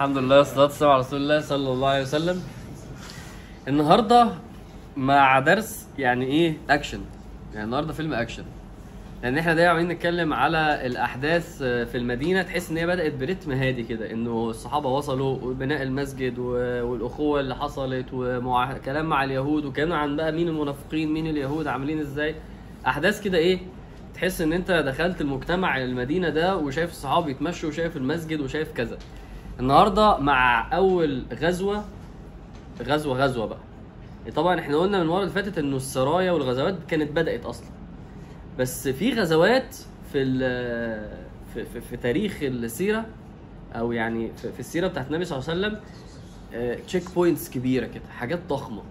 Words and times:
الحمد 0.00 0.18
لله 0.18 0.38
والصلاة 0.38 0.62
والسلام 0.64 0.90
على 0.92 1.00
رسول 1.00 1.20
الله 1.22 1.40
صلى 1.40 1.72
الله 1.72 1.88
عليه 1.88 2.02
وسلم. 2.02 2.42
النهارده 3.68 4.28
مع 4.96 5.38
درس 5.40 5.86
يعني 5.98 6.24
إيه؟ 6.26 6.56
اكشن 6.70 7.00
يعني 7.54 7.64
النهارده 7.64 7.92
فيلم 7.92 8.12
اكشن 8.14 8.44
لأن 9.22 9.38
إحنا 9.38 9.54
دايما 9.54 9.70
عمالين 9.70 9.88
نتكلم 9.88 10.32
على 10.32 10.86
الأحداث 10.86 11.58
في 11.62 11.94
المدينة 11.98 12.42
تحس 12.42 12.70
إن 12.70 12.76
هي 12.76 12.86
بدأت 12.86 13.14
برتم 13.14 13.52
هادي 13.52 13.82
كده 13.82 14.10
إنه 14.12 14.50
الصحابة 14.50 14.88
وصلوا 14.88 15.38
وبناء 15.42 15.82
المسجد 15.82 16.38
والأخوة 16.38 17.40
اللي 17.40 17.54
حصلت 17.56 18.06
وكلام 18.12 19.06
مع 19.06 19.24
اليهود 19.24 19.64
وكلام 19.64 19.92
عن 19.92 20.16
بقى 20.16 20.32
مين 20.32 20.48
المنافقين 20.48 21.12
مين 21.12 21.26
اليهود 21.26 21.66
عاملين 21.66 22.00
إزاي. 22.00 22.34
أحداث 22.86 23.22
كده 23.24 23.38
إيه؟ 23.38 23.58
تحس 24.14 24.40
إن 24.40 24.52
أنت 24.52 24.70
دخلت 24.70 25.20
المجتمع 25.20 25.78
المدينة 25.78 26.28
ده 26.28 26.56
وشايف 26.56 26.90
الصحابة 26.90 27.28
يتمشوا 27.28 27.68
وشايف 27.68 27.96
المسجد 27.96 28.40
وشايف 28.40 28.72
كذا. 28.72 28.98
النهارده 29.60 30.16
مع 30.18 30.68
أول 30.76 31.24
غزوة 31.40 31.84
غزوة 32.82 33.18
غزوة 33.24 33.46
بقى. 33.46 33.58
طبعا 34.36 34.60
إحنا 34.60 34.76
قلنا 34.76 34.96
من 34.98 35.02
المرة 35.02 35.20
اللي 35.20 35.30
فاتت 35.32 35.58
إنه 35.58 35.76
السرايا 35.76 36.32
والغزوات 36.32 36.76
كانت 36.88 37.10
بدأت 37.12 37.44
أصلا. 37.46 37.68
بس 38.58 38.88
في 38.88 39.12
غزوات 39.12 39.76
في 40.12 40.38
في, 41.54 41.64
في, 41.64 41.80
في 41.80 41.96
تاريخ 41.96 42.38
السيرة 42.42 43.06
أو 43.74 43.92
يعني 43.92 44.30
في, 44.36 44.52
في 44.52 44.60
السيرة 44.60 44.88
بتاعت 44.88 45.06
النبي 45.06 45.24
صلى 45.24 45.38
الله 45.38 45.50
عليه 45.50 45.60
وسلم 45.60 45.80
checkpoints 46.86 47.50
كبيرة 47.50 47.86
كده 47.86 48.02
حاجات 48.18 48.38
ضخمة. 48.48 48.82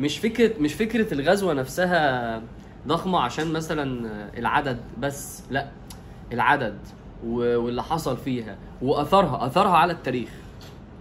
مش 0.00 0.18
فكرة 0.18 0.60
مش 0.60 0.74
فكرة 0.74 1.14
الغزوة 1.14 1.52
نفسها 1.52 2.42
ضخمة 2.86 3.20
عشان 3.20 3.52
مثلا 3.52 4.08
آه، 4.08 4.38
العدد 4.38 4.78
بس 4.98 5.42
لا. 5.50 5.68
العدد. 6.32 6.78
واللي 7.26 7.82
حصل 7.82 8.16
فيها 8.16 8.56
وأثرها 8.82 9.46
أثرها 9.46 9.76
على 9.76 9.92
التاريخ. 9.92 10.28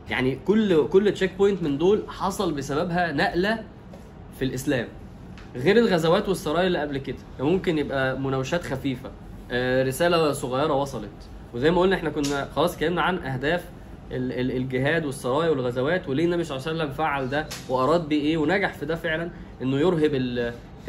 يعني 0.09 0.39
كل 0.47 0.87
كل 0.87 1.11
checkpoint 1.11 1.63
من 1.63 1.77
دول 1.77 2.03
حصل 2.07 2.51
بسببها 2.53 3.11
نقلة 3.11 3.63
في 4.39 4.45
الإسلام. 4.45 4.87
غير 5.55 5.77
الغزوات 5.77 6.29
والسرايا 6.29 6.67
اللي 6.67 6.79
قبل 6.79 6.97
كده. 6.97 7.17
ممكن 7.39 7.77
يبقى 7.77 8.19
مناوشات 8.19 8.63
خفيفة. 8.63 9.11
آه، 9.51 9.83
رسالة 9.83 10.31
صغيرة 10.31 10.73
وصلت. 10.73 11.09
وزي 11.53 11.71
ما 11.71 11.81
قلنا 11.81 11.95
إحنا 11.95 12.09
كنا 12.09 12.47
خلاص 12.55 12.73
اتكلمنا 12.73 13.01
عن 13.01 13.17
أهداف 13.17 13.63
ال- 14.11 14.31
ال- 14.31 14.51
الجهاد 14.57 15.05
والسرايا 15.05 15.49
والغزوات 15.49 16.09
وليه 16.09 16.25
النبي 16.25 16.43
صلى 16.43 16.57
الله 16.57 16.67
عليه 16.67 16.77
وسلم 16.79 16.93
فعل 16.93 17.29
ده 17.29 17.45
وأراد 17.69 18.07
بيه 18.09 18.21
إيه 18.21 18.37
ونجح 18.37 18.73
في 18.73 18.85
ده 18.85 18.95
فعلا؟ 18.95 19.29
إنه 19.61 19.77
يرهب 19.77 20.13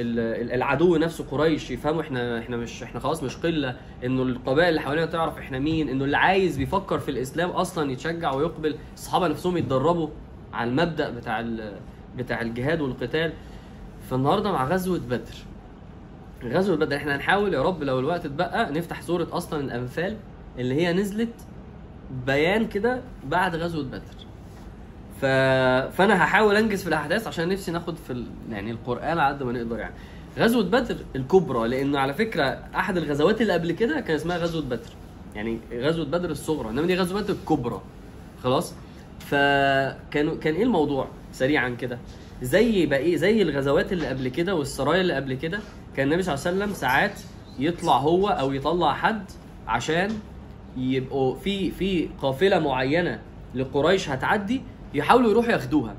العدو 0.00 0.96
نفسه 0.96 1.24
قريش 1.30 1.70
يفهموا 1.70 2.02
إحنا 2.02 2.38
إحنا 2.38 2.56
مش 2.56 2.82
إحنا 2.82 3.00
خلاص 3.00 3.22
مش 3.22 3.36
قلة 3.36 3.76
إنه 4.04 4.22
القبائل 4.22 4.68
اللي 4.68 4.80
حوالينا 4.80 5.06
تعرف 5.06 5.38
إحنا 5.38 5.58
مين 5.58 5.88
إنه 5.88 6.04
اللي 6.04 6.16
عايز 6.16 6.56
بيفكر 6.56 6.98
في 6.98 7.10
الإسلام 7.10 7.50
أصلا 7.50 7.92
يتشجع 7.92 8.32
ويقبل 8.34 8.74
الصحابة 8.94 9.28
نفسهم 9.28 9.56
يتدربوا 9.56 10.08
على 10.52 10.70
المبدأ 10.70 11.10
بتاع 11.10 11.46
بتاع 12.16 12.40
الجهاد 12.40 12.80
والقتال. 12.80 13.32
فالنهاردة 14.10 14.52
مع 14.52 14.64
غزوة 14.64 14.98
بدر 14.98 15.34
غزوة 16.44 16.76
بدر 16.76 16.96
إحنا 16.96 17.16
هنحاول 17.16 17.54
يا 17.54 17.62
رب 17.62 17.82
لو 17.82 17.98
الوقت 17.98 18.26
اتبقى 18.26 18.72
نفتح 18.72 19.02
سوره 19.02 19.28
أصلا 19.32 19.60
الأنفال 19.60 20.16
اللي 20.58 20.74
هي 20.74 20.92
نزلت 20.92 21.28
بيان 22.26 22.68
كده 22.68 23.00
بعد 23.26 23.56
غزوة 23.56 23.84
بدر. 23.84 24.17
ف... 25.20 25.24
فانا 25.96 26.24
هحاول 26.24 26.56
انجز 26.56 26.82
في 26.82 26.88
الاحداث 26.88 27.26
عشان 27.26 27.48
نفسي 27.48 27.70
ناخد 27.72 27.96
في 27.96 28.12
ال... 28.12 28.24
يعني 28.50 28.70
القرآن 28.70 29.18
على 29.18 29.34
قد 29.34 29.42
ما 29.42 29.52
نقدر 29.52 29.78
يعني. 29.78 29.94
غزوة 30.38 30.62
بدر 30.64 30.96
الكبرى 31.16 31.68
لأنه 31.68 31.98
على 31.98 32.14
فكرة 32.14 32.42
أحد 32.74 32.96
الغزوات 32.96 33.40
اللي 33.40 33.52
قبل 33.52 33.72
كده 33.72 34.00
كان 34.00 34.16
اسمها 34.16 34.36
غزوة 34.36 34.62
بدر. 34.62 34.90
يعني 35.34 35.58
غزوة 35.72 36.04
بدر 36.06 36.30
الصغرى 36.30 36.70
إنما 36.70 36.86
دي 36.86 36.94
غزوة 36.94 37.20
بدر 37.22 37.34
الكبرى. 37.34 37.80
خلاص؟ 38.42 38.74
فكانوا 39.20 40.36
كان 40.36 40.54
إيه 40.54 40.62
الموضوع 40.62 41.08
سريعا 41.32 41.68
كده؟ 41.68 41.98
زي 42.42 42.86
بقى 42.86 42.98
إيه 42.98 43.16
زي 43.16 43.42
الغزوات 43.42 43.92
اللي 43.92 44.06
قبل 44.06 44.28
كده 44.28 44.54
والسرايا 44.54 45.00
اللي 45.00 45.14
قبل 45.14 45.34
كده 45.34 45.58
كان 45.96 46.06
النبي 46.06 46.22
صلى 46.22 46.34
الله 46.34 46.46
عليه 46.46 46.56
وسلم 46.58 46.74
ساعات 46.74 47.20
يطلع 47.58 47.96
هو 47.96 48.28
أو 48.28 48.52
يطلع 48.52 48.94
حد 48.94 49.22
عشان 49.68 50.10
يبقوا 50.76 51.34
في 51.34 51.70
في 51.70 52.08
قافلة 52.22 52.58
معينة 52.58 53.20
لقريش 53.54 54.08
هتعدي 54.10 54.62
يحاولوا 54.94 55.30
يروحوا 55.30 55.52
ياخدوها. 55.52 55.94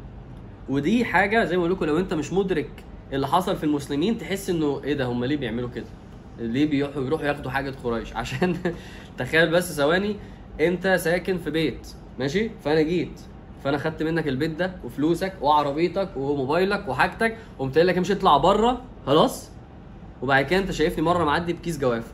ودي 0.69 1.05
حاجة 1.05 1.45
زي 1.45 1.57
ما 1.57 1.61
بقول 1.63 1.71
لكم 1.71 1.85
لو 1.85 1.97
انت 1.97 2.13
مش 2.13 2.33
مدرك 2.33 2.69
اللي 3.13 3.27
حصل 3.27 3.55
في 3.55 3.63
المسلمين 3.63 4.17
تحس 4.17 4.49
انه 4.49 4.81
إيه 4.83 4.93
ده 4.93 5.05
هم 5.05 5.25
ليه 5.25 5.37
بيعملوا 5.37 5.69
كده؟ 5.69 5.85
ليه 6.39 6.69
بيروحوا 6.69 7.03
يروحوا 7.03 7.25
ياخدوا 7.25 7.51
حاجة 7.51 7.73
قريش؟ 7.83 8.13
عشان 8.21 8.57
تخيل 9.17 9.51
بس 9.51 9.77
ثواني 9.77 10.15
انت 10.59 10.87
ساكن 10.87 11.37
في 11.37 11.49
بيت 11.51 11.87
ماشي؟ 12.19 12.49
فأنا 12.63 12.81
جيت 12.81 13.21
فأنا 13.63 13.77
خدت 13.77 14.03
منك 14.03 14.27
البيت 14.27 14.51
ده 14.51 14.71
وفلوسك 14.83 15.33
وعربيتك 15.41 16.09
وموبايلك 16.17 16.87
وحاجتك 16.87 17.37
وقمت 17.59 17.75
قايل 17.75 17.87
لك 17.87 17.97
امشي 17.97 18.13
اطلع 18.13 18.37
بره 18.37 18.81
خلاص؟ 19.05 19.49
وبعد 20.21 20.45
كده 20.45 20.59
انت 20.59 20.71
شايفني 20.71 21.05
مرة 21.05 21.23
معدي 21.23 21.53
بكيس 21.53 21.79
جوافة. 21.79 22.11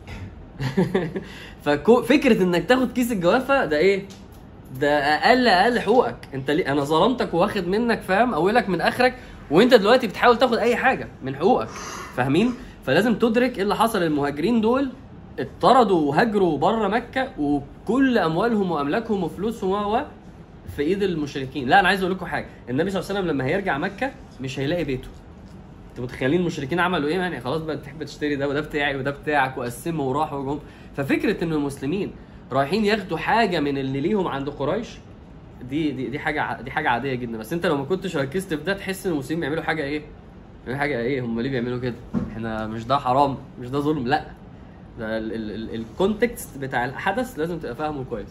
ففكره 1.63 2.43
انك 2.43 2.65
تاخد 2.65 2.91
كيس 2.91 3.11
الجوافة 3.11 3.65
ده 3.65 3.77
إيه؟ 3.77 4.05
ده 4.79 4.89
أقل 4.99 5.47
أقل 5.47 5.79
حقوقك. 5.79 6.15
أنت 6.33 6.51
ليه 6.51 6.71
أنا 6.71 6.83
ظلمتك 6.83 7.33
واخد 7.33 7.67
منك 7.67 8.01
فاهم؟ 8.01 8.33
أولك 8.33 8.69
من 8.69 8.81
آخرك 8.81 9.15
وأنت 9.51 9.73
دلوقتي 9.73 10.07
بتحاول 10.07 10.37
تاخد 10.37 10.57
أي 10.57 10.75
حاجة 10.75 11.07
من 11.23 11.35
حقوقك. 11.35 11.67
فاهمين؟ 12.15 12.53
فلازم 12.85 13.15
تدرك 13.15 13.57
إيه 13.57 13.63
اللي 13.63 13.75
حصل 13.75 14.03
المهاجرين 14.03 14.61
دول. 14.61 14.89
اتطردوا 15.39 16.01
وهاجروا 16.09 16.57
بره 16.57 16.87
مكة 16.87 17.29
وكل 17.39 18.17
أموالهم 18.17 18.71
وأملاكهم 18.71 19.23
وفلوسهم 19.23 19.71
و 19.71 20.01
في 20.75 20.81
إيد 20.81 21.03
المشركين. 21.03 21.67
لا 21.67 21.79
أنا 21.79 21.87
عايز 21.87 22.01
أقول 22.01 22.13
لكم 22.15 22.25
حاجة. 22.25 22.47
النبي 22.69 22.89
صلى 22.89 22.99
الله 22.99 23.09
عليه 23.09 23.19
وسلم 23.19 23.31
لما 23.35 23.45
هيرجع 23.45 23.77
مكة 23.77 24.11
مش 24.41 24.59
هيلاقي 24.59 24.83
بيته. 24.83 25.07
أنتوا 25.89 26.03
متخيلين 26.03 26.39
المشركين 26.39 26.79
عملوا 26.79 27.09
إيه؟ 27.09 27.15
يعني 27.15 27.41
خلاص 27.41 27.61
بقى 27.61 27.77
تحب 27.77 28.03
تشتري 28.03 28.35
ده 28.35 28.47
وده 28.47 28.61
بتاعي 28.61 28.95
وده 28.95 29.11
بتاعك 29.11 29.57
وقسموا 29.57 30.05
وراحوا 30.09 30.39
وجم. 30.39 30.59
ففكرة 30.97 31.43
إن 31.43 31.53
المسلمين 31.53 32.11
رايحين 32.51 32.85
ياخدوا 32.85 33.17
حاجة 33.17 33.59
من 33.59 33.77
اللي 33.77 33.99
ليهم 34.01 34.27
عند 34.27 34.49
قريش 34.49 34.89
دي 35.69 35.91
دي 35.91 36.07
دي 36.07 36.19
حاجة 36.19 36.61
دي 36.61 36.71
حاجة 36.71 36.89
عادية 36.89 37.15
جدا. 37.15 37.37
بس 37.37 37.53
انت 37.53 37.65
لو 37.65 37.77
ما 37.77 37.83
كنتش 37.85 38.17
ركزت 38.17 38.53
في 38.53 38.63
ده 38.63 38.73
تحس 38.73 39.05
إن 39.07 39.13
المسلمين 39.13 39.39
بيعملوا 39.41 39.63
حاجة 39.63 39.83
إيه؟ 39.83 40.01
بيعملوا 40.65 40.79
حاجة 40.79 40.99
إيه؟ 40.99 41.21
هم 41.21 41.39
ليه 41.41 41.49
بيعملوا 41.49 41.79
كده؟ 41.79 41.95
إحنا 42.31 42.67
مش 42.67 42.85
ده 42.85 42.97
حرام 42.97 43.37
مش 43.61 43.69
ده 43.69 43.79
ظلم 43.79 44.07
لأ. 44.07 44.25
ده 44.99 45.17
الكونتكست 45.75 46.57
بتاع 46.57 46.85
الحدث 46.85 47.39
لازم 47.39 47.59
تبقى 47.59 47.75
فاهمه 47.75 48.03
كويس. 48.03 48.27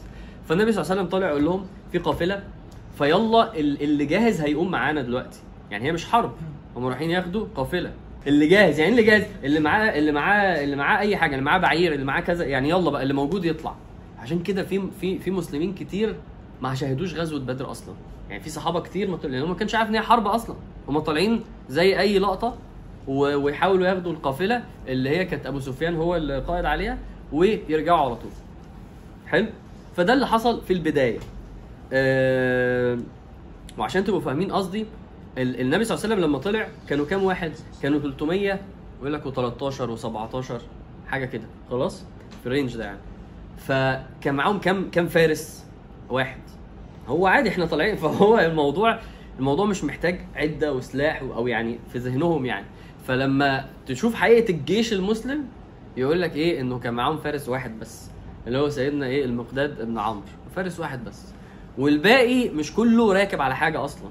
فالنبي 0.48 0.72
صلى 0.72 0.80
الله 0.82 0.90
عليه 0.90 1.00
وسلم 1.00 1.10
طالع 1.12 1.28
يقول 1.28 1.44
لهم 1.44 1.66
في 1.92 1.98
قافلة 1.98 2.42
فيلا 2.98 3.60
ال- 3.60 3.82
اللي 3.82 4.04
جاهز 4.06 4.40
هيقوم 4.40 4.70
معانا 4.70 5.02
دلوقتي. 5.02 5.38
يعني 5.70 5.84
هي 5.84 5.92
مش 5.92 6.06
حرب. 6.06 6.32
هم 6.76 6.86
رايحين 6.86 7.10
ياخدوا 7.10 7.46
قافلة. 7.54 7.92
اللي 8.26 8.46
جاهز 8.48 8.78
يعني 8.78 8.90
اللي 8.90 9.02
جاهز؟ 9.02 9.22
اللي 9.44 9.60
معاه 9.60 9.98
اللي 9.98 10.12
معاه 10.12 10.64
اللي 10.64 10.76
معاه 10.76 10.98
أي 10.98 11.16
حاجة 11.16 11.32
اللي 11.34 11.44
معاه 11.44 11.58
بعير 11.58 11.92
اللي 11.92 12.04
معاه 12.04 12.20
كذا 12.20 12.44
يعني 12.44 12.68
يلا 12.68 12.90
بقى 12.90 13.02
اللي 13.02 13.14
موجود 13.14 13.44
يطلع. 13.44 13.74
عشان 14.24 14.42
كده 14.42 14.62
في 14.62 14.82
في 15.00 15.18
في 15.18 15.30
مسلمين 15.30 15.74
كتير 15.74 16.16
ما 16.62 16.74
شاهدوش 16.74 17.14
غزوة 17.14 17.40
بدر 17.40 17.70
أصلا. 17.70 17.94
يعني 18.30 18.42
في 18.42 18.50
صحابة 18.50 18.80
كتير 18.80 19.10
ما 19.10 19.16
لانهم 19.16 19.48
ما 19.48 19.54
كانش 19.54 19.74
عارف 19.74 19.88
إن 19.90 19.94
هي 19.94 20.00
حرب 20.00 20.26
أصلا. 20.26 20.56
هم 20.88 20.98
طالعين 20.98 21.40
زي 21.68 22.00
أي 22.00 22.18
لقطة 22.18 22.56
ويحاولوا 23.08 23.86
ياخدوا 23.86 24.12
القافلة 24.12 24.64
اللي 24.88 25.10
هي 25.10 25.24
كانت 25.24 25.46
أبو 25.46 25.60
سفيان 25.60 25.96
هو 25.96 26.16
اللي 26.16 26.38
قائد 26.38 26.64
عليها 26.64 26.98
ويرجعوا 27.32 27.98
على 27.98 28.14
طول. 28.16 28.30
حلو؟ 29.26 29.46
فده 29.96 30.12
اللي 30.12 30.26
حصل 30.26 30.62
في 30.62 30.72
البداية. 30.72 31.18
آه 31.92 32.98
وعشان 33.78 34.04
تبقوا 34.04 34.20
فاهمين 34.20 34.52
قصدي 34.52 34.86
ال- 35.38 35.60
النبي 35.60 35.84
صلى 35.84 35.94
الله 35.94 36.04
عليه 36.06 36.14
وسلم 36.14 36.28
لما 36.30 36.38
طلع 36.38 36.68
كانوا 36.88 37.06
كام 37.06 37.24
واحد؟ 37.24 37.52
كانوا 37.82 37.98
300 38.00 38.60
ويقول 39.02 39.12
لك 39.12 39.24
و13 39.24 40.00
و17 40.00 40.52
حاجة 41.08 41.24
كده. 41.24 41.44
خلاص؟ 41.70 42.04
في 42.40 42.46
الرينج 42.46 42.76
ده 42.76 42.84
يعني. 42.84 42.98
فكان 43.56 44.34
معاهم 44.34 44.58
كام 44.60 44.90
كام 44.90 45.06
فارس؟ 45.06 45.64
واحد. 46.10 46.40
هو 47.08 47.26
عادي 47.26 47.48
إحنا 47.48 47.66
طالعين 47.66 47.96
فهو 48.04 48.38
الموضوع 48.38 48.98
الموضوع 49.38 49.66
مش 49.66 49.84
محتاج 49.84 50.20
عدة 50.36 50.72
وسلاح 50.72 51.22
أو 51.22 51.46
يعني 51.46 51.78
في 51.92 51.98
ذهنهم 51.98 52.46
يعني. 52.46 52.66
فلما 53.06 53.64
تشوف 53.86 54.14
حقيقة 54.14 54.50
الجيش 54.50 54.92
المسلم 54.92 55.44
يقول 55.96 56.22
لك 56.22 56.36
إيه؟ 56.36 56.60
إنه 56.60 56.78
كان 56.78 56.94
معاهم 56.94 57.16
فارس 57.16 57.48
واحد 57.48 57.78
بس. 57.80 58.10
اللي 58.46 58.58
هو 58.58 58.68
سيدنا 58.68 59.06
إيه؟ 59.06 59.24
المقداد 59.24 59.80
ابن 59.80 59.98
عمرو. 59.98 60.22
فارس 60.56 60.80
واحد 60.80 61.04
بس. 61.04 61.32
والباقي 61.78 62.48
مش 62.48 62.74
كله 62.74 63.12
راكب 63.12 63.40
على 63.40 63.56
حاجة 63.56 63.84
أصلا. 63.84 64.10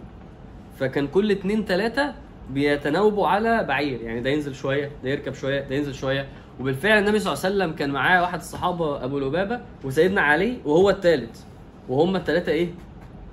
فكان 0.79 1.07
كل 1.07 1.31
اتنين 1.31 1.65
تلاتة 1.65 2.13
بيتناوبوا 2.49 3.27
على 3.27 3.63
بعير. 3.63 4.01
يعني 4.01 4.21
ده 4.21 4.29
ينزل 4.29 4.55
شوية 4.55 4.91
ده 5.03 5.09
يركب 5.09 5.33
شوية 5.33 5.61
ده 5.61 5.75
ينزل 5.75 5.93
شوية. 5.95 6.27
وبالفعل 6.59 6.99
النبي 6.99 7.19
صلى 7.19 7.33
الله 7.33 7.45
عليه 7.45 7.55
وسلم 7.55 7.71
كان 7.75 7.89
معاه 7.89 8.21
واحد 8.21 8.39
الصحابة 8.39 9.03
أبو 9.03 9.19
لبابة 9.19 9.61
وسيدنا 9.83 10.21
علي 10.21 10.57
وهو 10.65 10.89
الثالث 10.89 11.43
وهم 11.89 12.15
الثلاثه 12.15 12.51
إيه؟ 12.51 12.69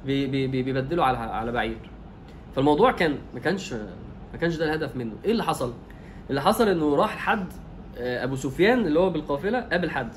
بي 0.06 0.26
بي 0.26 0.46
بي 0.46 0.62
بيبدلوا 0.62 1.05
على 1.05 1.19
على 1.19 1.52
بعير. 1.52 1.78
فالموضوع 2.56 2.93
كان 2.93 3.19
ما 3.34 3.40
كانش 3.40 3.72
ما 4.32 4.38
كانش 4.40 4.56
ده 4.56 4.64
الهدف 4.64 4.96
منه. 4.96 5.12
إيه 5.25 5.32
اللي 5.32 5.44
حصل؟ 5.44 5.72
اللي 6.31 6.43
حصل 6.43 6.69
إنه 6.69 6.96
راح 6.96 7.17
لحد 7.17 7.46
آه، 7.99 8.25
أبو 8.25 8.37
سفيان 8.37 8.87
اللي 8.87 9.00
هو 9.00 9.11
بالقافلة 9.11 9.61
قابل 9.61 9.90
حد. 9.90 10.12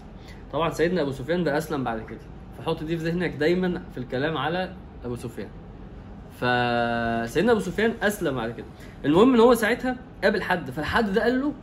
طبعا 0.54 0.70
سيدنا 0.70 1.02
أبو 1.02 1.12
سفيان 1.12 1.44
ده 1.44 1.58
أسلم 1.58 1.84
بعد 1.84 2.02
كده. 2.02 2.20
فحط 2.58 2.84
دي 2.84 2.98
في 2.98 3.04
ذهنك 3.10 3.36
دايما 3.36 3.82
في 3.92 3.98
الكلام 3.98 4.38
على 4.38 4.74
أبو 5.06 5.16
سفيان. 5.16 5.50
فسيدنا 6.32 7.52
أبو 7.52 7.60
سفيان 7.60 7.94
أسلم 8.02 8.40
على 8.40 8.54
كده. 8.54 8.66
المهم 9.06 9.34
إن 9.34 9.40
هو 9.40 9.54
ساعتها 9.54 9.98
قابل 10.24 10.42
حد. 10.42 10.72
فالحد 10.72 11.14
ده 11.14 11.24
قال 11.24 11.42
له 11.42 11.54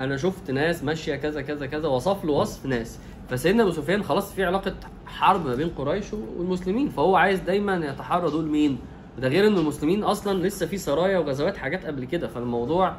أنا 0.00 0.16
شفت 0.16 0.50
ناس 0.50 0.84
ماشية 0.84 1.16
كذا 1.16 1.42
كذا 1.42 1.66
كذا 1.66 1.88
وصف 1.88 2.24
له 2.24 2.32
وصف 2.32 2.66
ناس. 2.66 2.98
فسيدنا 3.28 3.62
أبو 3.62 3.70
سفيان 3.70 4.02
خلاص 4.02 4.32
في 4.32 4.44
علاقة 4.44 4.74
حرب 5.06 5.46
ما 5.46 5.54
بين 5.54 5.68
قريش 5.68 6.12
والمسلمين 6.12 6.88
فهو 6.88 7.16
عايز 7.16 7.40
دايما 7.40 7.86
يتحرى 7.86 8.30
دول 8.30 8.46
مين؟ 8.46 8.78
ده 9.18 9.28
غير 9.28 9.46
إن 9.46 9.58
المسلمين 9.58 10.04
أصلا 10.04 10.46
لسه 10.46 10.66
في 10.66 10.78
سرايا 10.78 11.18
وغزوات 11.18 11.56
حاجات 11.56 11.86
قبل 11.86 12.04
كده 12.04 12.28
فالموضوع 12.28 12.96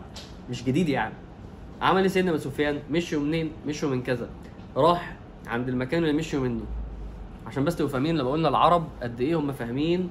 مش 0.50 0.64
جديد 0.64 0.90
يعني. 0.90 1.14
عمل 1.82 2.02
إيه 2.02 2.08
سيدنا 2.08 2.32
أبو 2.32 2.40
سفيان؟ 2.40 2.80
مشوا 2.92 3.20
منين؟ 3.22 3.52
مشوا 3.68 3.90
من 3.90 4.04
كذا. 4.04 4.30
راح 4.76 5.16
عند 5.48 5.70
المكان 5.70 6.04
اللي 6.04 6.14
مشوا 6.14 6.40
منه. 6.40 6.62
عشان 7.48 7.64
بس 7.66 7.76
تبقوا 7.76 7.92
فاهمين 7.92 8.18
لما 8.18 8.32
قلنا 8.32 8.50
العرب 8.50 8.88
قد 9.04 9.22
إيه 9.22 9.40
هم 9.40 9.52
فاهمين 9.52 10.10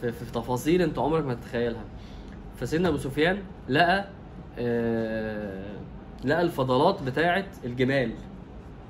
في, 0.00 0.12
في 0.12 0.24
تفاصيل 0.32 0.82
أنت 0.82 0.98
عمرك 0.98 1.24
ما 1.24 1.34
تتخيلها. 1.34 1.84
فسيدنا 2.60 2.88
أبو 2.88 2.96
سفيان 2.96 3.38
لقى 3.68 4.04
آه 4.58 5.74
لقى 6.24 6.42
الفضلات 6.42 7.02
بتاعه 7.02 7.44
الجمال 7.64 8.12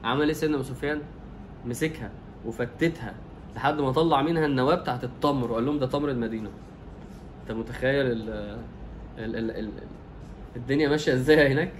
عمل 0.04 0.26
إيه 0.26 0.32
سيدنا 0.32 0.56
أبو 0.56 0.64
سفيان؟ 0.64 1.02
مسكها 1.66 2.10
وفتتها 2.46 3.14
لحد 3.56 3.80
ما 3.80 3.92
طلع 3.92 4.22
منها 4.22 4.46
النواه 4.46 4.74
بتاعت 4.74 5.04
التمر 5.04 5.52
وقال 5.52 5.66
لهم 5.66 5.78
ده 5.78 5.86
تمر 5.86 6.10
المدينة. 6.10 6.50
أنت 7.42 7.52
متخيل 7.52 8.06
ال 8.06 8.30
ال 9.18 9.36
ال 9.36 9.50
ال 9.50 9.70
الدنيا 10.56 10.88
ماشية 10.88 11.12
إزاي 11.12 11.52
هناك. 11.52 11.72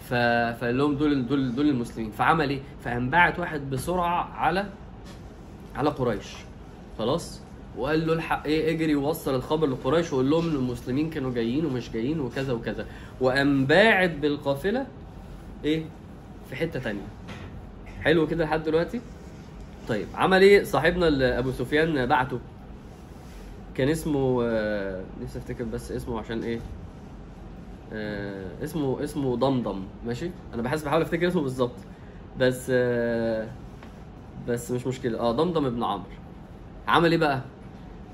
فقال 0.00 0.78
لهم 0.78 0.94
دول 0.96 1.26
دول 1.26 1.54
دول 1.54 1.68
المسلمين. 1.68 2.10
فعمل 2.10 2.50
إيه؟ 2.50 2.60
فقام 2.84 3.10
باعت 3.10 3.38
واحد 3.38 3.70
بسرعة 3.70 4.24
على 4.34 4.66
على 5.76 5.90
قريش. 5.90 6.34
خلاص؟ 6.98 7.40
وقال 7.78 8.06
له 8.06 8.12
الحق 8.12 8.46
إيه 8.46 8.74
اجري 8.74 8.94
ووصل 8.94 9.34
الخبر 9.34 9.66
لقريش 9.66 10.12
وقول 10.12 10.30
لهم 10.30 10.48
ان 10.50 10.54
المسلمين 10.56 11.10
كانوا 11.10 11.32
جايين 11.34 11.66
ومش 11.66 11.90
جايين 11.90 12.20
وكذا 12.20 12.52
وكذا. 12.52 12.86
وقام 13.20 13.66
باعت 13.66 14.10
بالقافلة 14.10 14.86
إيه 15.64 15.84
في 16.48 16.56
حتة 16.56 16.80
تانية. 16.80 17.06
حلو 18.02 18.26
كده 18.26 18.44
لحد 18.44 18.62
دلوقتي؟ 18.62 19.00
طيب 19.88 20.06
عمل 20.14 20.42
إيه؟ 20.42 20.64
صاحبنا 20.64 21.08
اللي 21.08 21.38
أبو 21.38 21.50
سفيان 21.52 22.06
بعته. 22.06 22.38
كان 23.74 23.88
اسمه 23.88 24.44
آه، 24.44 25.04
نفسي 25.22 25.38
أفتكر 25.38 25.64
بس 25.64 25.92
اسمه 25.92 26.18
عشان 26.20 26.42
إيه؟ 26.42 26.60
آه، 27.92 28.64
اسمه 28.64 29.04
اسمه 29.04 29.36
ضمضم. 29.36 29.82
ماشي؟ 30.06 30.30
أنا 30.54 30.62
بحس 30.62 30.82
بحاول 30.82 31.02
أفتكر 31.02 31.28
اسمه 31.28 31.42
بالظبط. 31.42 31.76
بس 32.40 32.66
آه، 32.70 33.48
بس 34.48 34.70
مش 34.70 34.86
مشكلة. 34.86 35.18
آه 35.20 35.32
ضمضم 35.32 35.66
ابن 35.66 35.82
عمرو. 35.82 36.04
عمل 36.88 37.10
إيه 37.12 37.18
بقى؟ 37.18 37.40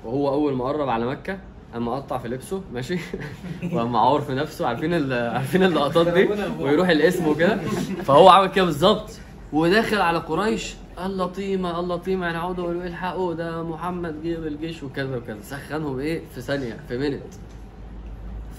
وهو 0.05 0.29
أول 0.29 0.53
ما 0.53 0.65
قرب 0.65 0.89
على 0.89 1.05
مكة 1.05 1.37
اما 1.75 1.95
قطع 1.95 2.17
في 2.17 2.27
لبسه 2.27 2.61
ماشي؟ 2.73 2.97
واما 3.73 3.99
عور 3.99 4.21
في 4.21 4.33
نفسه 4.35 4.67
عارفين 4.67 5.13
عارفين 5.13 5.63
اللقطات 5.63 6.07
دي؟ 6.07 6.29
ويروح 6.63 6.89
الاسم 6.89 7.27
وكده. 7.27 7.57
فهو 8.03 8.29
عمل 8.29 8.47
كده 8.51 8.65
بالظبط. 8.65 9.11
وداخل 9.53 10.01
على 10.01 10.17
قريش 10.17 10.73
اللطيمه 11.05 11.79
اللطيمه 11.79 12.25
يعني 12.25 12.37
عودوا 12.37 12.63
وقالوا 12.63 12.83
الحقوا 12.83 13.33
ده 13.33 13.63
محمد 13.63 14.23
جه 14.23 14.37
بالجيش 14.39 14.83
وكذا 14.83 15.17
وكذا. 15.17 15.41
سخنهم 15.41 15.99
إيه؟ 15.99 16.21
في 16.35 16.41
ثانية 16.41 16.77
في 16.87 16.97
منت 16.97 17.23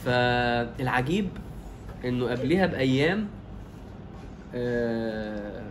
فالعجيب 0.05 1.29
إنه 2.05 2.31
قبلها 2.31 2.67
بأيام 2.67 3.29
آه، 4.55 5.63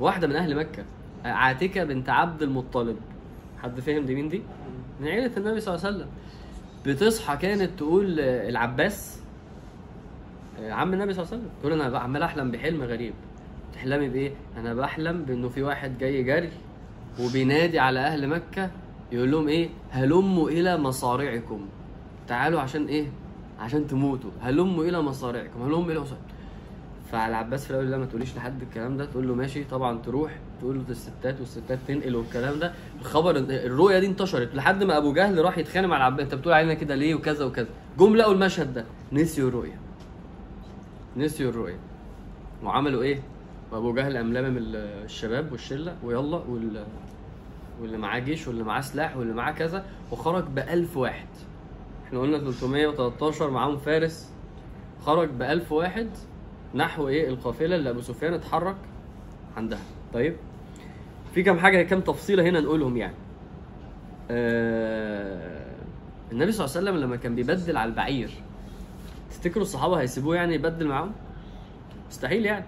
واحدة 0.00 0.26
من 0.26 0.36
أهل 0.36 0.56
مكة 0.56 0.84
عاتكة 1.24 1.84
بنت 1.84 2.08
عبد 2.08 2.42
المطلب. 2.42 2.96
حد 3.62 3.80
فهم 3.80 4.04
دي 4.06 4.14
مين 4.14 4.28
دي؟ 4.28 4.42
من 5.00 5.08
عيلة 5.08 5.30
النبي 5.36 5.60
صلى 5.60 5.74
الله 5.74 5.86
عليه 5.86 5.96
وسلم 5.96 6.08
بتصحى 6.86 7.36
كانت 7.36 7.70
تقول 7.78 8.20
العباس 8.20 9.18
آه، 10.60 10.72
عم 10.72 10.92
النبي 10.94 11.14
صلى 11.14 11.22
الله 11.22 11.32
عليه 11.34 11.42
وسلم 11.42 11.54
تقول 11.60 11.72
أنا 11.80 11.98
عمال 11.98 12.22
أحلم 12.22 12.50
بحلم 12.50 12.82
غريب 12.82 13.14
تحلمي 13.74 14.08
بإيه؟ 14.08 14.32
أنا 14.56 14.74
بحلم 14.74 15.22
بإنه 15.24 15.48
في 15.48 15.62
واحد 15.62 15.98
جاي 15.98 16.22
جري 16.22 16.50
وبينادي 17.20 17.78
على 17.78 18.00
أهل 18.00 18.28
مكة 18.28 18.70
يقول 19.12 19.30
لهم 19.30 19.48
إيه؟ 19.48 19.68
هلموا 19.90 20.50
إلى 20.50 20.76
مصارعكم 20.76 21.66
تعالوا 22.28 22.60
عشان 22.60 22.86
إيه؟ 22.86 23.06
عشان 23.60 23.86
تموتوا 23.86 24.30
هلموا 24.40 24.84
إلى 24.84 25.02
مصارعكم 25.02 25.62
هلموا 25.62 25.92
إلى 25.92 26.00
مصارعكم 26.00 26.26
فالعباس 27.12 27.64
في 27.64 27.70
الأول 27.70 27.90
لا 27.90 27.98
ما 27.98 28.06
تقوليش 28.06 28.36
لحد 28.36 28.62
الكلام 28.62 28.96
ده 28.96 29.04
تقول 29.04 29.28
له 29.28 29.34
ماشي 29.34 29.64
طبعا 29.64 29.98
تروح 29.98 30.38
تقول 30.60 30.76
له 30.76 30.84
الستات 30.90 31.40
والستات 31.40 31.78
تنقل 31.88 32.16
والكلام 32.16 32.58
ده. 32.58 32.72
الخبر 33.00 33.36
الرؤية 33.36 33.98
دي 33.98 34.06
انتشرت 34.06 34.54
لحد 34.54 34.84
ما 34.84 34.96
أبو 34.96 35.12
جهل 35.12 35.44
راح 35.44 35.58
يتخانق 35.58 35.88
مع 35.88 35.96
العباس 35.96 36.20
أنت 36.20 36.34
بتقول 36.34 36.54
علينا 36.54 36.74
كده 36.74 36.94
ليه 36.94 37.14
وكذا 37.14 37.44
وكذا. 37.44 37.68
جم 37.98 38.16
لقوا 38.16 38.32
المشهد 38.32 38.74
ده 38.74 38.84
نسيوا 39.12 39.48
الرؤية. 39.48 39.78
نسيوا 41.16 41.50
الرؤية. 41.50 41.78
وعملوا 42.64 43.02
إيه؟ 43.02 43.22
وأبو 43.72 43.94
جهل 43.94 44.16
قام 44.16 44.32
لامم 44.32 44.56
ال- 44.56 44.76
الشباب 45.04 45.52
والشلة 45.52 45.96
ويلا 46.04 46.36
وال 46.36 46.84
واللي 47.82 47.98
معاه 47.98 48.18
جيش 48.18 48.48
واللي 48.48 48.62
معاه 48.64 48.80
سلاح 48.80 49.16
واللي 49.16 49.32
معاه 49.34 49.52
كذا 49.52 49.84
وخرج 50.12 50.44
ب 50.44 50.58
1000 50.58 50.96
واحد. 50.96 51.26
إحنا 52.06 52.20
قلنا 52.20 52.38
313 52.38 53.50
معاهم 53.50 53.76
فارس. 53.76 54.32
خرج 55.06 55.28
ب 55.28 55.42
1000 55.42 55.72
واحد. 55.72 56.08
نحو 56.74 57.08
إيه؟ 57.08 57.28
القافلة 57.28 57.76
اللي 57.76 57.90
أبو 57.90 58.00
سفيان 58.00 58.34
اتحرك 58.34 58.76
عندها. 59.56 59.78
طيب 60.14 60.36
في 61.34 61.42
كام 61.42 61.58
حاجة 61.58 61.82
كام 61.82 62.00
تفصيلة 62.00 62.42
هنا 62.42 62.60
نقولهم 62.60 62.96
يعني. 62.96 63.14
آه 64.30 65.68
النبي 66.32 66.52
صلى 66.52 66.64
الله 66.64 66.76
عليه 66.76 66.90
وسلم 66.90 67.04
لما 67.04 67.16
كان 67.16 67.34
بيبدل 67.34 67.76
على 67.76 67.88
البعير 67.88 68.30
تفتكروا 69.30 69.62
الصحابة 69.62 70.00
هيسيبوه 70.00 70.36
يعني 70.36 70.54
يبدل 70.54 70.86
معاهم؟ 70.86 71.12
مستحيل 72.08 72.46
يعني. 72.46 72.64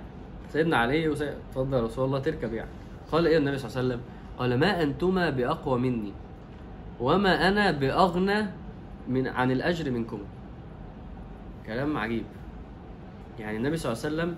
سيدنا 0.52 0.76
علي 0.76 1.12
اتفضل 1.12 1.78
يا 1.78 1.82
رسول 1.82 2.04
الله 2.04 2.18
تركب 2.18 2.54
يعني. 2.54 2.70
قال 3.12 3.26
إيه 3.26 3.38
النبي 3.38 3.58
صلى 3.58 3.68
الله 3.68 3.78
عليه 3.78 3.88
وسلم؟ 3.88 4.00
قال 4.38 4.58
ما 4.58 4.82
أنتما 4.82 5.30
بأقوى 5.30 5.78
مني 5.78 6.12
وما 7.00 7.48
أنا 7.48 7.70
بأغنى 7.70 8.46
من 9.08 9.26
عن 9.26 9.50
الأجر 9.50 9.90
منكم. 9.90 10.18
كلام 11.66 11.96
عجيب. 11.96 12.24
يعني 13.40 13.56
النبي 13.56 13.76
صلى 13.76 13.92
الله 13.92 14.04
عليه 14.04 14.14
وسلم 14.14 14.36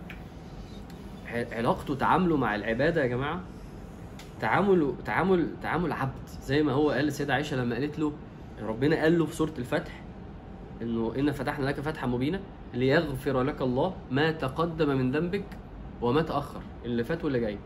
علاقته 1.52 1.94
تعامله 1.94 2.36
مع 2.36 2.54
العبادة 2.54 3.02
يا 3.02 3.06
جماعة 3.06 3.40
تعامل 4.40 4.94
تعامل 5.04 5.48
تعامل 5.62 5.92
عبد 5.92 6.28
زي 6.44 6.62
ما 6.62 6.72
هو 6.72 6.90
قال 6.90 7.04
للسيدة 7.04 7.34
عائشة 7.34 7.56
لما 7.56 7.74
قالت 7.76 7.98
له 7.98 8.12
ربنا 8.62 8.96
قال 9.02 9.18
له 9.18 9.26
في 9.26 9.34
سورة 9.36 9.52
الفتح 9.58 10.02
إنه 10.82 11.12
إن 11.18 11.32
فتحنا 11.32 11.66
لك 11.66 11.80
فتحا 11.80 12.06
مبينا 12.06 12.40
ليغفر 12.74 13.42
لك 13.42 13.62
الله 13.62 13.94
ما 14.10 14.30
تقدم 14.30 14.88
من 14.88 15.12
ذنبك 15.12 15.44
وما 16.02 16.22
تأخر 16.22 16.60
اللي 16.84 17.04
فات 17.04 17.24
واللي 17.24 17.40
جاي. 17.40 17.58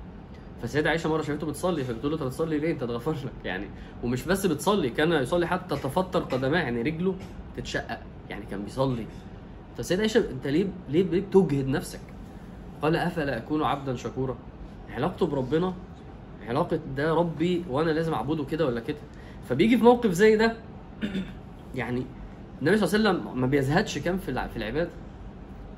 فالسيدة 0.61 0.91
عائشة 0.91 1.11
مرة 1.11 1.23
شافته 1.23 1.47
بتصلي 1.47 1.85
فبتقول 1.85 2.13
له 2.13 2.19
أنت 2.19 2.27
بتصلي 2.27 2.59
ليه؟ 2.59 2.73
أنت 2.73 2.83
اتغفر 2.83 3.13
لك. 3.13 3.45
يعني 3.45 3.67
ومش 4.05 4.25
بس 4.25 4.47
بتصلي 4.47 4.91
كان 4.91 5.13
يصلي 5.13 5.47
حتى 5.47 5.77
تفطر 5.77 6.21
قدماه 6.21 6.61
يعني 6.61 6.83
رجله 6.83 7.15
تتشقق 7.57 8.01
يعني 8.31 8.47
كان 8.51 8.63
بيصلي. 8.63 9.07
فالسيده 9.77 10.01
عائشه 10.01 10.31
انت 10.31 10.47
ليه 10.47 10.67
ليه 10.89 11.03
بتجهد 11.03 11.69
نفسك؟ 11.69 12.01
قال 12.83 12.97
أفلا 12.97 13.37
أكون 13.37 13.63
عبدا 13.63 13.97
شكورا؟ 13.97 14.37
علاقته 14.91 15.27
بربنا 15.27 15.75
علاقة 16.49 16.81
ده 16.97 17.15
ربي 17.15 17.65
وأنا 17.71 17.91
لازم 17.91 18.15
أعبده 18.15 18.45
كده 18.45 18.67
ولا 18.67 18.81
كده؟ 18.81 18.99
فبيجي 19.49 19.77
في 19.79 19.85
موقف 19.85 20.11
زي 20.11 20.37
ده 20.37 20.57
يعني 21.75 22.07
النبي 22.63 22.77
صلى 22.77 22.99
الله 22.99 23.11
عليه 23.11 23.21
وسلم 23.21 23.41
ما 23.41 23.47
بيزهدش 23.47 23.99
كام 23.99 24.19
في 24.19 24.49
في 24.49 24.57
العبادة 24.57 24.91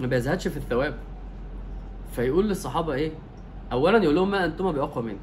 ما 0.01 0.07
بيزهدش 0.07 0.49
في 0.49 0.57
الثواب. 0.57 0.95
فيقول 2.13 2.49
للصحابة 2.49 2.95
إيه؟ 2.95 3.11
اولا 3.73 4.03
يقول 4.03 4.15
لهم 4.15 4.31
ما 4.31 4.45
أنتم 4.45 4.73
بأقوى 4.73 5.05
مني. 5.05 5.19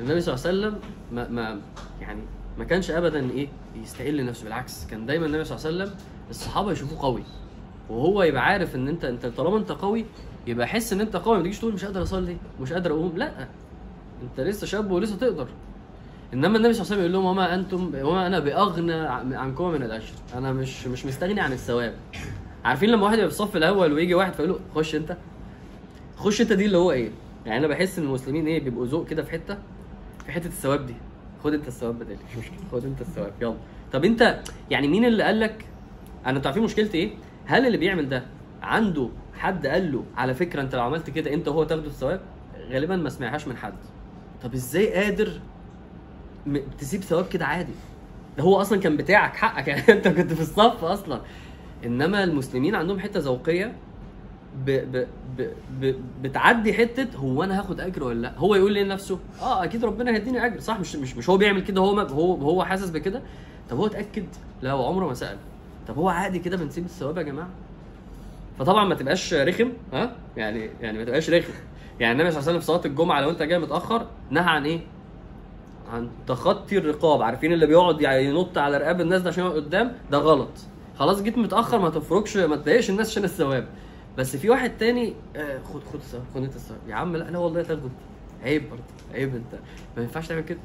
النبي 0.00 0.20
صلى 0.20 0.34
الله 0.34 0.46
عليه 0.46 0.58
وسلم 0.58 0.80
ما, 1.12 1.28
ما 1.28 1.60
يعني 2.00 2.22
ما 2.58 2.64
كانش 2.64 2.90
ابدا 2.90 3.30
إيه؟ 3.30 3.48
يستقل 3.82 4.24
نفسه 4.24 4.44
بالعكس 4.44 4.86
كان 4.86 5.06
دايما 5.06 5.26
النبي 5.26 5.44
صلى 5.44 5.56
الله 5.56 5.66
عليه 5.66 5.76
وسلم 5.76 5.98
الصحابة 6.30 6.72
يشوفوه 6.72 7.02
قوي. 7.02 7.22
وهو 7.92 8.22
يبقى 8.22 8.42
عارف 8.44 8.74
إن 8.76 8.88
انت 8.88 9.04
أنت 9.04 9.26
طالما 9.26 9.56
أنت 9.58 9.72
قوي 9.72 10.04
يبقى 10.46 10.66
حس 10.66 10.92
إن 10.92 11.00
أنت 11.00 11.16
قوي. 11.16 11.36
ما 11.36 11.42
تجيش 11.42 11.58
تقول 11.58 11.72
مش 11.74 11.84
قادر 11.84 12.02
أصلي 12.02 12.36
مش 12.60 12.72
قادر 12.72 12.90
أقوم. 12.92 13.12
لا. 13.16 13.32
أنت 14.22 14.40
لسه 14.40 14.66
شاب 14.66 14.90
ولسه 14.90 15.16
تقدر. 15.16 15.48
إنما 16.34 16.56
النبي 16.56 16.72
صلى 16.72 16.82
الله 16.82 16.92
عليه 16.92 16.94
وسلم 16.94 16.98
يقول 17.00 17.12
لهم 17.12 17.24
وما 17.24 17.54
أنتم 17.54 17.90
وما 18.02 18.26
أنا 18.26 18.38
بأغنى 18.38 18.92
عن- 18.92 19.34
عنكم 19.34 19.68
من 19.68 19.82
الاجر 19.82 20.12
أنا 20.34 20.52
مش 20.52 20.86
مش 20.86 21.06
مستغني 21.06 21.40
عن 21.40 21.52
الثواب. 21.52 21.94
عارفين 22.64 22.90
لما 22.90 23.04
واحد 23.04 23.14
يبقى 23.18 23.28
في 23.30 23.34
الصف 23.34 23.56
الأول 23.56 23.92
ويجي 23.92 24.14
واحد 24.14 24.32
فيقول 24.32 24.50
له 24.50 24.58
خش 24.74 24.94
أنت. 24.94 25.16
خش 26.16 26.40
أنت 26.40 26.52
دي 26.52 26.66
اللي 26.66 26.76
هو 26.78 26.92
إيه؟ 26.92 27.10
يعني 27.46 27.58
أنا 27.58 27.66
بحس 27.66 27.98
إن 27.98 28.04
المسلمين 28.04 28.46
إيه 28.46 28.64
بيبقوا 28.64 28.86
ذوق 28.86 29.06
كده 29.06 29.22
في 29.22 29.30
حتة 29.30 29.58
في 30.26 30.32
حتة 30.32 30.46
الثواب 30.46 30.86
دي. 30.86 30.94
خد 31.44 31.54
أنت 31.54 31.68
الثواب 31.68 31.94
بدالي. 31.98 32.18
مش 32.30 32.36
مشكله 32.38 32.58
خد 32.72 32.84
أنت 32.84 33.00
الثواب. 33.00 33.32
يلا. 33.40 33.54
طب 33.92 34.04
أنت 34.04 34.40
يعني 34.70 34.88
مين 34.88 35.04
اللي 35.04 35.22
قال 35.22 35.40
لك 35.40 35.64
أنا 36.26 36.36
أنتوا 36.36 36.50
عارفين 36.50 36.62
مشكلتي 36.64 36.98
إيه؟ 36.98 37.10
هل 37.46 37.66
اللي 37.66 37.78
بيعمل 37.78 38.08
ده 38.08 38.22
عنده 38.62 39.08
حد 39.34 39.66
قال 39.66 39.92
له 39.92 40.04
على 40.16 40.34
فكرة 40.34 40.62
انت 40.62 40.74
لو 40.74 40.82
عملت 40.82 41.10
كده 41.10 41.34
انت 41.34 41.48
وهو 41.48 41.64
تاخدوا 41.64 41.86
الثواب؟ 41.86 42.20
غالبا 42.70 42.96
ما 42.96 43.08
سمعهاش 43.08 43.48
من 43.48 43.56
حد. 43.56 43.74
طب 44.42 44.54
إزاي 44.54 44.92
قادر 44.94 45.40
تسيب 46.78 47.00
ثواب 47.02 47.28
كده 47.28 47.46
عادي؟ 47.46 47.72
ده 48.38 48.42
هو 48.44 48.60
أصلا 48.60 48.80
كان 48.80 48.96
بتاعك 48.96 49.36
حقك 49.36 49.68
يعني 49.68 49.92
انت 49.92 50.08
كنت 50.08 50.32
في 50.32 50.40
الصف 50.40 50.84
أصلا. 50.84 51.20
إنما 51.84 52.24
المسلمين 52.24 52.74
عندهم 52.74 52.98
حتة 52.98 53.20
ذوقية 53.20 53.72
ب 54.66 54.70
ب 54.70 55.06
ب 55.38 55.50
ب 55.80 55.94
بتعدي 56.22 56.72
حتة 56.74 57.16
هو 57.16 57.44
أنا 57.44 57.58
هاخد 57.58 57.80
أجر 57.80 58.04
ولا 58.04 58.20
لأ؟ 58.20 58.38
هو 58.38 58.54
يقول 58.54 58.74
لنفسه 58.74 59.18
آه 59.42 59.64
أكيد 59.64 59.84
ربنا 59.84 60.10
هيديني 60.14 60.46
أجر. 60.46 60.60
صح 60.60 60.80
مش 60.80 60.96
مش 60.96 61.16
مش 61.16 61.30
هو 61.30 61.36
بيعمل 61.36 61.60
كده 61.64 61.80
هو 61.80 61.94
ما 61.94 62.10
هو 62.10 62.34
هو 62.34 62.64
حاسس 62.64 62.90
بكده؟ 62.90 63.22
طب 63.70 63.76
هو 63.76 63.86
اتأكد؟ 63.86 64.26
لا 64.62 64.72
هو 64.72 64.86
عمره 64.86 65.06
ما 65.06 65.14
سأل. 65.14 65.36
طب 65.88 65.96
هو 65.96 66.08
عادي 66.08 66.38
كده 66.38 66.56
بنسيب 66.56 66.84
الثواب 66.84 67.18
يا 67.18 67.22
جماعة؟ 67.22 67.48
فطبعا 68.58 68.84
ما 68.84 68.94
تبقاش 68.94 69.34
رخم 69.34 69.72
ها؟ 69.92 70.16
يعني 70.36 70.70
يعني 70.80 70.98
ما 70.98 71.04
تبقاش 71.04 71.30
رخم. 71.30 71.52
يعني 72.00 72.12
النبي 72.12 72.30
صلى 72.30 72.40
الله 72.40 72.48
عليه 72.48 72.58
وسلم 72.58 72.60
في 72.60 72.66
صلاة 72.66 72.92
الجمعة 72.92 73.20
لو 73.20 73.30
أنت 73.30 73.42
جاي 73.42 73.58
متأخر 73.58 74.06
نهى 74.30 74.44
عن 74.44 74.64
إيه؟ 74.64 74.80
عن 75.92 76.08
تخطي 76.26 76.78
الرقاب. 76.78 77.22
عارفين 77.22 77.52
اللي 77.52 77.66
بيقعد 77.66 78.00
يعني 78.00 78.24
ينط 78.24 78.58
على 78.58 78.76
رقاب 78.78 79.00
الناس 79.00 79.22
ده 79.22 79.28
عشان 79.30 79.44
يقعد 79.44 79.56
قدام؟ 79.56 79.92
ده 80.10 80.18
غلط. 80.18 80.50
خلاص 80.98 81.22
جيت 81.22 81.38
متأخر 81.38 81.78
ما 81.78 81.90
تفرجش 81.90 82.36
ما 82.36 82.56
تضايقش 82.56 82.90
الناس 82.90 83.10
عشان 83.10 83.24
الثواب. 83.24 83.66
بس 84.18 84.36
في 84.36 84.50
واحد 84.50 84.76
تاني 84.78 85.14
آه 85.36 85.58
خد 85.62 85.80
خد 85.84 85.94
الثواب 85.94 86.24
خد 86.34 86.42
انت 86.42 86.56
الثواب. 86.56 86.80
يا 86.88 86.94
عم 86.94 87.16
لا 87.16 87.24
لا 87.30 87.38
والله 87.38 87.62
تاخده 87.62 87.88
عيب 88.42 88.70
برضه 88.70 88.82
عيب 89.14 89.34
انت. 89.34 89.60
ما 89.96 90.02
ينفعش 90.02 90.28
تعمل 90.28 90.40
كده. 90.40 90.58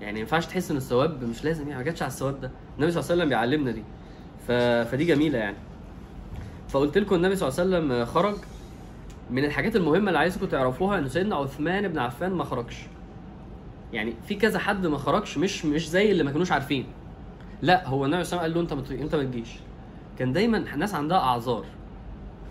يعني 0.00 0.12
ما 0.12 0.20
ينفعش 0.20 0.46
تحس 0.46 0.70
إن 0.70 0.76
الثواب 0.76 1.24
مش 1.24 1.44
لازم 1.44 1.62
يعني 1.62 1.76
ما 1.76 1.82
جاتش 1.82 2.02
على 2.02 2.10
الثواب 2.10 2.40
ده. 2.40 2.50
النبي 2.78 2.92
صلى 2.92 3.00
الله 3.00 3.10
عليه 3.12 3.22
وسلم 3.22 3.28
بيعلمنا 3.28 3.70
دي. 3.70 3.82
فدي 4.46 5.04
جميلة 5.04 5.38
يعني. 5.38 5.56
فقلت 6.68 6.98
لكم 6.98 7.14
النبي 7.14 7.36
صلى 7.36 7.48
الله 7.48 7.60
عليه 7.60 7.86
وسلم 7.86 8.04
خرج. 8.04 8.36
من 9.30 9.44
الحاجات 9.44 9.76
المهمة 9.76 10.08
اللي 10.08 10.18
عايزكم 10.18 10.46
تعرفوها 10.46 10.98
إن 10.98 11.08
سيدنا 11.08 11.36
عثمان 11.36 11.88
بن 11.88 11.98
عفان 11.98 12.32
ما 12.32 12.44
خرجش. 12.44 12.86
يعني 13.92 14.14
في 14.28 14.34
كذا 14.34 14.58
حد 14.58 14.86
ما 14.86 14.98
خرجش 14.98 15.38
مش 15.38 15.64
مش 15.64 15.88
زي 15.88 16.10
اللي 16.10 16.22
ما 16.22 16.30
كانوش 16.30 16.52
عارفين. 16.52 16.86
لا 17.62 17.88
هو 17.88 18.04
النبي 18.04 18.24
صلى 18.24 18.32
الله 18.32 18.42
عليه 18.42 18.60
وسلم 18.60 18.70
قال 18.70 18.80
له 18.80 18.90
انت 18.90 19.02
انت 19.02 19.14
ما 19.14 19.24
تجيش. 19.24 19.48
كان 20.18 20.32
دايما 20.32 20.58
ناس 20.58 20.94
عندها 20.94 21.18
أعذار. 21.18 21.64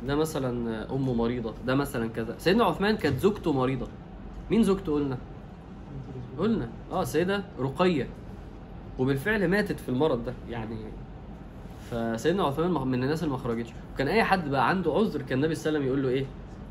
ده 0.08 0.16
مثلا 0.16 0.86
أمه 0.96 1.14
مريضة 1.14 1.54
ده 1.66 1.76
مثلا 1.76 2.10
كذا. 2.10 2.36
سيدنا 2.38 2.64
عثمان 2.64 2.98
كانت 2.98 3.20
زوجته 3.20 3.54
مريضة. 3.54 3.88
مين 4.52 4.64
زوجته؟ 4.64 4.94
قلنا. 4.94 5.18
قلنا. 6.38 6.70
آه 6.92 7.04
سيده 7.04 7.44
رقية. 7.60 8.08
وبالفعل 9.00 9.48
ماتت 9.48 9.80
في 9.80 9.90
المرض 9.90 10.26
ده. 10.26 10.34
يعني 10.50 10.78
فسيدنا 11.92 12.44
عثمان 12.44 12.72
من 12.72 13.04
الناس 13.04 13.24
اللي 13.24 13.32
ما 13.32 13.38
خرجتش. 13.38 13.70
وكان 13.94 14.08
أي 14.08 14.24
حد 14.24 14.50
بقى 14.50 14.70
عنده 14.70 14.94
عذر 14.94 15.22
كان 15.22 15.38
النبي 15.38 15.56
صلى 15.56 15.70
الله 15.70 15.80
عليه 15.80 15.92
وسلم 15.92 16.04
يقول 16.04 16.04
له 16.04 16.20
إيه؟ 16.20 16.26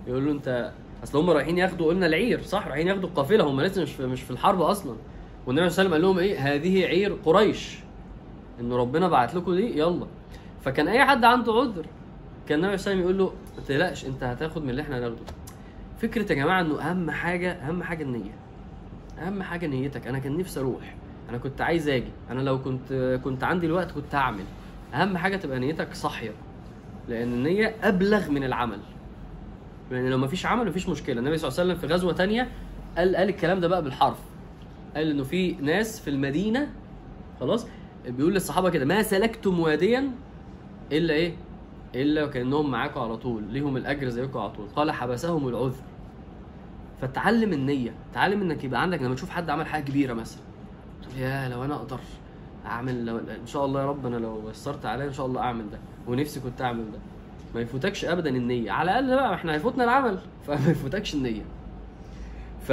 يقول 0.06 0.26
له 0.26 0.33
أنت 0.33 0.73
أصل 1.04 1.18
هم 1.18 1.30
رايحين 1.30 1.59
ياخدوا 1.59 1.87
قلنا 1.87 2.06
العير 2.06 2.42
صح؟ 2.42 2.66
رايحين 2.66 2.88
ياخدوا 2.88 3.09
القافلة 3.09 3.44
هم 3.44 3.61
لسه 3.61 3.83
مش 3.83 3.92
في 3.92 4.06
مش 4.06 4.23
في 4.23 4.30
الحرب 4.30 4.61
أصلا. 4.61 4.97
والنبي 5.47 5.71
صلى 5.71 5.87
الله 5.87 5.97
عليه 5.97 6.06
وسلم 6.06 6.16
قال 6.16 6.16
لهم 6.16 6.18
إيه؟ 6.18 6.54
هذه 6.54 6.85
عير 6.85 7.12
قريش. 7.25 7.78
إن 8.61 8.73
ربنا 8.73 9.09
بعت 9.09 9.35
لكم 9.35 9.54
دي 9.54 9.78
يلا. 9.78 10.06
فكان 10.62 10.88
أي 10.88 11.04
حد 11.04 11.25
عنده 11.25 11.52
عذر 11.52 11.87
كان 12.49 12.64
النبي 12.64 12.76
صلى 12.76 12.92
الله 12.92 13.04
عليه 13.04 13.14
وسلم 13.14 13.18
يقول 13.18 13.18
له 13.18 13.33
ما 13.56 13.62
تقلقش 13.68 14.06
أنت 14.06 14.25
هتاخد 14.25 14.62
من 14.62 14.71
اللي 14.71 14.83
إحنا 14.83 14.99
هناخده. 14.99 15.16
فكرة 15.99 16.33
يا 16.33 16.37
جماعة 16.37 16.61
إنه 16.61 16.80
أهم 16.80 17.11
حاجة 17.11 17.52
أهم 17.52 17.83
حاجة 17.83 18.02
النية. 18.02 18.35
أهم 19.18 19.42
حاجة 19.42 19.66
نيتك. 19.66 20.06
أنا 20.06 20.18
كان 20.18 20.38
نفسي 20.38 20.61
أروح. 20.61 20.94
أنا 21.30 21.38
كنت 21.38 21.61
عايز 21.61 21.88
أجي. 21.88 22.11
أنا 22.30 22.40
لو 22.40 22.62
كنت 22.62 23.21
كنت 23.25 23.44
عندي 23.44 23.66
الوقت 23.66 23.90
كنت 23.90 24.14
هعمل. 24.14 24.44
أهم 24.94 25.16
حاجة 25.16 25.36
تبقى 25.36 25.58
نيتك 25.58 25.94
صاحية 25.94 26.30
لأن 27.08 27.32
النية 27.32 27.76
أبلغ 27.82 28.30
من 28.30 28.44
العمل. 28.44 28.78
لأن 29.90 30.08
لو 30.10 30.18
مفيش 30.18 30.46
عمل 30.46 30.68
مفيش 30.68 30.88
مشكلة. 30.88 31.18
النبي 31.20 31.38
صلى 31.38 31.48
الله 31.48 31.60
عليه 31.60 31.70
وسلم 31.72 31.88
في 31.88 31.94
غزوة 31.94 32.12
تانية 32.12 32.48
قال 32.98 33.16
قال 33.16 33.28
الكلام 33.28 33.60
ده 33.60 33.68
بقى 33.68 33.82
بالحرف. 33.82 34.18
قال 34.96 35.10
إنه 35.10 35.22
في 35.24 35.52
ناس 35.52 36.00
في 36.00 36.10
المدينة 36.10 36.68
خلاص 37.40 37.66
بيقول 38.06 38.34
للصحابة 38.34 38.70
كده 38.70 38.84
ما 38.84 39.02
سلكتم 39.02 39.60
واديا 39.60 40.10
إلا 40.92 41.14
إيه؟ 41.14 41.34
إلا 41.94 42.24
وكأنهم 42.24 42.70
معاكم 42.70 43.00
على 43.00 43.16
طول 43.16 43.42
ليهم 43.42 43.76
الأجر 43.76 44.08
زيكم 44.08 44.38
على 44.38 44.50
طول. 44.50 44.66
قال 44.76 44.90
حبسهم 44.92 45.48
العذر. 45.48 45.82
فتعلم 47.00 47.52
النية 47.52 47.94
تعلم 48.14 48.40
إنك 48.40 48.64
يبقى 48.64 48.82
عندك 48.82 49.02
لما 49.02 49.14
تشوف 49.14 49.30
حد 49.30 49.50
عمل 49.50 49.66
حاجة 49.66 49.82
كبيرة 49.84 50.14
مثلا 50.14 50.42
يا 51.16 51.48
لو 51.48 51.64
أنا 51.64 51.74
أقدر. 51.74 52.00
أعمل 52.66 53.06
لو 53.06 53.18
إن 53.18 53.47
شاء 53.47 53.64
الله 53.64 53.80
يا 53.80 53.87
رب 53.87 54.06
أنا 54.06 54.16
لو 54.16 54.50
يسرت 54.50 54.87
عليا 54.87 55.06
إن 55.06 55.12
شاء 55.12 55.26
الله 55.26 55.40
أعمل 55.40 55.71
ده. 55.71 55.78
ونفسي 56.09 56.40
كنت 56.40 56.62
أعمل 56.62 56.85
ده. 56.92 56.99
ما 57.54 57.61
يفوتكش 57.61 58.04
ابدا 58.04 58.30
النية. 58.30 58.71
على 58.73 58.90
الأقل 58.90 59.14
بقى 59.16 59.35
إحنا 59.35 59.54
هيفوتنا 59.54 59.85
العمل. 59.85 60.18
فما 60.47 60.71
يفوتكش 60.71 61.14
النية. 61.14 61.42
ف 62.62 62.73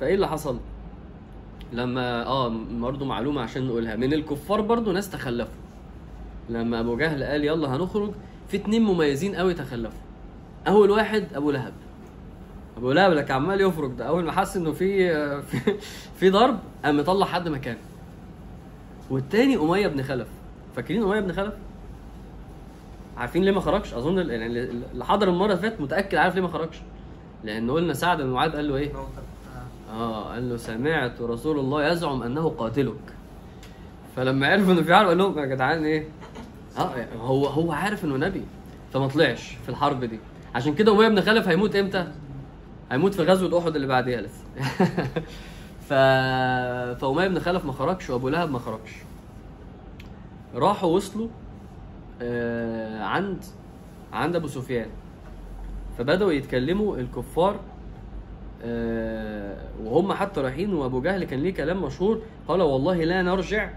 فإيه 0.00 0.14
اللي 0.14 0.28
حصل؟ 0.28 0.58
لما 1.72 2.26
آه 2.26 2.48
برضه 2.80 3.06
معلومة 3.06 3.42
عشان 3.42 3.66
نقولها. 3.66 3.96
من 3.96 4.12
الكفار 4.12 4.60
برضه 4.60 4.92
ناس 4.92 5.10
تخلفوا. 5.10 5.54
لما 6.50 6.80
أبو 6.80 6.96
جهل 6.96 7.24
قال 7.24 7.44
يلا 7.44 7.76
هنخرج 7.76 8.10
في 8.48 8.56
اتنين 8.56 8.82
مميزين 8.82 9.34
قوي 9.34 9.54
تخلفوا. 9.54 10.00
أول 10.68 10.90
واحد 10.90 11.24
أبو 11.34 11.50
لهب. 11.50 11.72
لهب 12.90 13.12
لك 13.12 13.30
عمال 13.30 13.60
يفرج 13.60 13.90
ده. 13.92 14.04
أول 14.04 14.24
ما 14.24 14.32
حس 14.32 14.56
إنه 14.56 14.72
في 14.72 15.08
في, 15.42 15.58
في 16.18 16.30
ضرب 16.30 16.58
قام 16.84 16.96
مطلع 16.96 17.26
حد 17.26 17.48
مكانه. 17.48 17.78
والتاني 19.10 19.56
أمية 19.56 19.86
بن 19.88 20.02
خلف. 20.02 20.28
فاكرين 20.76 21.02
أمية 21.02 21.20
بن 21.20 21.32
خلف؟ 21.32 21.54
عارفين 23.16 23.44
ليه 23.44 23.52
ما 23.52 23.60
خرجش؟ 23.60 23.94
أظن 23.94 24.18
يعني 24.30 24.46
اللي 24.46 25.04
حضر 25.04 25.28
المرة 25.28 25.46
اللي 25.46 25.56
فاتت 25.56 25.80
متأكد 25.80 26.14
عارف 26.18 26.34
ليه 26.34 26.42
ما 26.42 26.48
خرجش. 26.48 26.76
لأن 27.44 27.70
قلنا 27.70 27.94
سعد 27.94 28.20
بن 28.22 28.26
معاذ 28.30 28.52
قال 28.52 28.68
له 28.68 28.76
إيه؟ 28.76 28.90
آه 29.92 30.32
قال 30.32 30.48
له 30.50 30.56
سمعت 30.56 31.20
رسول 31.20 31.58
الله 31.58 31.88
يزعم 31.88 32.22
أنه 32.22 32.48
قاتلك. 32.48 33.14
فلما 34.16 34.46
عرف 34.48 34.70
إنه 34.70 34.82
في 34.82 34.94
حرب 34.94 35.08
قال 35.08 35.18
لهم 35.18 35.38
يا 35.38 35.44
جدعان 35.46 35.84
إيه؟ 35.84 36.06
آه 36.78 37.06
هو 37.20 37.46
هو 37.46 37.72
عارف 37.72 38.04
إنه 38.04 38.16
نبي 38.16 38.42
فما 38.92 39.06
طلعش 39.08 39.56
في 39.62 39.68
الحرب 39.68 40.04
دي. 40.04 40.18
عشان 40.54 40.74
كده 40.74 40.92
أمية 40.92 41.08
بن 41.08 41.20
خلف 41.20 41.48
هيموت 41.48 41.76
إمتى؟ 41.76 42.12
هيموت 42.92 43.14
في 43.14 43.22
غزوة 43.22 43.58
أحد 43.58 43.74
اللي 43.74 43.86
بعديها 43.86 44.20
لسه. 44.20 44.44
ف 45.88 45.92
فأمية 47.00 47.28
بن 47.28 47.38
خلف 47.38 47.64
ما 47.64 47.72
خرجش 47.72 48.10
وأبو 48.10 48.28
لهب 48.28 48.50
ما 48.50 48.58
خرجش. 48.58 48.92
راحوا 50.54 50.90
وصلوا 50.96 51.28
آه، 52.22 53.02
عند 53.02 53.44
عند 54.12 54.36
أبو 54.36 54.46
سفيان. 54.46 54.88
فبدأوا 55.98 56.32
يتكلموا 56.32 56.96
الكفار 56.96 57.60
آه، 58.64 59.56
وهم 59.84 60.12
حتى 60.12 60.40
رايحين 60.40 60.74
وأبو 60.74 61.00
جهل 61.00 61.24
كان 61.24 61.42
ليه 61.42 61.54
كلام 61.54 61.82
مشهور 61.82 62.22
قال 62.48 62.62
والله 62.62 63.04
لا 63.04 63.22
نرجع 63.22 63.70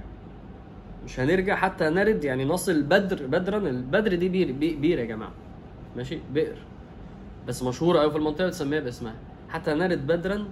مش 1.06 1.20
هنرجع 1.20 1.56
حتى 1.56 1.90
نرد 1.90 2.24
يعني 2.24 2.46
نصل 2.46 2.84
بدر 2.84 3.28
بدرا 3.28 3.58
البدر 3.58 4.16
دي 4.16 4.30
بير 4.30 4.52
بي- 4.52 4.76
بير 4.76 5.00
يا 5.00 5.06
جماعة. 5.06 5.32
ماشي؟ 5.96 6.20
بئر. 6.34 6.58
بس 7.48 7.64
مشهورة 7.64 8.00
قوي 8.00 8.12
في 8.12 8.18
المنطقة 8.18 8.50
تسميها 8.50 8.80
باسمها 8.80 9.14
حتى 9.50 9.74
نرد 9.74 10.08
بدرا 10.08 10.46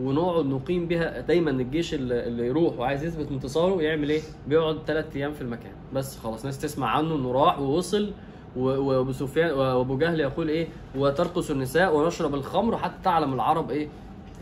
ونقعد 0.00 0.44
نقيم 0.46 0.86
بها 0.88 1.20
دايما 1.20 1.50
الجيش 1.50 1.94
اللي 1.94 2.46
يروح 2.46 2.78
وعايز 2.78 3.04
يثبت 3.04 3.30
انتصاره 3.30 3.82
يعمل 3.82 4.10
إيه؟ 4.10 4.20
بيقعد 4.48 4.78
ثلاث 4.86 5.16
أيام 5.16 5.32
في 5.32 5.40
المكان 5.42 5.72
بس 5.94 6.18
خلاص 6.18 6.44
ناس 6.44 6.58
تسمع 6.58 6.88
عنه 6.90 7.14
إنه 7.14 7.32
راح 7.32 7.58
ووصل 7.58 8.12
وأبو 8.56 9.12
سفيان 9.12 9.50
وأبو 9.50 9.98
جهل 9.98 10.20
يقول 10.20 10.48
إيه؟ 10.48 10.68
وترقص 10.96 11.50
النساء 11.50 11.96
ونشرب 11.96 12.34
الخمر 12.34 12.76
حتى 12.76 12.94
تعلم 13.04 13.34
العرب 13.34 13.70
إيه؟ 13.70 13.88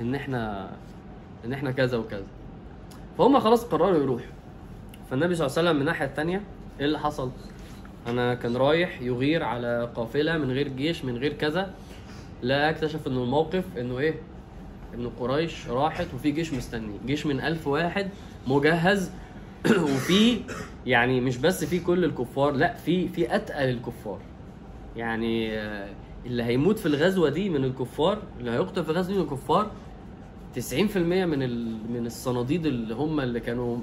إن 0.01 0.15
إحنا 0.15 0.71
إن 1.45 1.53
إحنا 1.53 1.71
كذا 1.71 1.99
وكذا. 1.99 2.23
فهم 3.19 3.41
خلاص 3.41 3.65
قرروا 3.65 3.99
يروحوا. 4.03 4.27
فالنبي 5.11 5.35
صلى 5.35 5.47
الله 5.47 5.59
عليه 5.59 5.69
وسلم 5.69 5.75
من 5.77 5.81
الناحية 5.81 6.05
الثانية 6.07 6.43
إيه 6.81 6.87
اللي 6.87 6.99
حصل؟ 6.99 7.31
أنا 8.07 8.35
كان 8.35 8.57
رايح 8.57 9.03
يغير 9.03 9.43
على 9.43 9.91
قافلة 9.95 10.39
من 10.39 10.51
غير 10.51 10.69
جيش 10.69 11.05
من 11.05 11.17
غير 11.17 11.33
كذا 11.33 11.71
لا 12.43 12.71
اكتشف 12.71 13.07
إنه 13.07 13.23
الموقف 13.23 13.65
إنه 13.79 13.99
إيه؟ 13.99 14.15
ان 14.95 15.09
قريش 15.21 15.69
راحت 15.69 16.07
وفي 16.15 16.31
جيش 16.31 16.53
مستني. 16.53 16.95
جيش 17.07 17.27
من 17.27 17.41
ألف 17.41 17.67
واحد 17.67 18.09
مجهز. 18.47 19.11
وفي 19.95 20.41
يعني 20.87 21.21
مش 21.21 21.37
بس 21.37 21.65
في 21.65 21.81
كل 21.81 22.05
الكفار 22.05 22.51
لا 22.53 22.75
في 22.75 23.09
في 23.09 23.35
أتقل 23.35 23.69
الكفار. 23.69 24.19
يعني 24.97 25.61
اللي 26.27 26.43
هيموت 26.43 26.79
في 26.79 26.87
الغزوة 26.87 27.29
دي 27.31 27.51
من 27.51 27.65
الكفار 27.65 28.19
اللي 28.41 28.51
هيقتل 28.51 28.85
في 28.85 28.91
الغزوة 28.91 29.13
دي 29.13 29.19
من 29.19 29.25
الكفار 29.25 29.71
90% 30.57 30.97
من. 30.97 31.39
من 31.93 32.07
الصناديد 32.07 32.67
اللي 32.67 32.95
هم 32.95 33.21
اللي 33.21 33.41
كانوا 33.41 33.79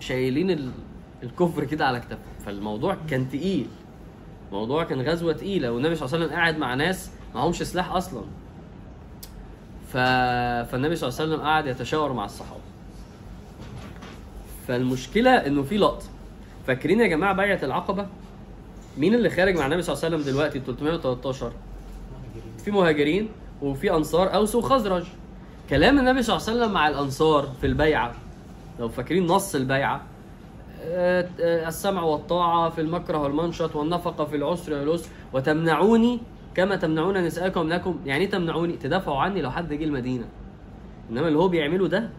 شايلين 0.00 0.50
ال... 0.50 0.70
الكفر 1.22 1.64
كده 1.64 1.86
على 1.86 2.00
كتافهم. 2.00 2.38
فالموضوع 2.46 2.96
كان 3.10 3.28
تقيل. 3.28 3.66
الموضوع 4.48 4.84
كان 4.84 5.00
غزوة 5.00 5.32
تقيلة. 5.32 5.72
والنبي 5.72 5.94
صلى 5.94 6.06
الله 6.06 6.16
عليه 6.16 6.26
وسلم 6.26 6.38
قاعد 6.38 6.58
مع 6.58 6.74
ناس 6.74 7.10
معهمش 7.34 7.62
سلاح 7.62 7.92
أصلا. 7.92 8.22
ف... 9.92 9.96
فالنبي 10.70 10.96
صلى 10.96 11.08
الله 11.08 11.20
عليه 11.20 11.32
وسلم 11.32 11.46
قعد 11.46 11.66
يتشاور 11.66 12.12
مع 12.12 12.24
الصحابة. 12.24 12.60
فالمشكلة 14.68 15.30
إنه 15.30 15.62
في 15.62 15.76
لقطة. 15.78 16.06
فاكرين 16.66 17.00
يا 17.00 17.06
جماعة 17.06 17.32
بيعة 17.32 17.60
العقبة؟ 17.62 18.06
مين 18.98 19.14
اللي 19.14 19.30
خارج 19.30 19.56
مع 19.56 19.66
النبي 19.66 19.82
صلى 19.82 19.94
الله 19.94 20.04
عليه 20.04 20.16
وسلم 20.16 20.32
دلوقتي 20.32 20.60
313 20.60 21.52
في 22.64 22.70
مهاجرين 22.70 23.28
وفي 23.62 23.92
أنصار 23.92 24.34
أوس 24.34 24.54
وخزرج. 24.54 25.04
كلام 25.70 25.98
النبي 25.98 26.22
صلى 26.22 26.36
الله 26.36 26.48
عليه 26.48 26.58
وسلم 26.58 26.72
مع 26.72 26.88
الأنصار 26.88 27.48
في 27.60 27.66
البيعة 27.66 28.14
لو 28.80 28.88
فاكرين 28.88 29.26
نص 29.26 29.54
البيعة 29.54 30.00
آه، 30.82 31.28
آه، 31.40 31.68
السمع 31.68 32.02
والطاعة 32.02 32.70
في 32.70 32.80
المكره 32.80 33.18
والمنشط 33.18 33.76
والنفقة 33.76 34.24
في 34.24 34.36
العسر 34.36 34.72
واليسر 34.72 35.08
وتمنعوني 35.32 36.20
كما 36.58 36.76
تمنعون 36.76 37.18
نساءكم 37.24 37.68
لكم 37.68 37.98
يعني 38.06 38.24
إيه 38.24 38.30
تمنعوني؟ 38.30 38.72
تدافعوا 38.76 39.18
عني 39.18 39.42
لو 39.42 39.50
حد 39.50 39.72
جه 39.72 39.84
المدينة. 39.84 40.24
إنما 41.10 41.28
اللي 41.28 41.38
هو 41.38 41.48
بيعمله 41.48 41.88
ده 41.88 42.10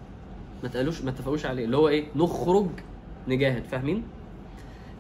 ما 0.64 0.70
تقالوش 0.70 1.02
ما 1.02 1.10
اتفقوش 1.10 1.46
عليه 1.46 1.66
اللي 1.66 1.78
هو 1.78 1.88
إيه؟ 1.90 2.06
نخرج 2.16 2.68
نجاهد 3.28 3.64
فاهمين؟ 3.64 4.04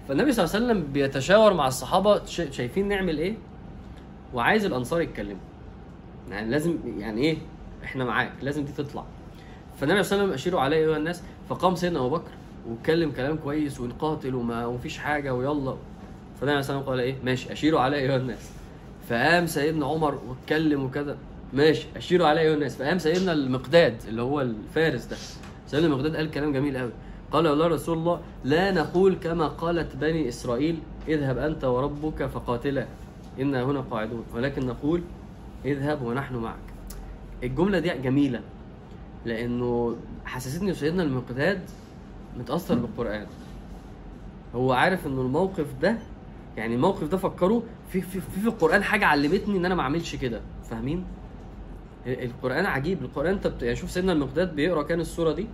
فالنبي 0.07 0.31
صلى 0.31 0.45
الله 0.45 0.55
عليه 0.55 0.65
وسلم 0.65 0.93
بيتشاور 0.93 1.53
مع 1.53 1.67
الصحابة 1.67 2.25
شا- 2.25 2.51
شايفين 2.51 2.87
نعمل 2.87 3.17
إيه؟ 3.17 3.33
وعايز 4.33 4.65
الأنصار 4.65 5.01
يتكلموا. 5.01 5.41
يعني 6.31 6.51
لازم 6.51 6.77
يعني 6.97 7.21
إيه؟ 7.21 7.37
إحنا 7.83 8.05
معاك 8.05 8.31
لازم 8.41 8.65
دي 8.65 8.71
تطلع. 8.71 9.03
فالنبي 9.79 10.03
صلى 10.03 10.11
الله 10.11 10.23
عليه 10.23 10.23
وسلم 10.23 10.33
أشيروا 10.33 10.61
عليه 10.61 10.77
أيها 10.77 10.97
الناس 10.97 11.23
فقام 11.49 11.75
سيدنا 11.75 11.99
أبو 11.99 12.09
بكر 12.09 12.31
واتكلم 12.69 13.11
كلام 13.11 13.37
كويس 13.37 13.79
ونقاتل 13.79 14.35
وما 14.35 14.65
ومفيش 14.65 14.97
حاجة 14.97 15.33
ويلا. 15.33 15.75
فالنبي 16.41 16.41
صلى 16.41 16.45
الله 16.45 16.53
عليه 16.53 16.59
وسلم 16.59 16.79
قال 16.81 16.99
إيه؟ 16.99 17.15
ماشي 17.23 17.51
أشيروا 17.53 17.79
عليه 17.79 17.97
أيها 17.97 18.17
الناس. 18.17 18.51
فقام 19.09 19.47
سيدنا 19.47 19.85
عمر 19.85 20.19
واتكلم 20.27 20.83
وكذا. 20.83 21.17
ماشي 21.53 21.87
أشيروا 21.95 22.27
عليه 22.27 22.41
ايها 22.41 22.53
الناس 22.53 22.75
فقام 22.75 22.99
سيدنا 22.99 23.33
المقداد 23.33 23.95
اللي 24.07 24.21
هو 24.21 24.41
الفارس 24.41 25.05
ده. 25.05 25.17
سيدنا 25.67 25.87
المقداد 25.87 26.15
قال 26.15 26.31
كلام 26.31 26.53
جميل 26.53 26.77
قوي 26.77 26.91
قال 27.31 27.47
والله 27.47 27.67
رسول 27.67 27.97
الله 27.97 28.19
لا 28.43 28.71
نقول 28.71 29.15
كما 29.15 29.47
قالت 29.47 29.95
بني 29.95 30.29
إسرائيل 30.29 30.79
اذهب 31.07 31.37
أنت 31.37 31.63
وربك 31.63 32.25
فقاتلا 32.25 32.85
أنا 33.39 33.63
هنا 33.63 33.81
قاعدون. 33.81 34.23
ولكن 34.35 34.65
نقول 34.65 35.01
اذهب 35.65 36.01
ونحن 36.01 36.35
معك. 36.35 36.55
الجملة 37.43 37.79
دي 37.79 37.89
جميلة 37.89 38.41
لأنه 39.25 39.95
حسستني 40.25 40.73
سيدنا 40.73 41.03
المقداد 41.03 41.61
متأثر 42.39 42.75
بالقرآن. 42.75 43.25
هو 44.55 44.73
عارف 44.73 45.07
إنه 45.07 45.21
الموقف 45.21 45.67
ده 45.81 45.97
يعني 46.59 46.75
الموقف 46.75 47.03
ده 47.03 47.17
فكره 47.17 47.63
في 47.89 48.01
في 48.01 48.21
في, 48.21 48.39
في 48.41 48.47
القرآن 48.47 48.83
حاجة 48.83 49.05
علمتني 49.05 49.57
إن 49.57 49.65
أنا 49.65 49.75
ما 49.75 49.81
أعملش 49.81 50.15
كده. 50.15 50.41
فاهمين؟ 50.69 51.03
ال- 52.07 52.23
القرآن 52.23 52.65
عجيب. 52.65 53.01
القرآن 53.01 53.33
أنت 53.33 53.47
بت... 53.47 53.63
يعني 53.63 53.75
شوف 53.75 53.91
سيدنا 53.91 54.11
المقداد 54.13 54.55
بيقرأ 54.55 54.83
كان 54.83 54.99
السورة 54.99 55.33
دي 55.33 55.47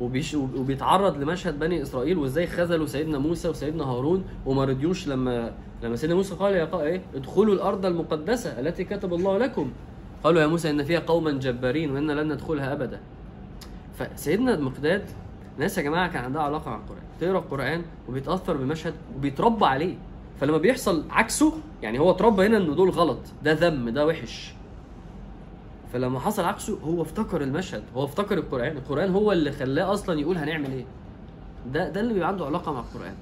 وبيش 0.00 0.34
وبيتعرض 0.34 1.16
لمشهد 1.22 1.58
بني 1.58 1.82
إسرائيل 1.82 2.18
وإزاي 2.18 2.46
خذلوا 2.46 2.86
سيدنا 2.86 3.18
موسى 3.18 3.48
وسيدنا 3.48 3.84
هارون 3.84 4.24
وما 4.46 4.64
رضيوش 4.64 5.08
لما 5.08 5.52
لما 5.82 5.96
سيدنا 5.96 6.16
موسى 6.16 6.34
قال 6.34 6.54
يا 6.54 6.64
قا- 6.72 6.74
إيه؟ 6.74 7.00
ادخلوا 7.14 7.54
الأرض 7.54 7.86
المقدسة 7.86 8.60
التي 8.60 8.84
كتب 8.84 9.14
الله 9.14 9.38
لكم. 9.38 9.70
قالوا 10.24 10.42
يا 10.42 10.46
موسى 10.46 10.70
إن 10.70 10.84
فيها 10.84 11.00
قوما 11.00 11.30
جبارين 11.32 11.90
وأنا 11.90 12.12
لن 12.12 12.32
ندخلها 12.32 12.72
أبدا. 12.72 13.00
فسيدنا 13.98 14.54
المقداد 14.54 15.04
ناس 15.58 15.78
يا 15.78 15.82
جماعة 15.82 16.12
كان 16.12 16.24
عندها 16.24 16.42
علاقة 16.42 16.70
مع 16.70 16.76
القرآن. 16.76 17.05
تقرأ 17.20 17.38
القرآن 17.38 17.82
وبيتأثر 18.08 18.56
بمشهد 18.56 18.94
وبيتربى 19.16 19.66
عليه. 19.66 19.94
فلما 20.40 20.58
بيحصل 20.58 21.04
عكسه 21.10 21.52
يعني 21.82 21.98
هو 21.98 22.10
اتربى 22.10 22.46
هنا 22.46 22.56
ان 22.56 22.74
دول 22.74 22.90
غلط 22.90 23.18
ده 23.44 23.52
ذم 23.52 23.88
ده 23.90 24.06
وحش. 24.06 24.52
فلما 25.92 26.20
حصل 26.20 26.44
عكسه 26.44 26.78
هو 26.84 27.02
افتكر 27.02 27.42
المشهد 27.42 27.82
هو 27.96 28.04
افتكر 28.04 28.38
القرآن 28.38 28.76
القرآن 28.76 29.10
هو 29.12 29.32
اللي 29.32 29.52
خلاه 29.52 29.92
أصلا 29.92 30.20
يقول 30.20 30.36
هنعمل 30.36 30.70
إيه. 30.72 30.84
ده 31.72 31.88
ده 31.88 32.00
اللي 32.00 32.12
بيبقى 32.14 32.28
عنده 32.28 32.46
علاقة 32.46 32.72
مع 32.72 32.80
القرآن. 32.80 33.14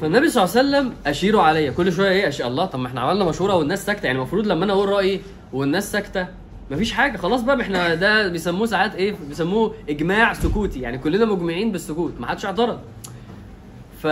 فالنبي 0.00 0.28
صلى 0.28 0.44
الله 0.44 0.56
عليه 0.58 0.68
وسلم 0.68 0.94
أشيروا 1.06 1.42
عليا. 1.42 1.70
كل 1.70 1.92
شوية 1.92 2.10
إيه؟ 2.10 2.28
اشياء 2.28 2.48
الله. 2.48 2.64
طب 2.66 2.78
ما 2.78 2.86
إحنا 2.86 3.00
عملنا 3.00 3.24
مشوره 3.24 3.54
والناس 3.56 3.86
ساكتة. 3.86 4.06
يعني 4.06 4.18
المفروض 4.18 4.46
لما 4.46 4.64
أنا 4.64 4.72
أقول 4.72 4.88
رأيي 4.88 5.20
والناس 5.52 5.92
ساكتة 5.92 6.26
مفيش 6.70 6.92
حاجة. 6.92 7.16
خلاص 7.16 7.42
بقى 7.42 7.60
إحنا 7.60 7.94
ده 7.94 8.28
بيسموه 8.28 8.66
ساعات 8.66 8.94
إيه؟ 8.94 9.14
بيسموه 9.28 9.74
إجماع 9.88 10.32
سكوتي. 10.32 10.80
يعني 10.80 10.98
كلنا 10.98 11.24
مجمعين 11.24 11.72
بالسكوت 11.72 12.12
ما 12.20 12.26
حدش 12.26 12.46
اعترض. 12.46 12.80
ف 14.02 14.06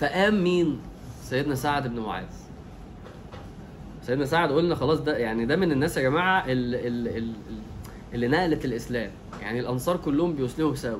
فقام 0.00 0.44
مين؟ 0.44 0.80
سيدنا 1.22 1.54
سعد 1.54 1.88
بن 1.88 2.00
معاذ. 2.00 2.24
سيدنا 4.02 4.24
سعد 4.24 4.52
قلنا 4.52 4.74
خلاص 4.74 5.00
ده 5.00 5.16
يعني 5.16 5.46
ده 5.46 5.56
من 5.56 5.72
الناس 5.72 5.96
يا 5.96 6.02
جماعة 6.02 6.44
اللي, 6.46 6.88
اللي, 6.88 7.32
اللي 8.14 8.28
نقلت 8.28 8.64
الإسلام. 8.64 9.10
يعني 9.42 9.60
الأنصار 9.60 9.96
كلهم 9.96 10.34
بيسلموا 10.36 10.74
سوا 10.74 10.98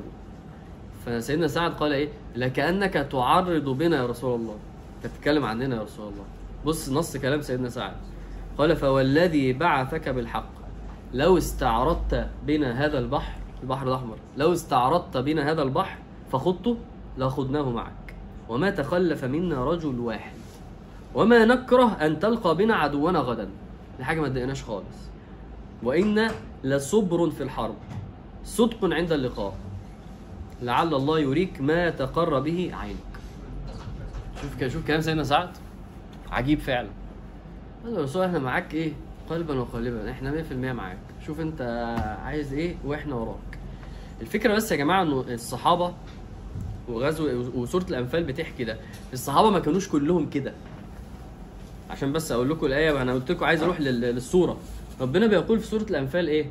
فسيدنا 1.07 1.48
سعد 1.48 1.70
قال 1.72 1.92
إيه؟ 1.92 2.09
لكأنك 2.37 2.92
تعرض 2.94 3.68
بنا 3.68 3.96
يا 3.96 4.07
رسول 4.07 4.40
الله. 4.40 4.57
أنت 4.96 5.12
بتتكلم 5.12 5.44
عننا 5.44 5.77
يا 5.77 5.83
رسول 5.83 6.09
الله. 6.09 6.25
بص 6.64 6.88
نص 6.88 7.16
كلام 7.16 7.40
سيدنا 7.40 7.68
سعد. 7.68 7.92
قال 8.58 8.76
فوالذي 8.76 9.52
بعثك 9.52 10.08
بالحق. 10.08 10.50
لو 11.14 11.38
استعرضت 11.38 12.28
بنا 12.46 12.84
هذا 12.84 12.98
البحر 12.98 13.32
البحر 13.62 13.88
الأحمر 13.88 14.16
لو 14.36 14.52
استعرضت 14.52 15.16
بنا 15.16 15.50
هذا 15.50 15.62
البحر 15.62 15.98
فخضته 16.32 16.76
لخضناه 17.18 17.70
معك. 17.70 18.14
وما 18.48 18.70
تخلف 18.70 19.24
منا 19.24 19.64
رجل 19.64 20.00
واحد. 20.00 20.32
وما 21.14 21.44
نكره 21.44 21.92
أن 21.92 22.18
تلقى 22.18 22.56
بنا 22.56 22.74
عدونا 22.74 23.18
غدا. 23.18 23.48
دي 23.98 24.04
حاجة 24.04 24.20
ما 24.20 24.28
تضايقناش 24.28 24.64
خالص. 24.64 25.10
وإن 25.82 26.30
لصبر 26.64 27.30
في 27.30 27.42
الحرب. 27.42 27.74
صدق 28.44 28.84
عند 28.84 29.12
اللقاء. 29.12 29.54
لعل 30.62 30.94
الله 30.94 31.18
يريك 31.18 31.60
ما 31.60 31.90
تقر 31.90 32.40
به 32.40 32.70
عينك. 32.74 32.96
شوف 34.42 34.72
شوف 34.72 34.86
كلام 34.86 35.00
سيدنا 35.00 35.24
سعد. 35.24 35.50
عجيب 36.30 36.60
فعلا. 36.60 36.88
قال 37.85 37.95
له 37.95 38.03
رسول 38.03 38.23
إحنا 38.25 38.38
معاك 38.38 38.75
إيه؟ 38.75 38.92
قلبا 39.31 39.61
وقالبا. 39.61 40.11
إحنا 40.11 40.31
100% 40.51 40.53
معاك. 40.73 40.99
شوف 41.27 41.40
أنت 41.40 41.61
عايز 42.25 42.53
إيه 42.53 42.75
وإحنا 42.85 43.14
وراك. 43.14 43.59
الفكرة 44.21 44.55
بس 44.55 44.73
يا 44.73 44.77
جماعة 44.77 45.03
إنه 45.03 45.21
الصحابة 45.29 45.92
وغزو 46.88 47.29
وسوره 47.55 47.85
الأنفال 47.90 48.25
بتحكي 48.25 48.64
ده. 48.64 48.77
الصحابة 49.12 49.51
ما 49.51 49.59
كانوش 49.59 49.88
كلهم 49.88 50.31
كده. 50.31 50.53
عشان 51.90 52.12
بس 52.12 52.33
أقول 52.33 52.51
لكم 52.51 52.66
الآية 52.66 52.92
وأنا 52.92 53.12
قلت 53.12 53.31
لكم 53.31 53.45
عايز 53.45 53.62
أروح 53.62 53.81
لل- 53.81 54.01
للسوره 54.01 54.57
ربنا 55.01 55.27
بيقول 55.27 55.61
في 55.61 55.66
سوره 55.66 55.83
الأنفال 55.83 56.29
إيه؟ 56.29 56.47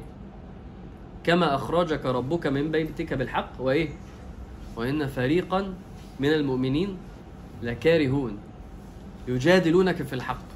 كما 1.23 1.55
أخرجك 1.55 2.05
ربك 2.05 2.47
من 2.47 2.71
بيتك 2.71 3.13
بالحق. 3.13 3.51
وإيه؟ 3.59 3.89
وإن 4.75 5.07
فريقا 5.07 5.73
من 6.19 6.33
المؤمنين 6.33 6.97
لكارهون. 7.63 8.37
يجادلونك 9.27 10.03
في 10.03 10.13
الحق. 10.13 10.50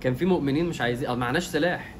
كان 0.00 0.14
في 0.14 0.24
مؤمنين 0.26 0.66
مش 0.66 0.80
عايزين 0.80 1.08
آه، 1.08 1.14
معناش 1.14 1.46
سلاح. 1.46 1.94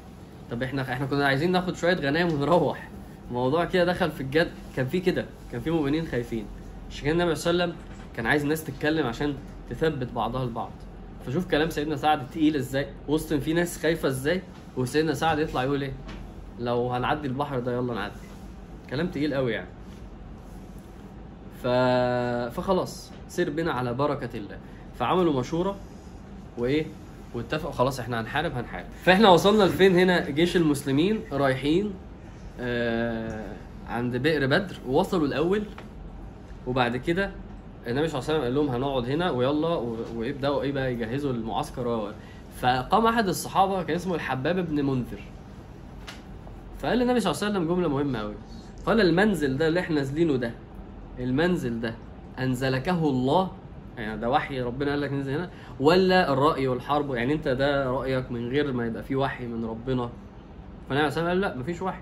طب 0.51 0.63
إحنا 0.63 0.93
إحنا 0.93 1.05
كنا 1.05 1.27
عايزين 1.27 1.51
ناخد 1.51 1.75
شوية 1.75 1.95
غنايم 1.95 2.33
ونروح. 2.33 2.89
الموضوع 3.27 3.65
كده 3.65 3.85
دخل 3.85 4.11
في 4.11 4.21
الجد. 4.21 4.51
كان 4.75 4.87
في 4.87 4.99
كده. 4.99 5.25
كان 5.51 5.61
في 5.61 5.71
مؤمنين 5.71 6.07
خايفين. 6.07 6.45
عشان 6.91 7.03
كده 7.03 7.11
النبي 7.13 7.35
صلى 7.35 7.51
الله 7.51 7.63
عليه 7.63 7.73
وسلم 7.73 7.85
كان 8.15 8.25
عايز 8.25 8.43
الناس 8.43 8.63
تتكلم 8.63 9.07
عشان 9.07 9.35
تثبت 9.69 10.11
بعضها 10.11 10.43
البعض 10.43 10.71
فشوف 11.25 11.47
كلام 11.51 11.69
سيدنا 11.69 11.95
سعد 11.95 12.27
تقيل 12.29 12.55
إزاي؟ 12.55 12.87
وسط 13.07 13.33
في 13.33 13.53
ناس 13.53 13.77
خايفة 13.77 14.07
إزاي؟ 14.07 14.41
وسيدنا 14.77 15.13
سعد 15.13 15.39
يطلع 15.39 15.63
يقول 15.63 15.81
إيه؟ 15.81 15.93
لو 16.59 16.91
هنعدي 16.91 17.27
البحر 17.27 17.59
ده 17.59 17.73
يلا 17.73 17.93
نعدي. 17.93 18.13
كلام 18.89 19.07
تقيل 19.07 19.33
قوي 19.33 19.51
يعني. 19.51 19.67
ف... 21.63 21.67
فخلاص 22.55 23.11
سير 23.27 23.49
بنا 23.49 23.71
على 23.71 23.93
بركة 23.93 24.37
الله. 24.37 24.57
فعملوا 24.99 25.39
مشورة. 25.39 25.77
وإيه؟ 26.57 26.85
واتفقوا 27.33 27.71
خلاص 27.71 27.99
إحنا 27.99 28.21
هنحارب 28.21 28.51
هنحارب. 28.55 28.85
فاحنا 29.03 29.29
وصلنا 29.29 29.63
لفين 29.63 29.95
هنا؟ 29.95 30.29
جيش 30.29 30.55
المسلمين 30.57 31.19
رايحين 31.31 31.93
آه 32.59 33.53
عند 33.89 34.17
بئر 34.17 34.45
بدر. 34.47 34.75
ووصلوا 34.87 35.27
الأول 35.27 35.63
وبعد 36.67 36.97
كده 36.97 37.31
النبي 37.87 38.07
صلى 38.07 38.19
الله 38.19 38.29
عليه 38.29 38.39
وسلم 38.39 38.41
قال 38.43 38.55
لهم 38.55 38.69
هنقعد 38.75 39.05
هنا 39.09 39.31
ويلا 39.31 39.81
ويبدأوا 40.15 40.61
إيه 40.61 40.71
بقى؟ 40.71 40.93
يجهزوا 40.93 41.31
المعسكر 41.31 42.13
فقام 42.61 43.05
أحد 43.05 43.27
الصحابة 43.27 43.83
كان 43.83 43.95
اسمه 43.95 44.15
الحباب 44.15 44.69
بن 44.69 44.85
منذر. 44.85 45.19
فقال 46.79 46.97
للنبي 46.97 47.19
صلى 47.19 47.31
الله 47.31 47.43
عليه 47.45 47.53
وسلم 47.59 47.75
جملة 47.75 47.89
مهمة 47.89 48.19
قوي 48.19 48.33
قال 48.85 49.01
المنزل 49.01 49.57
ده 49.57 49.67
اللي 49.67 49.79
إحنا 49.79 49.95
نازلينه 49.95 50.35
ده 50.35 50.51
المنزل 51.19 51.81
ده 51.81 51.95
أنزلكه 52.39 53.09
الله 53.09 53.51
يعني 54.01 54.21
ده 54.21 54.29
وحي 54.29 54.61
ربنا 54.61 54.91
قال 54.91 55.01
لك 55.01 55.11
ننزل 55.11 55.33
هنا. 55.33 55.49
ولا 55.79 56.33
الرأي 56.33 56.67
والحرب 56.67 57.13
يعني 57.13 57.33
انت 57.33 57.47
ده 57.47 57.89
رأيك 57.91 58.31
من 58.31 58.47
غير 58.49 58.73
ما 58.73 58.85
يبقى 58.85 59.03
في 59.03 59.15
وحي 59.15 59.47
من 59.47 59.65
ربنا. 59.65 60.09
فالنبي 60.89 61.05
عليه 61.19 61.27
قال 61.27 61.41
لا 61.41 61.57
مفيش 61.57 61.81
وحي. 61.81 62.01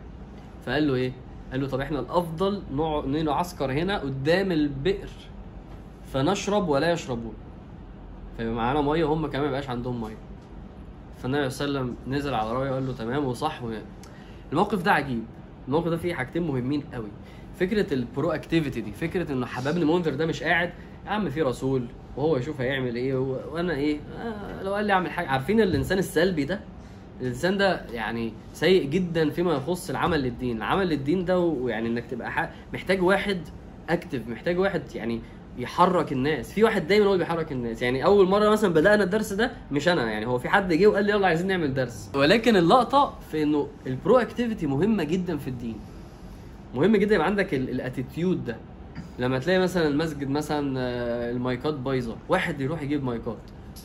فقال 0.65 0.87
له 0.87 0.95
إيه؟ 0.95 1.11
قال 1.51 1.61
له 1.61 1.67
طب 1.67 1.79
إحنا 1.79 1.99
الأفضل 1.99 2.61
نعسكر 3.25 3.71
هنا 3.71 3.99
قدام 3.99 4.51
البئر 4.51 5.09
فنشرب 6.13 6.69
ولا 6.69 6.91
يشربون. 6.91 7.33
فيبقى 8.37 8.53
معانا 8.53 8.81
مية 8.81 9.05
وهم 9.05 9.27
كمان 9.27 9.41
ما 9.41 9.47
يبقاش 9.47 9.69
عندهم 9.69 10.01
مية. 10.01 10.17
فالنبي 11.17 11.49
صلى 11.49 11.67
الله 11.67 11.79
عليه 11.79 11.89
وسلم 11.91 12.13
نزل 12.15 12.33
على 12.33 12.53
رأيه 12.53 12.71
وقال 12.71 12.87
له 12.87 12.93
تمام 12.93 13.25
وصح. 13.25 13.63
و... 13.63 13.71
الموقف 14.51 14.81
ده 14.81 14.91
عجيب. 14.91 15.23
الموقف 15.67 15.87
ده 15.87 15.97
فيه 15.97 16.13
حاجتين 16.13 16.43
مهمين 16.47 16.83
قوي. 16.93 17.07
فكرة 17.59 17.93
ال 17.93 18.31
proactivity 18.31 18.81
دي 18.81 18.91
فكرة 18.91 19.31
انه 19.31 19.45
حباب 19.45 19.75
بن 19.75 19.87
منذر 19.87 20.13
ده 20.15 20.25
مش 20.25 20.43
قاعد 20.43 20.73
يا 21.07 21.11
عم 21.11 21.29
في 21.29 21.41
رسول 21.41 21.85
وهو 22.17 22.37
يشوف 22.37 22.61
هيعمل 22.61 22.95
إيه 22.95 23.15
وأنا 23.51 23.73
إيه 23.75 23.99
آه 24.19 24.63
لو 24.63 24.73
قال 24.73 24.85
لي 24.85 24.93
أعمل 24.93 25.11
حاجة. 25.11 25.27
عارفين 25.27 25.61
الإنسان 25.61 25.97
السلبي 25.97 26.45
ده؟ 26.45 26.59
الإنسان 27.21 27.57
ده 27.57 27.81
يعني 27.93 28.33
سيء 28.53 28.89
جدا 28.89 29.29
فيما 29.29 29.53
يخص 29.53 29.89
العمل 29.89 30.21
للدين. 30.21 30.57
العمل 30.57 30.87
للدين 30.87 31.25
ده 31.25 31.39
ويعني 31.39 31.87
إنك 31.87 32.05
تبقى. 32.05 32.49
محتاج 32.73 33.01
واحد 33.03 33.37
active 33.89 34.27
محتاج 34.27 34.59
واحد 34.59 34.81
يعني 34.95 35.21
يحرك 35.57 36.11
الناس. 36.11 36.53
في 36.53 36.63
واحد 36.63 36.87
دايما 36.87 37.05
هو 37.05 37.13
اللي 37.13 37.23
بيحرك 37.25 37.51
الناس. 37.51 37.81
يعني 37.81 38.05
أول 38.05 38.27
مرة 38.27 38.49
مثلا 38.49 38.73
بدأنا 38.73 39.03
الدرس 39.03 39.33
ده 39.33 39.51
مش 39.71 39.87
أنا 39.87 40.11
يعني 40.11 40.25
هو 40.27 40.39
في 40.39 40.49
حد 40.49 40.73
جه 40.73 40.87
وقال 40.87 41.05
لي 41.05 41.11
يلا 41.11 41.27
عايزين 41.27 41.47
نعمل 41.47 41.73
درس. 41.73 42.11
ولكن 42.15 42.55
اللقطة 42.55 43.13
في 43.31 43.43
إنه 43.43 43.67
ال 43.87 44.17
proactivity 44.17 44.67
مهمة 44.67 45.03
جدا 45.03 45.37
في 45.37 45.47
الدين. 45.47 45.79
مهم 46.75 46.95
جدا 46.95 47.15
يبقى 47.15 47.27
عندك 47.27 47.53
ال 47.53 47.64
attitude 47.64 48.45
ده. 48.45 48.57
لما 49.19 49.39
تلاقي 49.39 49.59
مثلا 49.59 49.87
المسجد 49.87 50.29
مثلا 50.29 50.79
آه، 50.79 51.31
المايكات 51.31 51.73
بايظة 51.73 52.15
واحد 52.29 52.61
يروح 52.61 52.81
يجيب 52.81 53.03
مايكات. 53.03 53.37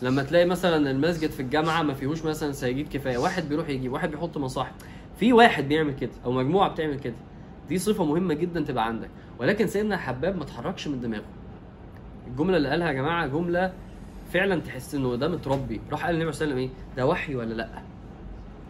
لما 0.02 0.22
تلاقي 0.22 0.46
مثلا 0.46 0.90
المسجد 0.90 1.30
في 1.30 1.40
الجامعة 1.40 1.82
ما 1.82 1.94
فيهوش 1.94 2.24
مثلا 2.24 2.52
سجاجيد 2.52 2.88
كفاية 2.88 3.18
واحد 3.18 3.48
بيروح 3.48 3.68
يجيب 3.68 3.92
واحد 3.92 4.10
بيحط 4.10 4.38
مصاحف 4.38 4.72
في 5.16 5.32
واحد 5.32 5.68
بيعمل 5.68 5.94
كده 5.94 6.10
أو 6.24 6.32
مجموعة 6.32 6.68
بتعمل 6.70 6.98
كده. 7.00 7.14
دي 7.68 7.78
صفة 7.78 8.04
مهمة 8.04 8.34
جدا 8.34 8.60
تبقى 8.60 8.86
عندك. 8.86 9.10
ولكن 9.38 9.66
سيدنا 9.66 9.96
حباب 9.96 10.36
ما 10.36 10.42
اتحركش 10.42 10.88
من 10.88 11.00
دماغه. 11.00 11.24
الجملة 12.26 12.56
اللي 12.56 12.68
قالها 12.68 12.88
يا 12.88 12.92
جماعة 12.92 13.26
جملة 13.26 13.72
فعلا 14.32 14.60
تحس 14.60 14.94
إنه 14.94 15.16
ده 15.16 15.28
متربي. 15.28 15.80
راح 15.90 16.06
قال 16.06 16.14
النبي 16.14 16.32
صلى 16.32 16.44
الله 16.44 16.54
عليه 16.56 16.64
وسلم 16.66 16.78
إيه؟ 16.88 16.96
ده 16.96 17.06
وحي 17.06 17.34
ولا 17.34 17.54
لأ؟ 17.54 17.68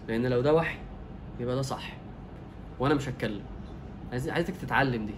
لأن 0.08 0.26
لو 0.26 0.40
ده 0.40 0.54
وحي 0.54 0.78
يبقى 1.40 1.56
ده 1.56 1.62
صح. 1.62 1.96
وأنا 2.78 2.94
مش 2.94 3.08
هتكلم. 3.08 3.42
عايز 4.12 4.28
عايزك 4.28 4.54
تتعلم 4.56 5.06
دي. 5.06 5.14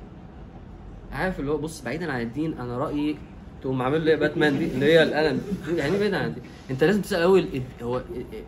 عارف 1.14 1.40
اللي 1.40 1.50
هو 1.50 1.57
بص 1.59 1.83
بعيدا 1.83 2.12
عن 2.12 2.20
الدين 2.20 2.59
أنا 2.59 2.79
رأيي 2.79 3.16
تقوم 3.62 3.83
عامل 3.83 4.00
لي 4.00 4.16
باتمان 4.16 4.59
دي 4.59 4.64
اللي 4.66 4.87
هي 4.87 5.03
القلم. 5.03 5.40
يعني 5.77 5.98
بعيدا 5.98 6.18
عن 6.18 6.27
الدين. 6.27 6.42
أنت 6.70 6.85
لازم 6.85 7.03
تسأل 7.03 7.22
أول 7.22 7.46
هو 7.83 7.96
ال- 7.96 8.03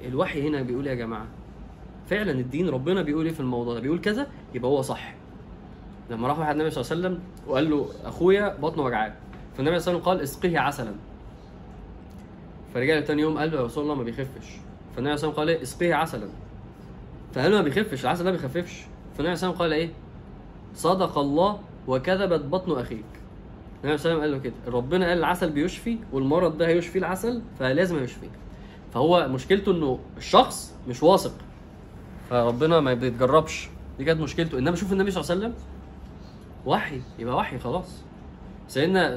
الوحي 0.09 0.49
هنا 0.49 0.63
بيقول 0.63 0.85
إيه 0.89 0.91
يا 0.95 0.99
جماعة؟ 0.99 1.27
فعلا 2.11 2.31
الدين 2.33 2.69
ربنا 2.69 3.03
بيقول 3.03 3.27
إيه 3.27 3.33
في 3.33 3.41
الموضوع 3.41 3.75
ده؟ 3.75 3.81
بيقول 3.81 4.01
كذا 4.01 4.27
يبقى 4.55 4.71
هو 4.71 4.83
صح. 4.83 5.15
لما 6.11 6.29
راح 6.29 6.39
واحد 6.39 6.53
النبي 6.55 6.71
صلى 6.71 6.83
الله 6.83 6.93
عليه 6.93 7.01
وسلم 7.17 7.23
وقال 7.47 7.71
له 7.71 7.89
أخويا 8.05 8.57
بطنه 8.57 8.83
وجعان. 8.83 9.13
فالنبي 9.57 9.79
صلى 9.79 9.95
الله 9.95 10.03
عليه 10.03 10.11
وسلم 10.11 10.13
قال 10.13 10.21
اسقيه 10.21 10.59
عسلا. 10.59 10.93
فرجع 12.75 12.95
له 12.95 13.01
تاني 13.01 13.23
يوم 13.23 13.39
قال 13.39 13.51
له 13.51 13.57
يا 13.57 13.63
رسول 13.65 13.83
الله 13.85 13.95
ما 13.95 14.03
بيخفش. 14.03 14.47
فالنبي 14.97 14.97
صلى 14.97 15.01
الله 15.01 15.11
عليه 15.11 15.15
وسلم 15.15 15.31
قال 15.31 15.49
إيه؟ 15.49 15.63
اسقيه 15.63 15.95
عسلا. 15.95 16.29
فقال 17.35 17.51
له 17.51 17.57
ما 17.57 17.63
بيخفش. 17.63 18.05
العسل 18.05 18.25
ده 18.25 18.31
ما 18.31 18.37
بيخففش 18.37 18.83
فالنبي 19.19 19.37
صلى 19.37 19.51
الله 19.51 19.63
عليه 19.63 19.63
وسلم 19.63 19.63
قال 19.63 19.73
إيه؟ 19.73 19.89
صدق 20.75 21.19
الله 21.19 21.59
وكذبت 21.87 22.41
بطن 22.41 22.81
أخيك. 22.81 23.05
النبي 23.85 23.99
صلى 23.99 24.13
الله 24.13 24.23
عليه 24.23 24.31
وسلم 24.35 24.43
قال 24.43 24.53
له 24.55 24.63
كده. 24.67 24.79
ربنا 24.79 25.09
قال 25.09 25.19
العسل 25.19 25.51
بيشفي 25.51 25.99
والمرض 26.13 26.59
ده 26.59 26.67
هيشفي 26.67 26.99
العسل 26.99 27.43
فلازم 27.59 28.05
يشفيه 28.05 28.31
فهو 28.95 29.29
مشكلته 29.29 29.73
إنه 29.73 29.99
الشخص 30.17 30.75
مش 30.89 31.03
واثق. 31.03 31.35
فربنا 32.31 32.81
ما 32.81 32.95
بيتجربش. 32.95 33.69
دي 33.99 34.05
كانت 34.05 34.21
مشكلته. 34.21 34.59
إنما 34.59 34.77
شوف 34.77 34.93
النبي 34.93 35.11
صلى 35.11 35.21
الله 35.21 35.33
عليه 35.33 35.41
وسلم. 35.41 35.55
وحي. 36.67 37.01
يبقى 37.19 37.37
وحي 37.37 37.59
خلاص. 37.59 38.03
سيدنا 38.69 39.13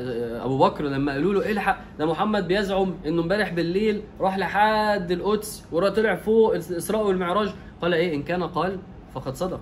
أبو 0.46 0.58
بكر 0.58 0.84
لما 0.84 1.12
قالوا 1.12 1.34
له 1.34 1.52
إلحق 1.52 1.80
ده 2.00 2.06
محمد 2.06 2.48
بيزعم 2.48 2.94
إنه 3.06 3.22
امبارح 3.22 3.54
بالليل 3.54 4.02
راح 4.20 4.38
لحد 4.38 5.12
القدس 5.12 5.66
وطلع 5.72 6.16
فوق 6.16 6.54
الإسراء 6.54 7.08
والمعراج. 7.08 7.50
قال 7.82 7.94
إيه؟ 7.94 8.16
إن 8.16 8.24
كان 8.24 8.44
قال 8.44 8.80
فقد 9.14 9.36
صدق. 9.36 9.62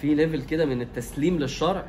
في 0.00 0.14
ليفل 0.14 0.42
كده 0.42 0.64
من 0.64 0.80
التسليم 0.82 1.38
للشرع 1.38 1.84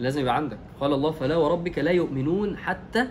لازم 0.00 0.20
يبقى 0.20 0.36
عندك. 0.36 0.58
قال 0.80 0.92
الله 0.92 1.10
فلا 1.10 1.36
وربك 1.36 1.78
لا 1.78 1.90
يؤمنون 1.90 2.56
حتى 2.56 3.06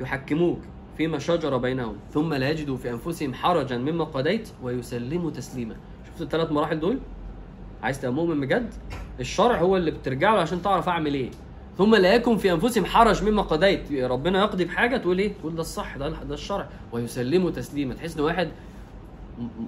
يحكموك 0.00 0.58
فيما 0.96 1.18
شجر 1.18 1.56
بينهم 1.56 1.96
ثم 2.12 2.34
لا 2.34 2.50
يجدوا 2.50 2.76
في 2.76 2.90
أنفسهم 2.90 3.34
حرجا 3.34 3.78
مما 3.78 4.04
قضيت 4.04 4.48
ويسلموا 4.62 5.30
تسليما. 5.30 5.76
شفت 6.06 6.22
الثلاث 6.22 6.52
مراحل 6.52 6.80
دول؟ 6.80 6.98
عايز 7.82 8.00
تبقى 8.00 8.14
مؤمن 8.14 8.40
بجد؟ 8.40 8.74
الشرع 9.20 9.58
هو 9.58 9.76
اللي 9.76 9.90
بترجع 9.90 10.34
له 10.34 10.40
عشان 10.40 10.62
تعرف 10.62 10.88
أعمل 10.88 11.14
إيه. 11.14 11.30
ثم 11.78 11.94
لا 11.94 12.14
يكن 12.14 12.36
في 12.36 12.52
أنفسهم 12.52 12.84
حرج 12.84 13.24
مما 13.24 13.42
قضيت. 13.42 13.92
ربنا 13.92 14.40
يقضي 14.40 14.64
بحاجة 14.64 14.96
تقول 14.96 15.18
إيه؟ 15.18 15.32
تقول 15.40 15.54
ده 15.54 15.60
الصح 15.60 15.96
ده 15.96 16.08
ده 16.08 16.34
الشرع. 16.34 16.68
ويسلموا 16.92 17.50
تسليما. 17.50 17.94
تحس 17.94 18.16
إن 18.16 18.24
واحد 18.24 18.48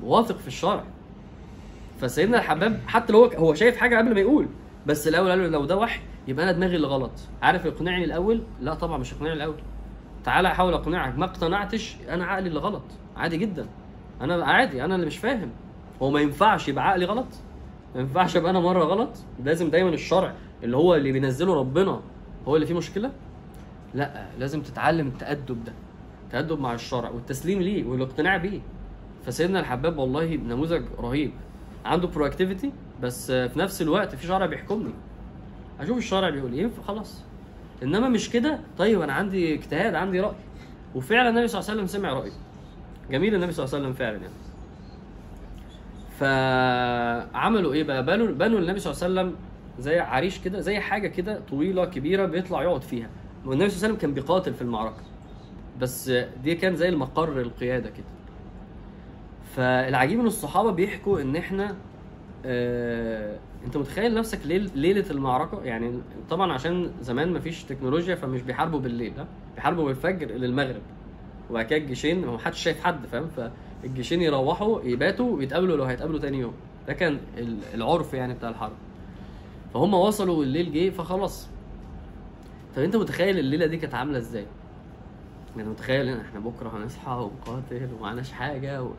واثق 0.02 0.38
في 0.38 0.48
الشرع. 0.48 0.84
فسيدنا 1.98 2.38
الحباب 2.38 2.80
حتى 2.87 3.12
لو 3.12 3.24
هو 3.24 3.54
شايف 3.54 3.76
حاجة 3.76 3.98
قبل 3.98 4.14
ما 4.14 4.20
يقول 4.20 4.48
بس 4.87 5.09
الأول 5.09 5.30
قال 5.30 5.38
له 5.38 5.48
لو 5.48 5.64
ده 5.64 5.76
وحي 5.76 6.00
يبقى 6.28 6.44
أنا 6.44 6.52
دماغي 6.52 6.76
اللي 6.76 6.87
غلط. 6.87 7.11
عارف 7.42 7.64
يقنعني 7.64 8.04
الأول؟ 8.04 8.42
لا 8.61 8.74
طبعا 8.74 8.98
مش 8.98 9.12
يقنعني 9.12 9.35
الأول. 9.35 9.57
تعالى 10.24 10.48
أحاول 10.48 10.74
أقنعك 10.74 11.18
ما 11.18 11.24
اقتنعتش 11.24 11.96
أنا 12.09 12.24
عقلي 12.24 12.48
اللي 12.48 12.61
غلط. 12.61 12.83
عادي 13.16 13.37
جدا. 13.37 13.66
أنا 14.20 14.44
عادي 14.44 14.85
أنا 14.85 14.94
اللي 14.94 15.07
مش 15.07 15.18
فاهم. 15.18 15.50
هو 16.02 16.11
ما 16.11 16.20
ينفعش 16.20 16.68
يبقى 16.68 16.88
عقلي 16.88 17.04
غلط؟ 17.04 17.26
ما 17.94 18.00
ينفعش 18.00 18.37
أبقى 18.37 18.50
أنا 18.50 18.61
مرة 18.61 18.85
غلط؟ 18.85 19.11
لازم 19.44 19.70
دايما 19.70 19.90
الشرع 19.90 20.35
اللي 20.62 20.76
هو 20.76 20.94
اللي 20.94 21.12
بينزله 21.12 21.54
ربنا 21.54 22.00
هو 22.48 22.54
اللي 22.57 22.66
فيه 22.66 22.74
مشكلة؟ 22.74 23.11
لا 23.94 24.26
لازم 24.38 24.62
تتعلم 24.62 25.07
التأدب 25.07 25.64
ده. 25.64 25.72
التأدب 26.24 26.61
مع 26.61 26.74
الشرع 26.74 27.11
والتسليم 27.11 27.62
ليه 27.62 27.85
والاقتناع 27.85 28.37
بيه. 28.37 28.61
فسيدنا 29.26 29.61
الحباب 29.61 29.98
والله 29.98 30.37
نموذج 30.37 30.83
رهيب. 30.98 31.30
عنده 31.84 32.08
proactivity 32.08 32.72
بس 33.02 33.30
في 33.32 33.58
نفس 33.58 33.82
الوقت 33.82 34.14
في 34.14 34.26
شرع 34.26 34.46
بيحكمني 34.46 34.94
أشوف 35.80 35.98
الشرع 35.98 36.30
بيقول 36.30 36.52
إيه 36.52 36.70
خلاص 36.86 37.22
إنما 37.82 38.08
مش 38.08 38.30
كده 38.30 38.58
طيب 38.78 39.00
أنا 39.00 39.12
عندي 39.12 39.54
اجتهاد 39.54 39.94
عندي 39.94 40.20
رأي. 40.20 40.34
وفعلا 40.94 41.28
النبي 41.28 41.48
صلى 41.48 41.60
الله 41.60 41.70
عليه 41.70 41.82
وسلم 41.82 42.00
سمع 42.00 42.12
رأيه. 42.12 42.32
جميل 43.10 43.34
النبي 43.34 43.52
صلى 43.52 43.64
الله 43.64 43.74
عليه 43.74 43.84
وسلم 43.84 43.96
فعلا 43.98 44.16
يعني. 44.16 44.34
فعملوا 46.18 47.72
إيه 47.72 47.84
بقى؟ 47.84 48.04
بنوا 48.06 48.26
بنوا 48.26 48.58
النبي 48.58 48.80
صلى 48.80 48.92
الله 48.92 49.04
عليه 49.04 49.30
وسلم 49.30 49.36
زي 49.78 49.98
عريش 49.98 50.38
كده 50.38 50.60
زي 50.60 50.80
حاجة 50.80 51.08
كده 51.08 51.40
طويلة 51.50 51.84
كبيرة 51.84 52.26
بيطلع 52.26 52.62
يقعد 52.62 52.82
فيها. 52.82 53.08
والنبي 53.46 53.70
صلى 53.70 53.76
الله 53.76 53.86
عليه 53.86 53.94
وسلم 53.94 53.96
كان 53.96 54.14
بيقاتل 54.14 54.54
في 54.54 54.62
المعركة. 54.62 55.02
بس 55.80 56.10
دي 56.42 56.54
كان 56.54 56.76
زي 56.76 56.88
المقر 56.88 57.40
القيادة 57.40 57.90
كده. 57.90 58.06
فالعجيب 59.56 60.20
إن 60.20 60.26
الصحابة 60.26 60.70
بيحكوا 60.70 61.20
إن 61.20 61.36
إحنا 61.36 61.74
آه 62.46 63.38
أنت 63.66 63.76
متخيل 63.76 64.14
نفسك 64.14 64.46
ليل 64.46 64.70
ليلة 64.74 65.04
المعركة؟ 65.10 65.62
يعني 65.62 66.00
طبعا 66.30 66.52
عشان 66.52 66.90
زمان 67.00 67.32
مفيش 67.32 67.64
تكنولوجيا 67.64 68.14
فمش 68.14 68.42
بيحاربوا 68.42 68.80
بالليل 68.80 69.12
ها؟ 69.18 69.26
بيحاربوا 69.54 69.84
بالفجر 69.84 70.26
للمغرب. 70.26 70.82
وبعد 71.50 71.64
كده 71.66 71.78
الجيشين 71.78 72.26
ما 72.26 72.38
حدش 72.38 72.62
شايف 72.62 72.84
حد 72.84 73.06
فاهم؟ 73.06 73.28
فالجيشين 73.82 74.22
يروحوا 74.22 74.82
يباتوا 74.82 75.36
ويتقابلوا 75.36 75.76
لو 75.76 75.84
هيتقابلوا 75.84 76.18
تاني 76.18 76.38
يوم. 76.38 76.52
ده 76.88 76.92
كان 76.92 77.18
ال- 77.38 77.58
العرف 77.74 78.14
يعني 78.14 78.34
بتاع 78.34 78.48
الحرب. 78.48 78.72
فهم 79.74 79.94
وصلوا 79.94 80.38
والليل 80.38 80.72
جه 80.72 80.90
فخلاص. 80.90 81.48
طب 82.76 82.82
أنت 82.82 82.96
متخيل 82.96 83.38
الليلة 83.38 83.66
دي 83.66 83.76
كانت 83.76 83.94
عاملة 83.94 84.18
إزاي؟ 84.18 84.46
يعني 85.56 85.68
متخيل 85.68 86.08
إن 86.08 86.20
إحنا 86.20 86.40
بكرة 86.40 86.76
هنصحى 86.76 87.10
ونقاتل 87.10 87.88
ومعناش 88.00 88.32
حاجة 88.32 88.82
و... 88.82 88.90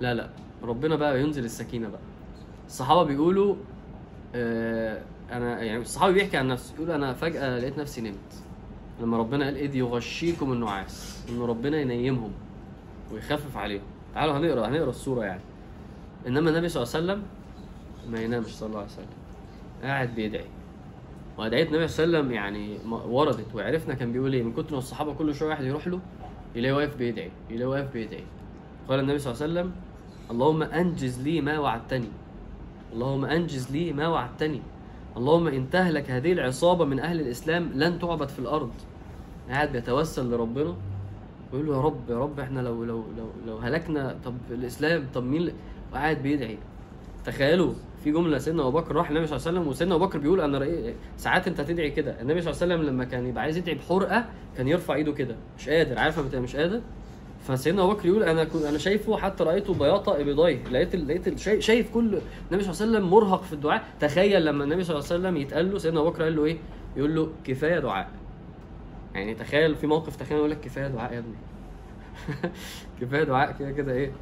لا 0.00 0.14
لا. 0.14 0.28
ربنا 0.62 0.96
بقى 0.96 1.20
ينزل 1.20 1.44
السكينة 1.44 1.88
بقى. 1.88 2.00
الصحابة 2.66 3.02
بيقولوا 3.02 3.56
آه 4.34 5.02
أنا 5.32 5.62
يعني 5.62 5.80
الصحابي 5.82 6.14
بيحكي 6.14 6.36
عن 6.36 6.48
نفسه 6.48 6.74
يقول 6.74 6.90
أنا 6.90 7.12
فجأة 7.12 7.58
لقيت 7.58 7.78
نفسي 7.78 8.00
نمت. 8.00 8.34
لما 9.00 9.18
ربنا 9.18 9.44
قال 9.44 9.56
إذ 9.56 9.76
يغشيكم 9.76 10.52
النعاس 10.52 11.24
إن 11.30 11.40
ربنا 11.40 11.80
ينيمهم 11.80 12.32
ويخفف 13.12 13.56
عليهم. 13.56 13.82
تعالوا 14.14 14.38
هنقرأ 14.38 14.68
هنقرأ 14.68 14.90
السورة 14.90 15.24
يعني. 15.24 15.40
إنما 16.26 16.50
النبي 16.50 16.68
صلى 16.68 16.82
الله 16.82 16.94
عليه 16.94 17.04
وسلم 17.04 17.22
ما 18.10 18.20
ينامش 18.22 18.46
صلى 18.46 18.66
الله 18.66 18.78
عليه 18.78 18.88
وسلم. 18.90 19.06
قاعد 19.82 20.14
بيدعي. 20.14 20.44
وادعيه 21.38 21.68
النبي 21.68 21.88
صلى 21.88 22.04
الله 22.04 22.18
عليه 22.18 22.26
وسلم 22.28 22.34
يعني 22.34 22.78
وردت 23.08 23.54
وعرفنا 23.54 23.94
كان 23.94 24.12
بيقول 24.12 24.32
إيه. 24.32 24.42
من 24.42 24.52
كتر 24.52 24.78
الصحابة 24.78 25.14
كل 25.14 25.34
شوية 25.34 25.48
واحد 25.48 25.64
يروح 25.64 25.88
له 25.88 26.00
يلاقيه 26.54 26.74
واقف 26.74 26.96
بيدعي 26.96 27.30
يلاقيه 27.50 27.66
واقف 27.66 27.92
بيدعي. 27.92 28.24
قال 28.88 29.00
النبي 29.00 29.18
صلى 29.18 29.32
الله 29.32 29.42
عليه 29.42 29.52
وسلم 29.52 29.72
اللهم 30.30 30.62
أنجز 30.62 31.22
لي 31.22 31.40
ما 31.40 31.58
وعدتني. 31.58 32.08
اللهم 32.92 33.24
أنجز 33.24 33.70
لي 33.72 33.92
ما 33.92 34.08
وعدتني. 34.08 34.62
اللهم 35.16 35.46
إن 35.46 35.70
تهلك 35.70 36.10
هذه 36.10 36.32
العصابة 36.32 36.84
من 36.84 37.00
أهل 37.00 37.20
الإسلام 37.20 37.70
لن 37.74 37.98
تعبد 37.98 38.28
في 38.28 38.38
الأرض. 38.38 38.70
قاعد 39.50 39.72
بيتوسل 39.72 40.30
لربنا 40.30 40.74
ويقول 41.52 41.66
له 41.68 41.76
يا 41.76 41.80
رب 41.80 42.10
يا 42.10 42.18
رب 42.18 42.40
إحنا 42.40 42.60
لو 42.60 42.84
لو 42.84 43.04
لو 43.18 43.30
لو 43.46 43.56
هلكنا 43.58 44.16
طب 44.24 44.34
الإسلام 44.50 45.06
طب 45.14 45.24
مين 45.24 45.52
وقاعد 45.92 46.22
بيدعي. 46.22 46.58
تخيلوا 47.24 47.72
في 48.04 48.10
جملة 48.12 48.38
سيدنا 48.38 48.62
أبو 48.68 48.78
بكر 48.78 48.94
راح 48.94 49.10
النبي 49.10 49.26
صلى 49.26 49.36
الله 49.36 49.48
عليه 49.48 49.58
وسلم 49.58 49.70
وسيدنا 49.70 49.94
أبو 49.94 50.06
بكر 50.06 50.18
بيقول 50.18 50.40
أنا 50.40 50.66
ساعات 51.16 51.48
أنت 51.48 51.60
تدعي 51.60 51.90
كده. 51.90 52.20
النبي 52.20 52.40
صلى 52.40 52.52
الله 52.52 52.62
عليه 52.62 52.74
وسلم 52.74 52.94
لما 52.94 53.04
كان 53.04 53.26
يبقى 53.26 53.42
عايز 53.42 53.56
يدعي 53.56 53.74
بحرقة 53.74 54.24
كان 54.56 54.68
يرفع 54.68 54.94
إيده 54.94 55.12
كده 55.12 55.36
مش 55.58 55.68
قادر. 55.68 55.98
عارف 55.98 56.34
مش 56.36 56.56
قادر؟ 56.56 56.80
فسيدنا 57.44 57.82
أبو 57.82 57.92
بكر 57.92 58.06
يقول 58.06 58.22
أنا 58.22 58.46
أنا 58.68 58.78
شايفه 58.78 59.16
حتى 59.16 59.44
رأيته 59.44 59.74
بياطة 59.74 60.20
ابضيه 60.20 60.64
لقيت 60.64 60.96
لقيت 60.96 61.38
شايف, 61.38 61.94
كل 61.94 62.04
النبي 62.04 62.64
صلى 62.64 62.72
الله 62.72 62.82
عليه 62.82 62.98
وسلم 62.98 63.10
مرهق 63.10 63.42
في 63.42 63.52
الدعاء. 63.52 63.84
تخيل 64.00 64.44
لما 64.44 64.64
النبي 64.64 64.84
صلى 64.84 64.96
الله 64.98 65.08
عليه 65.10 65.20
وسلم 65.20 65.36
يتقال 65.36 65.72
له 65.72 65.78
سيدنا 65.78 66.00
أبو 66.00 66.10
بكر 66.10 66.22
قال 66.22 66.36
له 66.36 66.44
إيه؟ 66.44 66.56
يقول 66.96 67.14
له 67.14 67.32
كفاية 67.44 67.78
دعاء. 67.78 68.08
يعني 69.14 69.34
تخيل 69.34 69.74
في 69.76 69.86
موقف 69.86 70.16
تخيل 70.16 70.38
يقول 70.38 70.50
لك 70.50 70.60
كفاية 70.60 70.88
دعاء 70.88 71.12
يا 71.12 71.18
ابني. 71.18 71.36
كفاية 73.00 73.24
دعاء 73.24 73.56
كده 73.58 73.70
كده 73.70 73.92
إيه؟ 73.92 74.12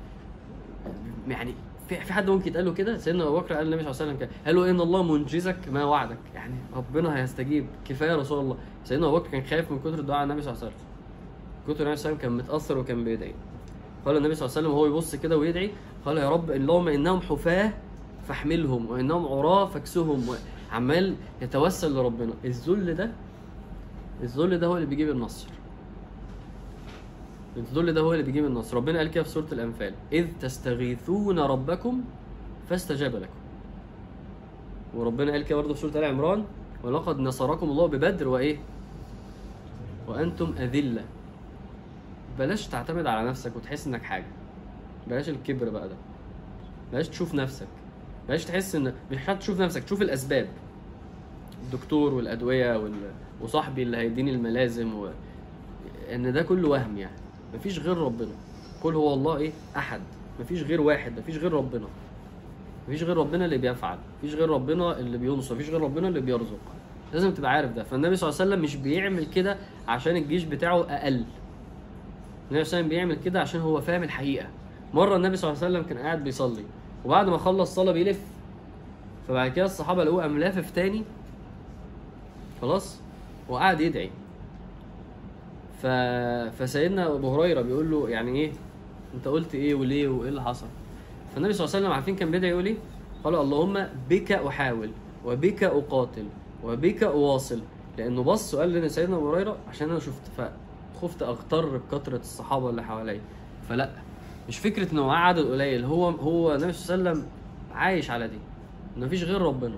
يعني 1.29 1.55
في 1.89 1.97
في 1.97 2.13
حد 2.13 2.31
ممكن 2.31 2.49
يتقال 2.49 2.65
له 2.65 2.73
كده؟ 2.73 2.99
سيدنا 2.99 3.25
أبو 3.25 3.41
بكر 3.41 3.55
قال 3.55 3.67
للنبي 3.67 3.83
صلى 3.83 3.91
الله 3.91 4.03
عليه 4.03 4.13
وسلم 4.13 4.17
كده. 4.17 4.29
قال 4.47 4.57
له 4.57 4.71
إن 4.71 4.81
الله 4.81 5.03
منجزك 5.03 5.59
ما 5.73 5.85
وعدك. 5.85 6.19
يعني 6.35 6.55
ربنا 6.77 7.23
هيستجيب. 7.23 7.67
كفاية 7.85 8.17
رسول 8.17 8.41
الله. 8.41 8.57
سيدنا 8.85 9.07
أبو 9.07 9.17
بكر 9.19 9.29
كان 9.31 9.43
خايف 9.43 9.71
من 9.71 9.79
كتر 9.79 9.99
الدعاء 9.99 10.25
النبي 10.25 10.43
صلى 10.43 10.53
الله 10.53 10.63
عليه 10.65 10.73
وسلم. 10.75 10.92
كتر 11.69 11.85
عليه 11.85 11.93
وسلم 11.93 12.17
كان 12.17 12.33
متأثر 12.33 12.79
وكان 12.79 13.05
بيدعي. 13.05 13.35
قال 14.07 14.17
النبي 14.17 14.35
صلى 14.35 14.47
الله 14.47 14.57
عليه 14.57 14.69
وسلم 14.69 14.79
وهو 14.79 14.87
يبص 14.87 15.15
كده 15.15 15.39
ويدعي 15.39 15.71
قال 16.05 16.17
يا 16.19 16.31
رب 16.31 16.51
اللهم 16.51 16.89
إنهم 16.89 17.21
حفاة 17.21 17.73
فاحملهم 18.29 18.91
وإنهم 18.91 19.27
عراة 19.27 19.67
فاكسهم 19.67 20.27
عمال 20.73 21.15
يتوسل 21.43 21.95
لربنا. 21.95 22.33
الذل 22.45 22.95
ده 22.95 23.11
الذل 24.23 24.59
ده 24.59 24.67
هو 24.67 24.77
اللي 24.77 24.87
بيجيب 24.87 25.11
النصر. 25.11 25.49
الذل 27.57 27.93
ده 27.93 28.01
هو 28.01 28.13
اللي 28.13 28.25
بيجيب 28.25 28.45
النصر. 28.45 28.77
ربنا 28.77 28.99
قال 28.99 29.11
كده 29.11 29.25
في 29.25 29.31
سورة 29.31 29.47
الأنفال 29.53 29.95
إذ 30.13 30.27
تستغيثون 30.41 31.39
ربكم 31.39 32.01
فاستجاب 32.69 33.17
لكم. 33.17 33.41
وربنا 34.95 35.33
قال 35.33 35.45
كده 35.45 35.57
برضه 35.57 35.75
في 35.75 35.81
سورة 35.81 35.99
آل 35.99 36.05
عمران 36.05 36.45
ولقد 36.85 37.19
نصركم 37.19 37.71
الله 37.71 37.87
ببدر 37.87 38.29
وإيه؟ 38.29 38.59
وأنتم 40.09 40.55
أذلة. 40.59 41.05
بلاش 42.39 42.67
تعتمد 42.67 43.07
على 43.07 43.29
نفسك 43.29 43.57
وتحس 43.57 43.87
إنك 43.87 44.03
حاجة. 44.03 44.27
بلاش 45.07 45.29
الكبر 45.29 45.69
بقى 45.69 45.89
ده. 45.89 45.97
بلاش 46.93 47.09
تشوف 47.09 47.35
نفسك. 47.35 47.67
بلاش 48.29 48.45
تحس 48.45 48.75
إن 48.75 48.93
مش 49.13 49.19
تشوف 49.41 49.61
نفسك 49.61 49.85
تشوف 49.85 50.03
الأسباب. 50.03 50.49
الدكتور 51.65 52.15
والأدوية 52.15 52.77
وال... 52.79 52.93
وصاحبي 53.41 53.83
اللي 53.83 53.97
هيديني 53.97 54.31
الملازم 54.31 54.95
و... 54.95 55.09
إن 56.15 56.33
ده 56.33 56.43
كله 56.43 56.69
وهم 56.69 56.99
يعني. 56.99 57.17
مفيش 57.55 57.79
غير 57.79 57.97
ربنا. 57.97 58.35
قل 58.83 58.95
هو 58.95 59.15
الله 59.15 59.37
إيه؟ 59.37 59.53
أحد. 59.77 60.01
مفيش 60.41 60.63
غير 60.63 60.81
واحد. 60.81 61.19
مفيش 61.19 61.37
غير 61.37 61.53
ربنا. 61.53 61.87
مفيش 62.89 63.03
غير 63.03 63.17
ربنا 63.17 63.45
اللي 63.45 63.59
بيفعل. 63.59 63.99
مفيش 64.19 64.35
غير 64.35 64.49
ربنا 64.51 64.99
اللي 64.99 65.19
بينصر. 65.19 65.55
مفيش 65.55 65.71
غير 65.71 65.81
ربنا 65.81 66.09
اللي 66.09 66.21
بيرزق. 66.21 66.59
لازم 67.13 67.35
تبقى 67.35 67.51
عارف 67.51 67.73
ده. 67.73 67.83
فالنبي 67.83 68.17
صلى 68.17 68.29
الله 68.31 68.41
عليه 68.41 68.51
وسلم 68.51 68.65
مش 68.65 68.77
بيعمل 68.77 69.25
كده 69.27 69.57
عشان 69.89 70.17
الجيش 70.17 70.45
بتاعه 70.45 70.81
أقل. 70.83 71.25
النبي 72.53 72.65
صلى 72.65 72.81
الله 72.81 72.89
عليه 72.95 72.99
وسلم 72.99 73.09
بيعمل 73.09 73.25
كده 73.25 73.41
عشان 73.41 73.61
هو 73.61 73.81
فاهم 73.81 74.03
الحقيقة. 74.03 74.47
مرة 74.95 75.17
النبي 75.17 75.37
صلى 75.37 75.51
الله 75.51 75.65
عليه 75.65 75.73
وسلم 75.79 75.89
كان 75.89 75.99
قاعد 75.99 76.25
بيصلي 76.25 76.65
وبعد 77.05 77.29
ما 77.29 77.39
خلص 77.39 77.75
صلاة 77.75 77.93
بيلف. 77.93 78.21
فبعد 79.29 79.53
كده 79.53 79.65
الصحابة 79.65 80.05
لقوه 80.05 80.23
قام 80.23 80.39
لافف 80.39 80.71
تاني. 80.71 81.03
خلاص؟ 82.61 82.97
وقعد 83.49 83.81
يدعي. 83.81 84.11
ف... 85.83 85.87
فسيدنا 86.63 87.15
أبو 87.15 87.35
هريرة 87.35 87.63
بيقول 87.63 87.91
له 87.91 88.09
يعني 88.09 88.41
إيه؟ 88.41 88.53
أنت 89.15 89.29
قلت 89.29 89.55
إيه 89.55 89.75
وليه 89.75 90.09
وإيه 90.09 90.29
اللي 90.29 90.43
حصل؟ 90.43 90.67
فالنبي 91.35 91.53
صلى 91.53 91.65
الله 91.65 91.77
عليه 91.77 91.87
وسلم 91.87 91.95
عارفين 91.95 92.17
كان 92.17 92.31
بيدعي 92.31 92.51
يقول 92.51 92.67
إيه؟ 92.67 92.77
قال 93.25 93.35
اللهم 93.35 93.87
بك 94.11 94.33
أحاول 94.33 94.91
وبك 95.25 95.65
أقاتل 95.65 96.27
وبك 96.65 97.03
أواصل. 97.03 97.61
لأنه 97.99 98.23
بص 98.23 98.55
وقال 98.55 98.73
لنا 98.73 98.89
سيدنا 98.89 99.17
أبو 99.17 99.33
هريرة 99.33 99.57
عشان 99.69 99.91
أنا 99.91 99.99
شفت. 99.99 100.51
فخفت 100.95 101.23
أغتر 101.23 101.77
بكثرة 101.77 102.17
الصحابة 102.17 102.71
اللي 102.71 102.83
حواليا. 102.83 103.21
فلا 103.69 103.91
مش 104.49 104.59
فكرة 104.59 104.93
إنه 104.93 105.07
معاه 105.07 105.29
عدد 105.29 105.47
قليل. 105.47 105.85
هو 105.85 106.09
هو 106.09 106.55
النبي 106.55 106.73
صلى 106.73 106.95
الله 106.95 107.11
عليه 107.11 107.19
وسلم 107.21 107.31
عايش 107.75 108.11
على 108.11 108.29
دي. 108.29 108.39
مفيش 108.97 109.25
غير 109.25 109.43
ربنا. 109.43 109.77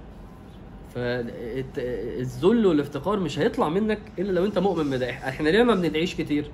فالذل 0.94 2.66
والافتقار 2.66 3.20
مش 3.20 3.38
هيطلع 3.38 3.68
منك 3.68 3.98
إلا 4.18 4.32
لو 4.32 4.44
أنت 4.44 4.58
مؤمن 4.58 4.90
بده. 4.90 5.10
إحنا 5.10 5.48
ليه 5.48 5.62
ما 5.62 5.74
بندعيش 5.74 6.14
كتير؟ 6.14 6.50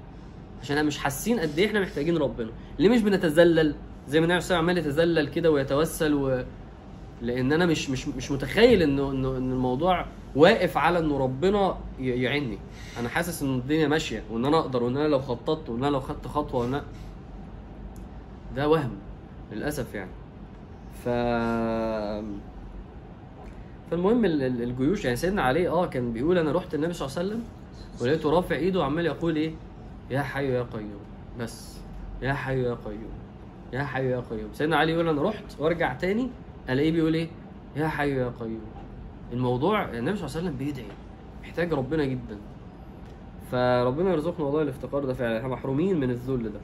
عشان 0.62 0.76
إحنا 0.76 0.86
مش 0.86 0.98
حاسين 0.98 1.40
قد 1.40 1.58
إيه 1.58 1.66
إحنا 1.66 1.80
محتاجين 1.80 2.16
ربنا. 2.16 2.50
ليه 2.78 2.88
مش 2.88 3.02
بنتذلل؟ 3.02 3.74
زي 4.08 4.20
ما 4.20 4.26
النبي 4.26 4.40
صلى 4.40 4.58
عمال 4.58 4.78
يتذلل 4.78 5.28
كده 5.28 5.50
ويتوسل 5.50 6.14
و... 6.14 6.44
لأن 7.22 7.52
أنا 7.52 7.66
مش 7.66 7.90
مش 7.90 8.08
مش 8.08 8.30
متخيل 8.30 8.82
إنه 8.82 9.10
إنه 9.10 9.36
إن 9.36 9.52
الموضوع 9.52 10.06
واقف 10.36 10.76
على 10.76 10.98
انه 10.98 11.18
ربنا 11.18 11.76
يعني 12.00 12.58
أنا 13.00 13.08
حاسس 13.08 13.42
إن 13.42 13.54
الدنيا 13.54 13.88
ماشية 13.88 14.22
وإن 14.30 14.44
أنا 14.44 14.58
أقدر 14.58 14.82
وإن 14.82 14.96
أنا 14.96 15.08
لو 15.08 15.18
خططت 15.18 15.68
وإن 15.68 15.84
أنا 15.84 15.90
لو 15.92 16.00
خدت 16.00 16.26
خطوة 16.26 16.60
وإن. 16.60 16.82
ده 18.56 18.68
وهم 18.68 18.90
للأسف 19.52 19.94
يعني. 19.94 20.10
ف 21.04 21.08
فالمهم 23.90 24.24
ال- 24.24 24.42
ال- 24.42 24.62
الجيوش 24.62 25.04
يعني 25.04 25.16
سيدنا 25.16 25.42
علي 25.42 25.68
آه 25.68 25.86
كان 25.86 26.12
بيقول 26.12 26.38
أنا 26.38 26.52
رحت 26.52 26.74
النبي 26.74 26.92
صلى 26.92 27.08
الله 27.08 27.18
عليه 27.18 27.28
وسلم 27.28 27.44
ولقيته 28.00 28.30
رافع 28.30 28.56
إيده 28.56 28.80
وعمال 28.80 29.06
يقول 29.06 29.36
إيه؟ 29.36 29.52
يا 30.10 30.22
حي 30.22 30.48
يا 30.52 30.62
قيوم. 30.62 31.00
بس. 31.40 31.76
يا 32.22 32.32
حي 32.32 32.62
يا 32.62 32.74
قيوم. 32.84 33.12
يا 33.72 33.82
حي 33.84 34.06
يا 34.10 34.22
قيوم. 34.30 34.48
سيدنا 34.52 34.76
علي 34.76 34.92
يقول 34.92 35.08
أنا 35.08 35.22
رحت 35.22 35.44
وأرجع 35.58 35.94
تاني 35.94 36.30
ألاقيه 36.68 36.92
بيقول 36.92 37.14
إيه؟ 37.14 37.28
يا 37.76 37.88
حي 37.88 38.10
يا 38.10 38.32
قيوم. 38.40 38.60
الموضوع 39.32 39.84
النبي 39.84 40.16
صلى 40.16 40.26
الله 40.26 40.36
عليه 40.36 40.48
وسلم 40.48 40.56
بيدعي 40.56 40.86
محتاج 41.42 41.72
ربنا 41.72 42.04
جدا. 42.04 42.36
فربنا 43.52 44.10
يرزقنا 44.12 44.46
والله 44.46 44.62
الافتقار 44.62 45.04
ده 45.04 45.14
فعلا 45.14 45.36
إحنا 45.38 45.48
محرومين 45.48 46.00
من 46.00 46.10
الذل 46.10 46.42
ده. 46.52 46.60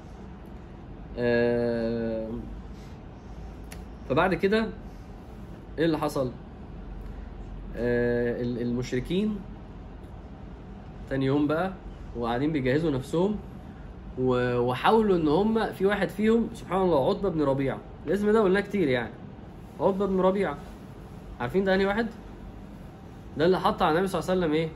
آه، 1.19 2.29
فبعد 4.09 4.35
كده 4.35 4.67
إيه 5.79 5.85
اللي 5.85 5.99
حصل؟ 5.99 6.31
آه، 7.77 8.43
ال- 8.43 8.63
المشركين 8.63 9.37
تاني 11.11 11.27
يوم 11.27 11.47
بقى 11.47 11.73
وقاعدين 12.17 12.53
بيجهزوا 12.53 12.91
نفسهم 12.91 13.37
وحاولوا 14.21 15.17
إن 15.17 15.29
هم 15.29 15.73
في 15.73 15.87
واحد 15.87 16.09
فيهم 16.09 16.49
سبحان 16.55 16.81
الله 16.83 17.11
عتبة 17.11 17.29
بن 17.29 17.43
ربيعة. 17.43 17.79
الاسم 18.07 18.31
ده 18.31 18.43
قلناه 18.43 18.61
كتير 18.61 18.89
يعني. 18.89 19.11
عتبة 19.81 20.07
بن 20.07 20.21
ربيعة. 20.21 20.57
عارفين 21.41 21.65
ده 21.65 21.75
أنهي 21.75 21.87
واحد؟ 21.87 22.07
ده 23.37 23.47
اللي 23.47 23.61
حط 23.61 23.83
على 23.83 23.93
النبي 23.93 24.09
صلى 24.09 24.21
الله 24.21 24.31
عليه 24.31 24.41
وسلم 24.41 24.53
إيه؟ 24.55 24.69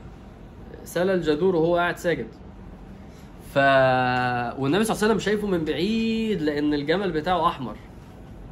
سلى 0.83 1.13
الجدور 1.13 1.55
وهو 1.55 1.77
قاعد 1.77 1.97
ساجد. 1.97 2.27
ف 3.53 3.57
والنبي 4.59 4.83
صلى 4.83 4.95
الله 4.95 5.03
عليه 5.03 5.13
وسلم 5.13 5.19
شايفه 5.19 5.47
من 5.47 5.65
بعيد 5.65 6.41
لأن 6.41 6.73
الجمل 6.73 7.11
بتاعه 7.11 7.47
أحمر. 7.47 7.75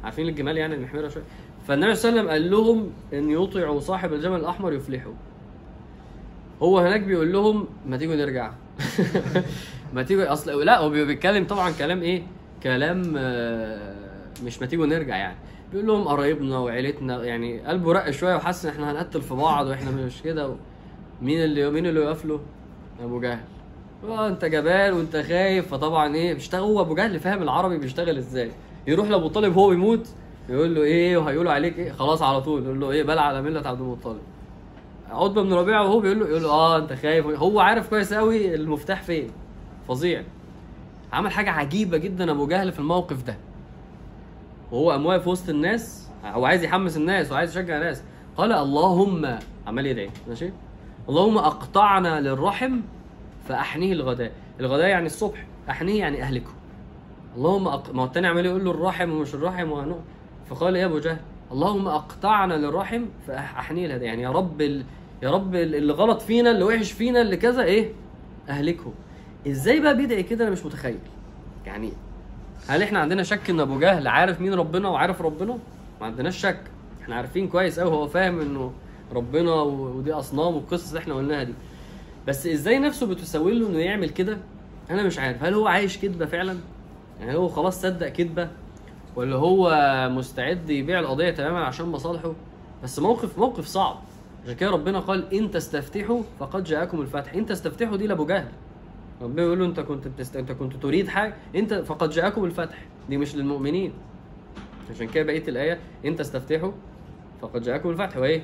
عارفين 0.04 0.28
الجمال 0.28 0.56
يعني 0.56 0.74
المحمره 0.74 1.08
شوية. 1.08 1.24
فالنبي 1.68 1.94
صلى 1.94 2.08
الله 2.08 2.20
عليه 2.20 2.30
وسلم 2.30 2.42
قال 2.42 2.50
لهم 2.50 2.90
إن 3.12 3.30
يطيعوا 3.30 3.80
صاحب 3.80 4.12
الجمل 4.12 4.40
الأحمر 4.40 4.72
يفلحوا. 4.72 5.12
هو 6.62 6.78
هناك 6.78 7.00
بيقول 7.00 7.32
لهم 7.32 7.68
ما 7.86 7.96
تيجوا 7.96 8.14
نرجع. 8.16 8.52
ما 9.94 10.02
تيجوا 10.02 10.32
أصل 10.32 10.64
لا 10.64 10.78
هو 10.78 10.90
بيتكلم 10.90 11.44
طبعا 11.44 11.70
كلام 11.70 12.02
إيه؟ 12.02 12.22
كلام 12.62 13.14
آه، 13.16 13.94
مش 14.44 14.60
ما 14.60 14.66
تيجوا 14.66 14.86
نرجع 14.86 15.16
يعني. 15.16 15.36
بيقول 15.72 15.86
لهم 15.86 16.08
قرايبنا 16.08 16.58
وعيلتنا 16.58 17.24
يعني 17.24 17.60
قلبه 17.60 17.92
رق 17.92 18.10
شوية 18.10 18.36
وحس 18.36 18.66
إن 18.66 18.72
إحنا 18.72 18.92
هنقتل 18.92 19.22
في 19.22 19.34
بعض 19.34 19.66
وإحنا 19.66 19.90
مش 19.90 20.22
كده. 20.22 20.48
و... 20.48 20.54
مين 21.22 21.44
اللي 21.44 21.70
مين 21.70 21.86
اللي 21.86 22.00
يقف 22.00 22.24
له؟ 22.24 22.40
أبو 23.02 23.20
جهل. 23.20 23.40
أنت 24.08 24.44
جبان 24.44 24.92
وأنت 24.92 25.16
خايف 25.16 25.68
فطبعا 25.68 26.14
إيه 26.14 26.34
بيشتغل 26.34 26.60
هو 26.62 26.80
أبو 26.80 26.94
جهل 26.94 27.20
فاهم 27.20 27.42
العربي 27.42 27.78
بيشتغل 27.78 28.16
إزاي. 28.16 28.50
يروح 28.86 29.08
لأبو 29.08 29.28
طالب 29.28 29.54
هو 29.54 29.68
بيموت 29.68 30.08
يقول 30.48 30.74
له 30.74 30.82
إيه 30.82 31.16
وهيقولوا 31.16 31.52
عليك 31.52 31.78
إيه 31.78 31.92
خلاص 31.92 32.22
على 32.22 32.40
طول. 32.40 32.64
يقول 32.64 32.80
له 32.80 32.90
إيه 32.90 33.02
بل 33.02 33.18
على 33.18 33.42
ملة 33.42 33.68
عبد 33.68 33.80
المطلب. 33.80 34.18
عتبة 35.10 35.42
بن 35.42 35.52
ربيعة 35.52 35.82
وهو 35.82 36.00
بيقول 36.00 36.20
له 36.20 36.28
يقول 36.28 36.42
له 36.42 36.48
آه 36.50 36.78
أنت 36.78 36.92
خايف. 36.92 37.26
هو 37.26 37.60
عارف 37.60 37.88
كويس 37.88 38.14
قوي 38.14 38.54
المفتاح 38.54 39.02
فين. 39.02 39.30
فظيع. 39.88 40.22
عمل 41.12 41.30
حاجة 41.30 41.50
عجيبة 41.50 41.96
جدا 41.96 42.30
أبو 42.30 42.46
جهل 42.46 42.72
في 42.72 42.78
الموقف 42.78 43.22
ده. 43.22 43.36
وهو 44.72 44.90
قام 44.90 45.06
واقف 45.06 45.28
وسط 45.28 45.48
الناس 45.48 46.08
هو 46.24 46.44
عايز 46.44 46.64
يحمس 46.64 46.96
الناس 46.96 47.32
وعايز 47.32 47.50
يشجع 47.50 47.76
الناس. 47.76 48.02
قال 48.36 48.52
اللهم 48.52 49.38
عمال 49.66 49.86
يدعي 49.86 50.10
ماشي؟ 50.28 50.50
اللهم 51.08 51.38
أقطعنا 51.38 52.20
للرحم 52.20 52.80
فأحنيه 53.48 53.92
الغداء 53.92 54.32
الغداء 54.60 54.88
يعني 54.88 55.06
الصبح 55.06 55.46
أحنيه 55.70 55.98
يعني 56.00 56.22
أهلكه. 56.22 56.50
اللهم 57.36 57.68
أق... 57.68 57.94
ما 57.94 58.02
هو 58.02 58.06
التاني 58.06 58.26
عمال 58.26 58.46
يقول 58.46 58.64
له 58.64 58.70
الرحم 58.70 59.10
ومش 59.10 59.34
الرحم 59.34 59.70
وهنو 59.70 59.96
فقال 60.50 60.76
يا 60.76 60.86
أبو 60.86 60.98
جهل؟ 60.98 61.16
اللهم 61.52 61.88
أقطعنا 61.88 62.54
للرحم 62.54 63.04
فأحنيه 63.26 63.86
الهداء 63.86 64.06
يعني 64.06 64.22
يا 64.22 64.30
رب 64.30 64.60
ال... 64.60 64.84
يا 65.22 65.30
رب 65.30 65.54
ال- 65.54 65.74
اللي 65.74 65.92
غلط 65.92 66.22
فينا 66.22 66.50
اللي 66.50 66.64
وحش 66.64 66.92
فينا 66.92 67.20
اللي 67.20 67.36
كذا 67.36 67.62
إيه؟ 67.62 67.92
أهلكه. 68.48 68.92
إزاي 69.48 69.80
بقى 69.80 69.96
بيدعي 69.96 70.22
كده؟ 70.22 70.44
أنا 70.44 70.52
مش 70.52 70.64
متخيل. 70.66 70.98
يعني 71.66 71.92
هل 72.68 72.82
إحنا 72.82 72.98
عندنا 72.98 73.22
شك 73.22 73.50
ان 73.50 73.60
ابو 73.60 73.78
جهل 73.78 74.08
عارف 74.08 74.40
مين 74.40 74.54
ربنا 74.54 74.88
وعارف 74.88 75.22
ربنا؟ 75.22 75.58
ما 76.00 76.06
عندناش 76.06 76.36
شك. 76.36 76.60
إحنا 77.02 77.14
عارفين 77.14 77.48
كويس 77.48 77.80
قوي 77.80 77.90
هو 77.90 78.06
فاهم 78.06 78.40
انه 78.40 78.72
ربنا 79.12 79.52
ودي 79.62 80.12
أصنام 80.12 80.54
والقصص 80.54 80.88
اللي 80.88 81.00
إحنا 81.00 81.14
قلناها 81.14 81.42
دي. 81.42 81.54
بس 82.28 82.46
إزاي 82.46 82.78
نفسه 82.78 83.06
بتسوي 83.06 83.58
له 83.58 83.68
انه 83.68 83.78
يعمل 83.78 84.08
كده؟ 84.10 84.38
أنا 84.90 85.02
مش 85.02 85.18
عارف. 85.18 85.44
هل 85.44 85.54
هو 85.54 85.66
عايش 85.66 85.98
كذبه 85.98 86.26
فعلا؟ 86.26 86.56
يعني 87.20 87.36
هو 87.36 87.48
خلاص 87.48 87.82
صدق 87.82 88.08
كذبه 88.08 88.48
ولا 89.16 89.36
هو 89.36 89.70
مستعد 90.12 90.70
يبيع 90.70 91.00
القضية 91.00 91.30
تماما 91.30 91.64
عشان 91.64 91.86
مصالحه؟ 91.86 92.32
بس 92.84 92.98
موقف 92.98 93.38
موقف 93.38 93.66
صعب. 93.66 93.96
عشان 94.44 94.54
كده 94.56 94.70
ربنا 94.70 94.98
قال 95.00 95.34
إن 95.34 95.50
تستفتحوا 95.50 96.22
فقد 96.40 96.64
جاءكم 96.64 97.00
الفتح. 97.00 97.34
إن 97.34 97.46
تستفتحوا 97.46 97.96
دي 97.96 98.06
لأبو 98.06 98.26
جهل. 98.26 98.48
ربنا 99.20 99.34
بيقول 99.44 99.58
له 99.58 99.64
انت 99.64 99.80
كنت 99.80 100.08
بتست... 100.08 100.36
انت 100.36 100.52
كنت 100.52 100.76
تريد 100.76 101.08
حاجة 101.08 101.34
انت 101.54 101.74
فقد 101.74 102.10
جاءكم 102.10 102.44
الفتح. 102.44 102.78
دي 103.08 103.16
مش 103.16 103.36
للمؤمنين. 103.36 103.92
عشان 104.90 105.08
كده 105.08 105.24
بقية 105.24 105.48
الآية 105.48 105.78
ان 106.06 106.16
تستفتحوا 106.16 106.72
فقد 107.42 107.62
جاءكم 107.62 107.90
الفتح. 107.90 108.16
وإيه؟ 108.16 108.42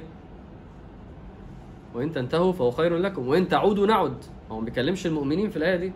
وإن 1.95 2.13
تنتهوا 2.13 2.53
فهو 2.53 2.71
خير 2.71 2.97
لكم. 2.97 3.29
وإن 3.29 3.49
تعودوا 3.49 3.87
نعد. 3.87 4.25
هو 4.51 4.59
ما 4.59 4.65
بيكلمش 4.65 5.07
المؤمنين 5.07 5.51
في 5.51 5.57
الآية 5.57 5.77
دي. 5.77 5.93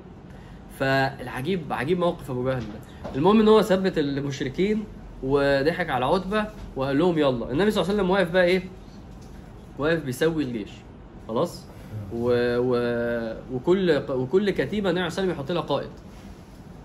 فالعجيب 0.79 1.73
عجيب 1.73 1.99
موقف 1.99 2.31
أبو 2.31 2.45
جهل 2.45 2.61
ده. 2.61 3.11
المهم 3.15 3.41
إن 3.41 3.49
هو 3.49 3.63
ثبت 3.63 3.99
المشركين 3.99 4.85
وضحك 5.23 5.91
على 5.91 6.05
عتبة 6.05 6.47
وقال 6.77 6.99
لهم 6.99 7.19
يلا. 7.19 7.51
النبي 7.51 7.71
صلى 7.71 7.83
الله 7.83 7.93
عليه 7.93 8.03
وسلم 8.03 8.11
واقف 8.11 8.31
بقى 8.31 8.45
إيه؟ 8.45 8.63
واقف 9.79 10.05
بيسوي 10.05 10.43
الجيش. 10.45 10.71
خلاص؟ 11.29 11.70
و... 12.15 12.57
و... 12.59 12.75
وكل 13.53 14.03
وكل 14.09 14.51
كتيبة 14.51 14.91
النبي 14.91 15.01
عليه 15.01 15.13
وسلم 15.13 15.31
يحط 15.31 15.53
لها 15.53 15.63
قائد. 15.63 15.91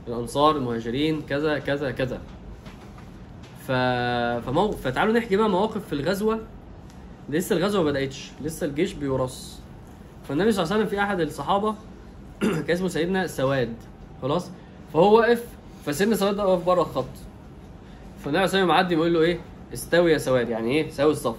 الأنصار 0.07 0.57
المهاجرين 0.57 1.21
كذا 1.21 1.59
كذا 1.59 1.91
كذا. 1.91 2.21
ف... 3.67 3.71
فمو... 4.45 4.71
فتعالوا 4.71 5.13
نحكي 5.13 5.37
بقى 5.37 5.49
مواقف 5.49 5.87
في 5.87 5.93
الغزوة. 5.93 6.39
لسه 7.29 7.57
الغزوة 7.57 7.83
ما 7.83 7.91
بدأتش. 7.91 8.31
لسه 8.41 8.67
الجيش 8.67 8.93
بيرص. 8.93 9.59
فالنبي 10.29 10.51
صلى 10.51 10.63
الله 10.63 10.73
عليه 10.73 10.83
وسلم 10.85 10.97
في 10.97 11.03
أحد 11.03 11.19
الصحابة 11.19 11.75
كان 12.41 12.71
اسمه 12.71 12.87
سيدنا 12.87 13.27
سواد. 13.27 13.73
خلاص؟ 14.21 14.49
فهو 14.93 15.17
واقف 15.17 15.43
فسيدنا 15.85 16.15
سواد 16.15 16.35
ده 16.35 16.47
واقف 16.47 16.65
بره 16.65 16.81
الخط. 16.81 17.05
فالنبي 18.23 18.23
صلى 18.23 18.29
الله 18.29 18.39
عليه 18.39 18.49
وسلم 18.49 18.67
معدي 18.67 18.95
بيقول 18.95 19.13
له 19.13 19.21
إيه؟ 19.21 19.39
استوي 19.73 20.11
يا 20.11 20.17
سواد. 20.17 20.49
يعني 20.49 20.71
إيه؟ 20.71 20.89
ساوي 20.89 21.11
الصف. 21.11 21.35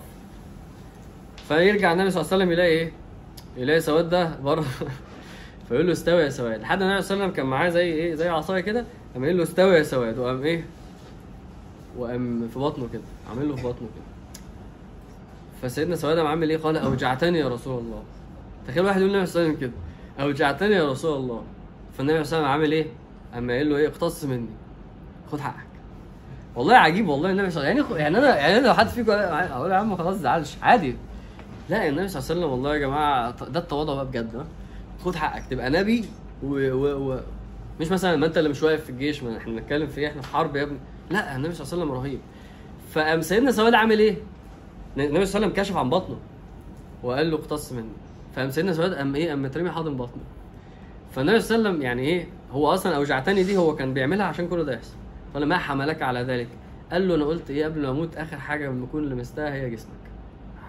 فيرجع 1.49 1.93
النبي 1.93 2.11
صلى 2.11 2.21
الله 2.21 2.33
عليه 2.33 2.43
وسلم 2.45 2.53
يلاقي 2.53 2.69
إيه؟ 2.69 2.93
يلاقي 3.57 3.81
سواد 3.81 4.11
ده 4.11 4.41
بره. 4.41 4.65
فيقول 5.69 5.87
له 5.87 5.93
استوي 5.93 6.23
يا 6.23 6.29
سواد. 6.29 6.61
لحد 6.61 6.83
النبي 6.83 7.03
صلى 7.03 7.15
الله 7.15 7.25
عليه 7.25 7.33
وسلم 7.33 7.37
كان 7.37 7.47
معاه 7.47 7.69
زي 7.69 7.93
إيه 7.93 8.15
زي 8.15 8.29
عصاية 8.29 8.61
كده. 8.61 8.85
قام 9.15 9.25
قايل 9.25 9.37
له 9.37 9.43
استوي 9.43 9.77
يا 9.77 9.83
سواد. 9.83 10.19
وقام 10.19 10.43
إيه؟ 10.43 10.65
وقام 11.99 12.49
في 12.49 12.59
بطنه 12.59 12.89
كده. 12.93 13.03
عامل 13.31 13.49
له 13.49 13.57
في 13.57 13.63
بطنه 13.63 13.89
كده. 13.95 14.07
فسيدنا 15.63 15.97
سواد 15.97 16.19
قام 16.19 16.27
عامل 16.27 16.51
إيه؟ 16.51 16.59
قال 16.59 16.77
أوجعتني 16.77 17.39
يا 17.39 17.49
رسول 17.49 17.79
الله. 17.79 18.03
تخيل 18.69 18.85
واحد 18.85 19.01
يقول 19.01 19.13
للنبي 19.13 19.27
صلى 19.27 19.43
الله 19.43 19.49
عليه 19.49 19.59
وسلم 19.59 19.71
كده. 19.71 20.25
أوجعتني 20.25 20.75
يا 20.75 20.91
رسول 20.91 21.17
الله. 21.17 21.43
فالنبي 21.99 22.25
صلى 22.25 22.39
الله 22.39 22.49
عليه 22.49 22.59
وسلم 22.59 22.63
عامل 22.63 22.73
إيه؟ 22.73 22.87
اما 23.39 23.53
قايل 23.53 23.71
له 23.71 23.77
إيه؟ 23.77 23.89
اقتص 23.89 24.25
مني. 24.25 24.49
خد 25.33 25.41
حقك. 25.41 25.67
والله 26.57 26.75
عجيب 26.75 27.09
والله. 27.09 27.31
النبي 27.31 27.51
صلى 27.51 27.61
الله 27.61 27.71
عليه 27.71 27.83
وسلم 27.83 27.97
يعني 27.99 28.17
يعني 28.17 28.27
أنا 28.27 28.39
يعني 28.39 28.67
لو 28.67 28.75
حد 28.75 28.89
فيكم 28.89 29.13
أقول 29.13 29.71
يا 29.71 29.77
عم 29.77 29.97
خلاص 29.97 30.17
زعلش. 30.17 30.57
عادي. 30.63 30.97
لا 31.69 31.89
النبي 31.89 32.09
صلى 32.09 32.21
الله 32.21 32.31
عليه 32.31 32.41
وسلم 32.41 32.51
والله 32.53 32.75
يا 32.75 32.79
جماعة 32.79 33.45
ده 33.49 33.61
التواضع 33.61 33.95
بقى 33.95 34.07
بجد؟ 34.07 34.47
خد 35.05 35.15
حقك 35.15 35.47
تبقى 35.51 35.71
نبي 35.71 36.05
و, 36.43 36.71
و, 36.73 37.13
و 37.13 37.21
مش 37.81 37.91
مثلا 37.91 38.17
ما 38.17 38.27
أنت 38.27 38.39
اللي 38.39 38.49
مش 38.49 38.63
واقف 38.63 38.85
في 38.85 38.91
الجيش 38.91 39.23
ما 39.23 39.37
إحنا 39.37 39.53
بنتكلم 39.53 39.87
في 39.87 40.01
إيه؟ 40.01 40.09
إحنا 40.09 40.23
في 40.23 40.29
حرب 40.29 40.57
يا 40.57 40.63
ابني. 40.63 40.79
لا 41.11 41.37
النبي 41.37 41.55
صلى 41.55 41.65
الله 41.65 41.75
عليه 41.75 41.85
وسلم 41.85 41.93
رهيب. 42.05 42.21
فقام 42.93 43.21
سيدنا 43.23 43.51
سواد 43.53 43.75
عامل 43.75 43.99
إيه؟ 43.99 44.11
النبي 44.11 44.17
صلى 44.97 45.07
الله 45.07 45.19
عليه 45.19 45.23
وسلم 45.23 45.51
كشف 45.51 45.77
عن 45.77 45.91
بطنه 45.91 46.17
وقال 47.03 47.31
له 47.31 47.37
اقتص 47.37 47.73
مني. 47.73 47.89
فقام 48.37 48.51
سيدنا 48.51 48.73
سواد 48.73 48.95
قام 48.95 49.15
إيه؟ 49.15 49.29
قام 49.29 49.43
مترمي 49.43 49.71
حاضن 49.71 49.97
بطنه. 49.97 50.23
فالنبي 51.13 51.41
صلى 51.41 51.57
الله 51.57 51.69
عليه 51.69 51.71
وسلم 51.79 51.87
يعني 51.87 52.03
إيه؟ 52.03 52.29
هو 52.53 52.75
أصلا 52.75 52.97
أوجعتني 52.97 53.43
دي 53.43 53.57
هو 53.57 53.77
كان 53.77 53.95
بيعملها 53.95 54.27
عشان 54.27 54.49
كل 54.49 54.65
ده 54.65 54.75
يحصل. 54.75 54.95
قال 55.35 55.47
ما 55.47 55.59
حملك 55.59 56.03
على 56.03 56.21
ذلك. 56.23 56.49
قال 56.93 57.09
له 57.09 57.15
أنا 57.15 57.25
قلت 57.25 57.51
إيه؟ 57.51 57.65
قبل 57.65 57.83
ما 57.83 57.91
أموت 57.91 58.17
آخر 58.17 58.37
حاجة 58.37 58.85
أكون 58.85 59.09
لمستها 59.09 59.55
هي 59.55 59.71
جسمك. 59.71 60.06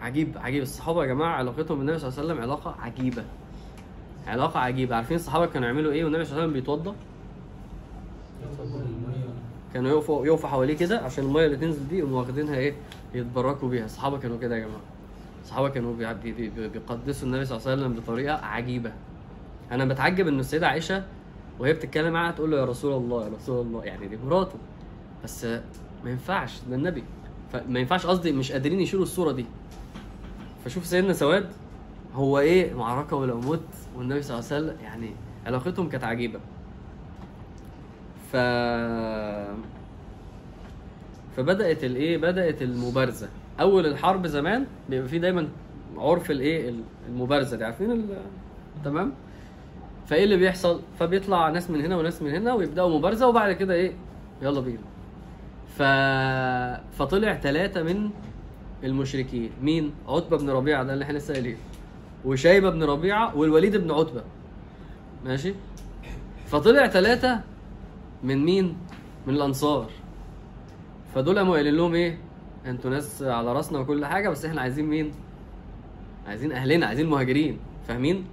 عجيب 0.02 0.38
عجيب. 0.38 0.62
الصحابة 0.64 1.02
يا 1.02 1.08
جماعة 1.08 1.36
علاقتهم 1.36 1.78
بالنبي 1.78 2.00
صلى 2.00 2.08
الله 2.10 2.20
عليه 2.20 2.30
وسلم 2.34 2.42
علاقة 2.44 2.76
عجيبة. 2.82 3.24
علاقة 4.28 4.60
عجيبة. 4.60 4.96
عارفين 4.96 5.16
الصحابة 5.18 5.46
كانوا 5.46 5.68
يعملوا 5.68 5.92
إيه 5.92 6.04
والنبي 6.04 6.26
صلى 6.26 6.32
الله 6.32 6.42
عليه 6.44 6.52
وسلم 6.52 6.62
بيتوضى؟ 6.62 6.96
كانوا 9.74 9.92
يقفوا 9.92 10.26
يقفوا 10.26 10.50
حواليه 10.50 10.78
كده 10.78 11.00
عشان 11.00 11.24
المية 11.24 11.46
اللي 11.46 11.58
تنزل 11.58 11.88
دي 11.88 12.02
واخدينها 12.04 12.56
إيه 12.56 12.74
يتبركوا 13.14 13.70
بيها. 13.70 13.86
الصحابة 13.86 14.18
كانوا 14.18 14.38
كده 14.38 14.56
يا 14.56 14.60
جماعة. 14.60 14.82
الصحابة 15.44 15.70
كانوا 15.70 15.96
بي- 15.96 16.14
بي- 16.14 16.50
بي- 16.50 16.68
بيقدسوا 16.68 17.28
النبي 17.28 17.46
صلى 17.46 17.58
الله 17.58 17.72
عليه 17.72 17.82
وسلم 17.82 17.94
بطريقة 17.94 18.36
عجيبة. 18.46 18.92
أنا 19.72 19.86
بتعجب 19.86 20.28
إن 20.28 20.40
السيدة 20.40 20.68
عائشة 20.68 21.04
وهي 21.60 21.74
بتتكلم 21.74 22.14
معاها 22.14 22.32
تقول 22.32 22.52
له 22.52 22.58
يا 22.58 22.66
رسول 22.66 22.94
الله 23.04 23.24
يا 23.24 23.30
رسول 23.30 23.66
الله. 23.66 23.84
يعني 23.84 24.08
دي 24.08 24.18
مراته. 24.26 24.56
بس 25.24 25.46
ما 26.04 26.12
ينفعش 26.12 26.60
ده 26.70 26.76
النبي. 26.76 27.04
فما 27.54 27.80
ينفعش 27.80 28.06
قصدي 28.06 28.32
مش 28.32 28.52
قادرين 28.52 28.80
يشيلوا 28.80 29.04
الصورة 29.04 29.32
دي. 29.32 29.46
فشوف 30.68 30.86
سيدنا 30.86 31.14
سواد 31.14 31.46
هو 32.14 32.40
إيه 32.40 32.74
معركة 32.74 33.16
ولو 33.16 33.40
مت 33.40 33.60
والنبي 33.98 34.22
صلى 34.22 34.40
الله 34.40 34.48
عليه 34.52 34.66
وسلم؟ 34.66 34.84
يعني 34.84 35.10
علاقتهم 35.46 35.90
كانت 35.90 36.04
عجيبة. 36.04 36.40
ف 38.32 38.36
فبدأت 41.38 41.84
الايه 41.84 42.18
بدأت 42.18 42.62
المبارزة. 42.62 43.30
أول 43.60 43.86
الحرب 43.86 44.28
زمان 44.28 44.66
بيبقى 44.90 45.08
فيه 45.08 45.18
دايما 45.18 45.48
عرف 45.98 46.32
الايه 46.32 46.74
المبارزة 47.10 47.58
دي. 47.58 47.66
عارفين 47.66 47.92
ال... 47.92 48.06
تمام؟ 48.86 49.14
فإيه 50.08 50.24
اللي 50.24 50.38
بيحصل؟ 50.38 50.82
فبيطلع 51.00 51.50
ناس 51.50 51.70
من 51.70 51.82
هنا 51.82 51.98
وناس 51.98 52.22
من 52.22 52.32
هنا 52.32 52.54
ويبدأوا 52.54 52.98
مبارزة 52.98 53.28
وبعد 53.28 53.52
كده 53.52 53.74
إيه؟ 53.74 53.92
يلا 54.42 54.60
بينا. 54.60 54.84
ف... 55.78 55.82
فطلع 56.98 57.34
ثلاثة 57.34 57.84
من 57.84 58.10
المشركين 58.84 59.50
مين؟ 59.62 59.92
عتبة 60.08 60.38
بن 60.38 60.50
ربيعة 60.50 60.84
ده 60.84 60.94
اللي 60.94 61.06
إحنا 61.06 61.18
لسه 61.18 61.34
قايلين 61.34 61.58
وشيبة 62.26 62.70
بن 62.70 62.84
ربيعة 62.84 63.38
والوليد 63.38 63.78
بن 63.78 63.92
عتبة 63.92 64.24
ماشي؟ 65.26 65.54
فطلع 66.48 66.88
ثلاثة 66.88 67.42
من 68.24 68.46
مين؟ 68.46 68.78
من 69.28 69.34
الأنصار 69.36 69.90
فدول 71.16 71.38
قاموا 71.38 71.54
قايلين 71.54 71.76
لهم 71.76 71.94
إيه؟ 71.96 72.18
أنتوا 72.66 72.92
ناس 72.92 73.24
على 73.24 73.54
رأسنا 73.54 73.80
وكل 73.80 74.06
حاجة 74.06 74.30
بس 74.30 74.46
إحنا 74.46 74.62
عايزين 74.62 74.86
مين؟ 74.86 75.12
عايزين 76.28 76.52
أهلنا 76.52 76.86
عايزين 76.86 77.10
مهاجرين 77.10 77.58
فاهمين؟ 77.88 78.26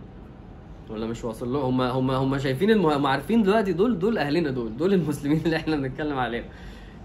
ولا 0.91 1.07
مش 1.07 1.25
واصل 1.25 1.53
لهم 1.53 1.81
هم 1.81 2.11
هم 2.11 2.11
هم 2.11 2.39
شايفين 2.39 2.71
المه... 2.71 2.97
هم 2.97 3.07
عارفين 3.07 3.43
دلوقتي 3.43 3.73
دول 3.73 3.99
دول 3.99 4.19
أهلنا 4.19 4.51
دول 4.51 4.77
دول 4.77 4.95
المسلمين 4.95 5.41
اللي 5.45 5.57
إحنا 5.57 5.77
بنتكلم 5.77 6.19
عليهم 6.19 6.45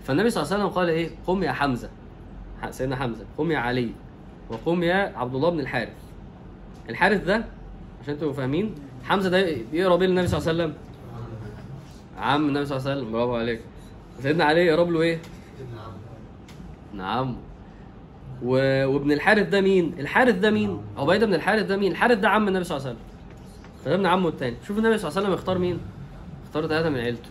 فالنبي 0.03 0.29
صلى 0.29 0.43
الله 0.43 0.53
عليه 0.53 0.63
وسلم 0.63 0.75
قال 0.75 0.89
إيه 0.89 1.09
قم 1.27 1.43
يا 1.43 1.51
حمزة 1.51 1.89
سيدنا 2.69 2.95
حمزة. 2.95 3.25
قم 3.37 3.51
يا 3.51 3.57
علي 3.57 3.89
وقم 4.49 4.83
يا 4.83 5.13
عبد 5.15 5.35
الله 5.35 5.49
بن 5.49 5.59
الحارث. 5.59 5.93
الحارث 6.89 7.23
ده 7.23 7.45
عشان 8.03 8.17
تبقوا 8.17 8.33
فاهمين 8.33 8.75
حمزة 9.03 9.29
ده 9.29 9.37
يقرب 9.73 10.01
إيه 10.01 10.07
للنبي 10.07 10.27
صلى 10.27 10.37
الله 10.37 10.49
عليه 10.49 10.63
وسلم. 10.63 10.73
عم 12.17 12.47
النبي 12.47 12.65
صلى 12.65 12.77
الله 12.77 12.89
عليه 12.89 12.99
وسلم. 12.99 13.11
برافو 13.11 13.35
عليك. 13.35 13.61
سيدنا 14.19 14.43
علي 14.43 14.65
يقرب 14.65 14.91
له 14.91 15.01
إيه؟ 15.01 15.19
نعم 16.93 17.35
و... 18.43 18.51
وابن 18.87 19.11
الحارث 19.11 19.49
ده 19.49 19.61
مين؟ 19.61 19.93
الحارث 19.99 20.35
ده 20.35 20.51
مين؟ 20.51 20.81
عبيدة 20.97 21.25
بن 21.25 21.33
الحارث 21.33 21.65
ده 21.65 21.77
مين؟ 21.77 21.91
الحارث 21.91 22.17
ده 22.17 22.29
عم 22.29 22.47
النبي 22.47 22.63
صلى 22.63 22.77
الله 22.77 22.87
عليه 22.87 22.97
وسلم. 22.97 23.07
فده 23.85 23.95
ابن 23.95 24.05
عمه 24.05 24.29
التاني. 24.29 24.55
شوف 24.67 24.77
النبي 24.77 24.97
صلى 24.97 25.07
الله 25.07 25.19
عليه 25.19 25.27
وسلم 25.27 25.39
اختار 25.39 25.57
مين؟ 25.57 25.79
اختار 26.45 26.67
ثلاثة 26.67 26.89
من 26.89 26.99
عيلته. 26.99 27.29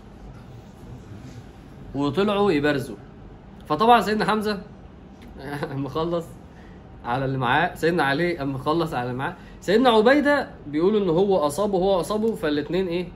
وطلعوا 1.94 2.52
يبارزوا. 2.52 2.96
فطبعا 3.68 4.00
سيدنا 4.00 4.24
حمزة 4.24 4.60
اما 5.72 5.88
خلص 5.88 6.26
على 7.04 7.24
اللي 7.24 7.38
معاه 7.38 7.74
سيدنا 7.74 8.02
علي 8.02 8.42
أما 8.42 8.58
خلص 8.58 8.94
على 8.94 9.06
اللي 9.06 9.18
معاه. 9.18 9.36
سيدنا 9.60 9.90
عبيدة 9.90 10.48
بيقولوا 10.66 11.00
إن 11.00 11.08
هو 11.08 11.36
أصابه 11.36 11.78
هو 11.78 12.00
أصابه 12.00 12.34
فالاثنين 12.34 12.86
إيه؟ 12.88 13.08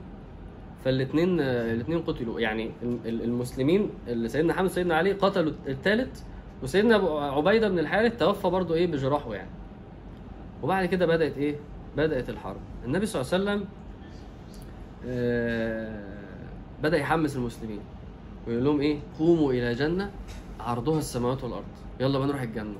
فالاثنين 0.85 1.39
الاثنين 1.39 1.99
قتلوا. 2.01 2.39
يعني 2.39 2.71
ال- 2.83 2.99
ال- 3.05 3.23
المسلمين 3.23 3.89
اللي 4.07 4.29
سيدنا 4.29 4.53
حمزه 4.53 4.71
وسيدنا 4.71 4.95
علي 4.95 5.11
قتلوا 5.11 5.53
الثالث 5.67 6.21
وسيدنا 6.63 6.95
عبيدة 7.35 7.69
بن 7.69 7.79
الحارث 7.79 8.17
توفى 8.17 8.47
برضه 8.49 8.75
إيه؟ 8.75 8.87
بجراحه 8.87 9.33
يعني. 9.35 9.49
وبعد 10.63 10.85
كده 10.85 11.05
بدأت 11.05 11.37
إيه؟ 11.37 11.55
بدأت 11.97 12.29
الحرب. 12.29 12.57
النبي 12.85 13.05
صلى 13.05 13.21
الله 13.21 13.33
عليه 13.33 13.43
وسلم 13.43 13.67
آه، 15.07 16.03
بدأ 16.83 16.97
يحمس 16.97 17.35
المسلمين. 17.35 17.79
ويقول 18.47 18.63
لهم 18.63 18.81
إيه؟ 18.81 18.99
قوموا 19.19 19.51
إلى 19.53 19.73
جنة 19.73 20.11
عرضها 20.59 20.97
السماوات 20.99 21.43
والأرض. 21.43 21.63
يلا 22.03 22.19
بقى 22.19 22.27
نروح 22.27 22.41
الجنة. 22.41 22.77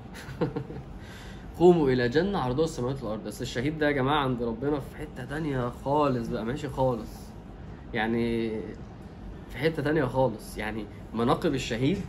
قوموا 1.60 1.90
إلى 1.90 2.10
جنة 2.10 2.40
عرضها 2.40 2.66
السماوات 2.66 3.04
والأرض. 3.04 3.24
بس 3.24 3.42
الشهيد 3.42 3.80
ده 3.80 3.88
يا 3.88 3.92
جماعة 3.92 4.24
عند 4.24 4.44
ربنا 4.44 4.80
في 4.80 4.98
حتة 4.98 5.26
تانية 5.26 5.70
خالص 5.70 6.28
بقى 6.28 6.46
ماشي 6.46 6.70
خالص. 6.70 7.10
يعني 7.94 8.50
في 9.50 9.58
حتة 9.58 9.84
تانية 9.84 10.06
خالص. 10.06 10.58
يعني 10.58 10.86
مناقب 11.14 11.54
الشهيد 11.54 12.02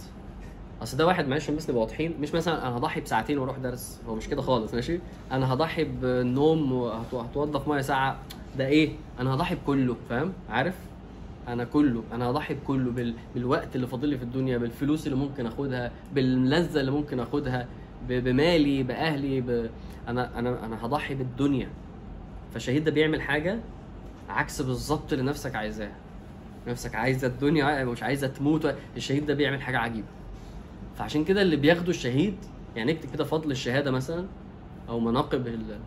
أصل 0.82 0.96
ده 0.96 1.06
واحد 1.06 1.28
معلش 1.28 1.50
نبقى 1.50 1.74
واضحين. 1.74 2.14
مش 2.20 2.34
مثلا 2.34 2.68
أنا 2.68 2.76
هضحي 2.76 3.00
بساعتين 3.00 3.38
وأروح 3.38 3.58
درس. 3.58 4.00
هو 4.08 4.14
مش 4.14 4.28
كده 4.28 4.42
خالص 4.42 4.74
ماشي؟ 4.74 4.98
أنا 5.32 5.52
هضحي 5.52 5.84
بالنوم 5.84 6.72
وهتوضى 6.72 7.60
في 7.60 7.70
مية 7.70 7.80
ساعه 7.80 8.16
ده 8.58 8.66
إيه؟ 8.66 8.92
أنا 9.20 9.34
هضحي 9.34 9.54
بكله 9.54 9.96
فاهم؟ 10.08 10.32
عارف؟ 10.50 10.74
أنا 11.48 11.64
كله 11.64 12.02
أنا 12.12 12.30
هضحي 12.30 12.54
بكله 12.54 12.90
بال... 12.90 13.14
بالوقت 13.34 13.76
اللي 13.76 13.86
فاضل 13.86 14.08
لي 14.08 14.18
في 14.18 14.24
الدنيا 14.24 14.58
بالفلوس 14.58 15.06
اللي 15.06 15.18
ممكن 15.18 15.46
آخدها 15.46 15.90
باللذة 16.14 16.80
اللي 16.80 16.90
ممكن 16.90 17.20
آخدها 17.20 17.66
ب- 18.08 18.24
بمالي 18.24 18.82
بأهلي 18.82 19.40
ب... 19.40 19.70
أنا 20.08 20.38
أنا 20.38 20.64
أنا 20.66 20.86
هضحي 20.86 21.14
بالدنيا 21.14 21.68
فالشهيد 22.52 22.84
ده 22.84 22.90
بيعمل 22.90 23.22
حاجة 23.22 23.58
عكس 24.28 24.62
بالظبط 24.62 25.12
اللي 25.12 25.24
نفسك 25.24 25.54
عايزاها 25.54 25.96
نفسك 26.68 26.94
عايزة 26.94 27.26
الدنيا 27.28 27.84
مش 27.84 28.02
عايزة 28.02 28.26
تموت 28.26 28.74
الشهيد 28.96 29.26
ده 29.26 29.34
بيعمل 29.34 29.62
حاجة 29.62 29.78
عجيبة 29.78 30.06
فعشان 30.98 31.24
كده 31.24 31.42
اللي 31.42 31.56
بياخدوا 31.56 31.90
الشهيد 31.90 32.34
يعني 32.76 32.92
اكتب 32.92 33.10
كده 33.12 33.24
فضل 33.24 33.50
الشهادة 33.50 33.90
مثلا 33.90 34.26
أو 34.88 35.00
مناقب 35.00 35.46
ال- 35.46 35.78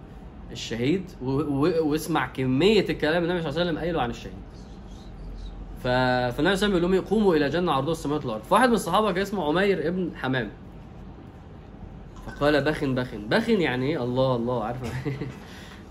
الشهيد. 0.51 1.03
واسمع 1.21 2.27
كمية 2.27 2.85
الكلام 2.89 3.23
النبي 3.23 3.41
صلى 3.41 3.49
الله 3.49 3.59
عليه 3.61 3.69
وسلم 3.71 3.79
قايله 3.79 4.01
عن 4.01 4.09
الشهيد. 4.09 4.33
فالنبي 5.83 6.31
صلى 6.31 6.39
الله 6.39 6.49
عليه 6.49 6.51
وسلم 6.51 6.69
بيقول 6.69 6.81
لهم 6.81 6.93
إيه؟ 6.93 7.03
قوموا 7.09 7.35
إلى 7.35 7.49
جنة 7.49 7.71
عرضها 7.71 7.91
السماوات 7.91 8.25
والأرض. 8.25 8.43
فواحد 8.43 8.69
من 8.69 8.75
الصحابة 8.75 9.11
كان 9.11 9.21
اسمه 9.21 9.47
عمير 9.47 9.87
ابن 9.87 10.11
حمام. 10.15 10.49
فقال 12.27 12.63
بخن 12.63 12.95
بخن. 12.95 13.27
بخن 13.29 13.61
يعني 13.61 13.85
إيه؟ 13.89 14.03
الله 14.03 14.35
الله. 14.35 14.63
عارف؟ 14.63 14.77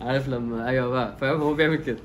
عارف 0.00 0.28
لما 0.28 0.68
أيوه 0.68 0.88
بقى. 0.88 1.16
فاهم؟ 1.20 1.40
هو 1.40 1.54
بيعمل 1.54 1.76
كده. 1.76 1.98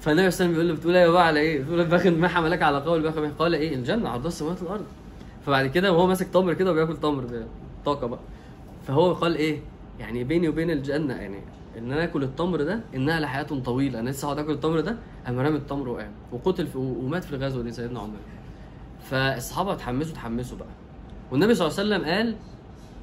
صلى 0.00 0.10
الله 0.10 0.18
عليه 0.20 0.28
وسلم 0.28 0.50
بيقول 0.52 0.68
له 0.68 0.74
بتقول 0.74 0.96
أيوه 0.96 1.12
بقى 1.12 1.26
على 1.26 1.40
إيه؟ 1.40 1.62
بتقول 1.62 1.84
بخن. 1.86 2.18
ما 2.18 2.28
حملك 2.28 2.62
على 2.62 2.78
قول 2.78 3.02
بخن. 3.02 3.30
قال 3.38 3.54
إيه؟ 3.54 3.74
الجنة 3.74 4.08
عرضها 4.08 4.28
السماوات 4.28 4.62
والأرض. 4.62 4.84
فبعد 5.46 5.66
كده 5.66 5.92
وهو 5.92 6.06
ماسك 6.06 6.28
تمر 6.28 6.52
كده 6.54 6.70
وبياكل 6.70 6.96
تمر 6.96 7.24
طاقة 7.84 8.06
بقى. 8.06 8.20
فهو 8.86 9.12
قال 9.12 9.36
إيه؟ 9.36 9.60
يعني 10.00 10.24
بيني 10.24 10.48
وبين 10.48 10.70
الجنة 10.70 11.14
يعني 11.14 11.38
إن 11.78 11.92
أنا 11.92 12.04
آكل 12.04 12.22
التمر 12.22 12.62
ده 12.62 12.80
انها 12.94 13.20
لحياه 13.20 13.42
طويلة. 13.42 14.00
أنا 14.00 14.10
لسه 14.10 14.26
هقعد 14.26 14.38
آكل 14.38 14.52
التمر 14.52 14.80
ده 14.80 14.96
قام 15.26 15.38
رامي 15.38 15.56
التمر 15.56 15.88
وقام. 15.88 16.12
وقتل 16.32 16.66
في 16.66 16.78
ومات 16.78 17.24
في 17.24 17.32
الغزوة 17.36 17.62
دي 17.62 17.72
سيدنا 17.72 18.00
عمر. 18.00 18.16
فالصحابة 19.00 19.72
اتحمسوا 19.72 20.12
اتحمسوا 20.12 20.58
بقى. 20.58 20.68
والنبي 21.32 21.54
صلى 21.54 21.66
الله 21.68 21.78
عليه 21.78 21.88
وسلم 21.88 22.04
قال 22.14 22.36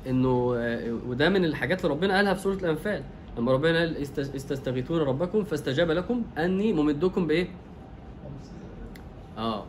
إنه 0.08 0.30
وده 1.08 1.30
من 1.30 1.46
الحاجات 1.46 1.82
اللي 1.86 1.94
ربنا 1.96 2.16
قالها 2.16 2.34
في 2.34 2.42
سورة 2.42 2.56
الأنفال. 2.56 3.04
لما 3.38 3.52
ربنا 3.52 3.80
قال 3.80 3.98
"است- 3.98 4.20
استستغيثون 4.36 5.00
ربكم 5.02 5.44
فاستجاب 5.44 5.92
لكم 5.92 6.24
أني 6.38 6.74
ممدكم 6.74 7.28
بإيه؟ 7.28 7.48
آه. 9.38 9.64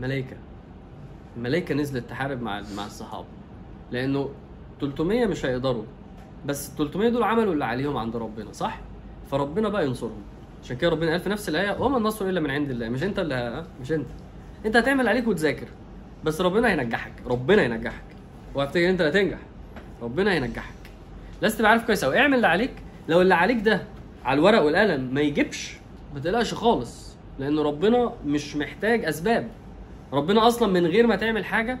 ملائكة. 0.00 0.36
الملائكه 1.36 1.74
نزلت 1.74 2.10
تحارب 2.10 2.42
مع 2.42 2.62
مع 2.76 2.86
الصحابة. 2.86 3.26
لأنه 3.92 4.28
300 4.80 5.26
مش 5.26 5.44
هيقدروا. 5.46 5.84
بس 6.46 6.70
ال 6.70 6.76
300 6.76 7.08
دول 7.08 7.22
عملوا 7.22 7.52
اللي 7.52 7.64
عليهم 7.64 7.96
عند 7.96 8.16
ربنا 8.16 8.52
صح؟ 8.52 8.78
فربنا 9.30 9.68
بقى 9.68 9.86
ينصرهم. 9.86 10.22
عشان 10.64 10.76
كده 10.76 10.90
ربنا 10.90 11.10
قال 11.10 11.20
في 11.20 11.28
نفس 11.28 11.48
الآية 11.48 11.80
وما 11.80 11.96
النصر 11.98 12.28
إلا 12.28 12.40
من 12.40 12.50
عند 12.50 12.70
الله. 12.70 12.88
مش 12.88 13.02
أنت 13.02 13.18
اللي 13.18 13.34
ه- 13.34 13.80
مش 13.82 13.92
أنت. 13.92 14.06
أنت 14.66 14.76
هتعمل 14.76 15.08
عليك 15.08 15.28
وتذاكر 15.28 15.66
بس 16.24 16.40
ربنا 16.40 16.68
هينجحك 16.68 17.12
ربنا 17.26 17.62
هينجحك. 17.62 18.02
وهفتكر 18.54 18.90
أنت 18.90 19.00
اللي 19.00 19.10
هتنجح 19.12 19.38
ربنا 20.02 20.32
هينجحك. 20.32 20.74
لازم 21.42 21.58
تبقى 21.58 21.70
عارف 21.70 21.86
كويس 21.86 22.04
قوي 22.04 22.18
اعمل 22.18 22.34
اللي 22.34 22.46
عليك. 22.46 22.72
لو 23.08 23.20
اللي 23.22 23.34
عليك 23.34 23.60
ده 23.60 23.82
على 24.24 24.38
الورق 24.38 24.62
والقلم 24.62 25.14
ما 25.14 25.20
يجيبش 25.20 25.76
ما 26.14 26.20
تقلقش 26.20 26.54
خالص 26.54 27.16
لأن 27.38 27.58
ربنا 27.58 28.12
مش 28.26 28.56
محتاج 28.56 29.04
أسباب. 29.04 29.48
ربنا 30.12 30.46
أصلا 30.48 30.72
من 30.72 30.86
غير 30.86 31.06
ما 31.06 31.16
تعمل 31.16 31.44
حاجة 31.44 31.78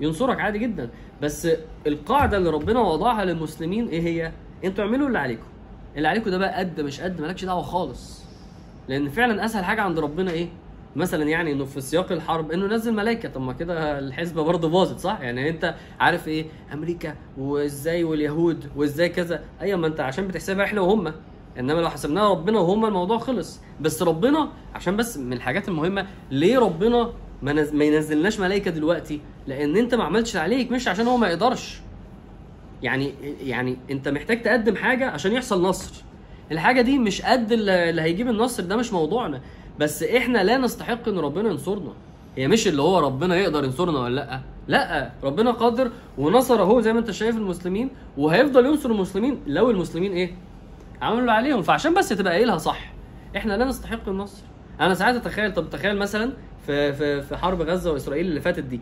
ينصرك 0.00 0.40
عادي 0.40 0.58
جدا. 0.58 0.90
بس 1.22 1.48
القاعدة 1.86 2.36
اللي 2.36 2.50
ربنا 2.50 2.80
وضعها 2.80 3.24
للمسلمين 3.24 3.88
إيه 3.88 4.00
هي؟ 4.02 4.32
أنتوا 4.64 4.84
اعملوا 4.84 5.06
اللي 5.08 5.18
عليكم. 5.18 5.46
اللي 5.96 6.08
عليكم 6.08 6.30
ده 6.30 6.38
بقى 6.38 6.58
قد 6.58 6.80
مش 6.80 7.00
قد 7.00 7.20
مالكش 7.20 7.44
دعوة 7.44 7.62
خالص. 7.62 8.24
لأن 8.88 9.08
فعلا 9.08 9.44
أسهل 9.44 9.64
حاجة 9.64 9.80
عند 9.82 9.98
ربنا 9.98 10.30
إيه؟ 10.30 10.48
مثلا 10.96 11.24
يعني 11.24 11.52
إنه 11.52 11.64
في 11.64 11.80
سياق 11.80 12.12
الحرب 12.12 12.52
إنه 12.52 12.66
نزل 12.66 12.94
ملائكه 12.94 13.28
طب 13.28 13.40
ما 13.40 13.52
كده 13.52 13.98
الحسبه 13.98 14.42
برضه 14.42 14.68
باظت 14.68 14.98
صح؟ 14.98 15.20
يعني 15.20 15.48
أنت 15.48 15.74
عارف 16.00 16.28
إيه؟ 16.28 16.46
أمريكا 16.72 17.14
وإزاي 17.38 18.04
واليهود 18.04 18.70
وإزاي 18.76 19.08
كذا. 19.08 19.44
أيوه 19.60 19.78
ما 19.78 19.86
أنت 19.86 20.00
عشان 20.00 20.28
بتحسبها 20.28 20.64
إحنا 20.64 20.80
وهم. 20.80 21.12
إنما 21.58 21.80
لو 21.80 21.88
حسبناها 21.88 22.30
ربنا 22.30 22.58
وهم 22.58 22.84
الموضوع 22.84 23.18
خلص. 23.18 23.60
بس 23.80 24.02
ربنا 24.02 24.48
عشان 24.74 24.96
بس 24.96 25.18
من 25.18 25.32
الحاجات 25.32 25.68
المهمة 25.68 26.06
ليه 26.30 26.58
ربنا 26.58 27.10
ما, 27.42 27.52
نز... 27.52 27.74
ما 27.74 27.84
ينزلناش 27.84 28.40
ملائكه 28.40 28.70
دلوقتي 28.70 29.20
لأن 29.46 29.76
انت 29.76 29.94
ما 29.94 30.04
عملتش 30.04 30.36
عليك 30.36 30.72
مش 30.72 30.88
عشان 30.88 31.06
هو 31.06 31.16
ما 31.16 31.28
يقدرش. 31.28 31.80
يعني 32.82 33.12
يعني 33.44 33.76
انت 33.90 34.08
محتاج 34.08 34.42
تقدم 34.42 34.76
حاجة 34.76 35.10
عشان 35.10 35.32
يحصل 35.32 35.62
نصر. 35.62 36.02
الحاجة 36.52 36.80
دي 36.80 36.98
مش 36.98 37.22
قد 37.22 37.52
اللي 37.52 38.02
هيجيب 38.02 38.28
النصر 38.28 38.62
ده 38.62 38.76
مش 38.76 38.92
موضوعنا. 38.92 39.40
بس 39.78 40.02
إحنا 40.02 40.44
لا 40.44 40.56
نستحق 40.58 41.08
ان 41.08 41.18
ربنا 41.18 41.48
ينصرنا. 41.50 41.92
هي 42.36 42.48
مش 42.48 42.68
اللي 42.68 42.82
هو 42.82 42.98
ربنا 42.98 43.36
يقدر 43.36 43.64
ينصرنا 43.64 43.98
ولا 44.00 44.14
لأ. 44.14 44.40
لأ 44.68 45.12
ربنا 45.22 45.50
قادر 45.50 45.90
ونصر 46.18 46.62
اهو 46.62 46.80
زي 46.80 46.92
ما 46.92 46.98
انت 46.98 47.10
شايف 47.10 47.36
المسلمين 47.36 47.90
وهيفضل 48.18 48.66
ينصر 48.66 48.90
المسلمين 48.90 49.40
لو 49.46 49.70
المسلمين 49.70 50.12
إيه؟ 50.12 50.34
عملوا 51.02 51.32
عليهم. 51.32 51.62
فعشان 51.62 51.94
بس 51.94 52.08
تبقى 52.08 52.32
قايلها 52.32 52.58
صح 52.58 52.92
إحنا 53.36 53.52
لا 53.52 53.64
نستحق 53.64 54.08
النصر. 54.08 54.42
أنا 54.80 54.94
ساعات 54.94 55.14
اتخيل 55.14 55.54
طب 55.54 55.70
تخيل 55.70 55.96
مثلا 55.96 56.32
في 56.66 56.92
في 56.92 57.22
في 57.22 57.36
حرب 57.36 57.62
غزة 57.62 57.92
وإسرائيل 57.92 58.26
اللي 58.26 58.40
فاتت 58.40 58.64
دي. 58.64 58.80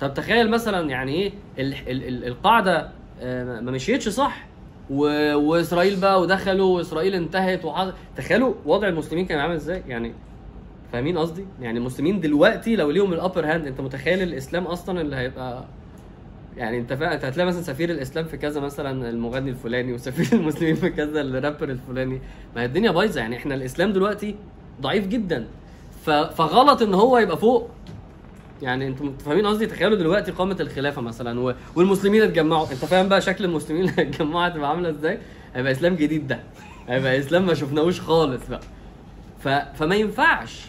طب 0.00 0.14
تخيل 0.14 0.50
مثلا 0.50 0.90
يعني 0.90 1.12
إيه 1.14 1.32
ال 1.58 1.74
ال 1.88 2.08
ال 2.08 2.24
القاعدة 2.24 2.88
آه، 3.20 3.60
ما 3.60 3.70
مشيتش 3.70 4.08
صح 4.08 4.46
و... 4.90 5.02
وإسرائيل 5.34 6.00
بقى 6.00 6.20
ودخلوا 6.20 6.76
وإسرائيل 6.76 7.14
انتهت 7.14 7.64
وحصل. 7.64 7.92
تخيلوا 8.16 8.54
وضع 8.66 8.88
المسلمين 8.88 9.26
كان 9.26 9.38
عامل 9.38 9.54
إزاي؟ 9.54 9.82
يعني 9.88 10.12
فاهمين 10.92 11.18
قصدي؟ 11.18 11.44
يعني 11.60 11.78
المسلمين 11.78 12.20
دلوقتي 12.20 12.76
لو 12.76 12.90
ليهم 12.90 13.12
ال 13.12 13.18
upper 13.18 13.46
hand 13.46 13.66
أنت 13.66 13.80
متخيل 13.80 14.22
الإسلام 14.22 14.64
أصلا 14.64 15.00
اللي 15.00 15.16
هيبقى 15.16 15.64
يعني 16.56 16.78
أنت 16.78 16.92
فا... 16.92 17.14
أنت 17.14 17.24
هتلاقي 17.24 17.46
مثلا 17.46 17.62
سفير 17.62 17.90
الإسلام 17.90 18.24
في 18.24 18.36
كذا 18.36 18.60
مثلا 18.60 19.10
المغني 19.10 19.50
الفلاني 19.50 19.92
وسفير 19.92 20.26
المسلمين 20.40 20.74
في 20.74 20.90
كذا 20.90 21.20
الرابر 21.20 21.68
الفلاني. 21.68 22.20
ما 22.56 22.62
هي 22.62 22.64
الدنيا 22.64 22.90
بايظة. 22.90 23.20
يعني 23.20 23.36
إحنا 23.36 23.54
الإسلام 23.54 23.92
دلوقتي 23.92 24.34
ضعيف 24.80 25.06
جدا. 25.06 25.46
ف... 26.04 26.10
فغلط 26.10 26.82
إن 26.82 26.94
هو 26.94 27.18
يبقى 27.18 27.36
فوق 27.36 27.70
يعني 28.62 28.86
أنتوا 28.88 29.10
فاهمين 29.24 29.46
قصدي؟ 29.46 29.66
تخيلوا 29.66 29.96
دلوقتي 29.96 30.30
قامت 30.30 30.56
الخلافة 30.60 31.02
مثلا. 31.02 31.54
والمسلمين 31.76 32.22
اتجمعوا. 32.22 32.66
انت 32.72 32.84
فاهم 32.84 33.08
بقى 33.08 33.20
شكل 33.20 33.44
المسلمين 33.44 33.88
اللي 33.88 34.02
اتجمعوا 34.02 34.48
هتبقى 34.48 34.70
عاملة 34.70 34.90
إزاي؟ 34.90 35.18
هيبقى 35.54 35.72
إسلام 35.72 35.94
جديد 35.94 36.26
ده. 36.28 36.40
هيبقى 36.88 37.18
إسلام 37.18 37.46
ما 37.46 37.54
شفناهوش 37.54 38.00
خالص 38.00 38.46
بقى. 38.48 38.60
ف... 39.40 39.48
فما 39.48 39.94
ينفعش. 39.94 40.66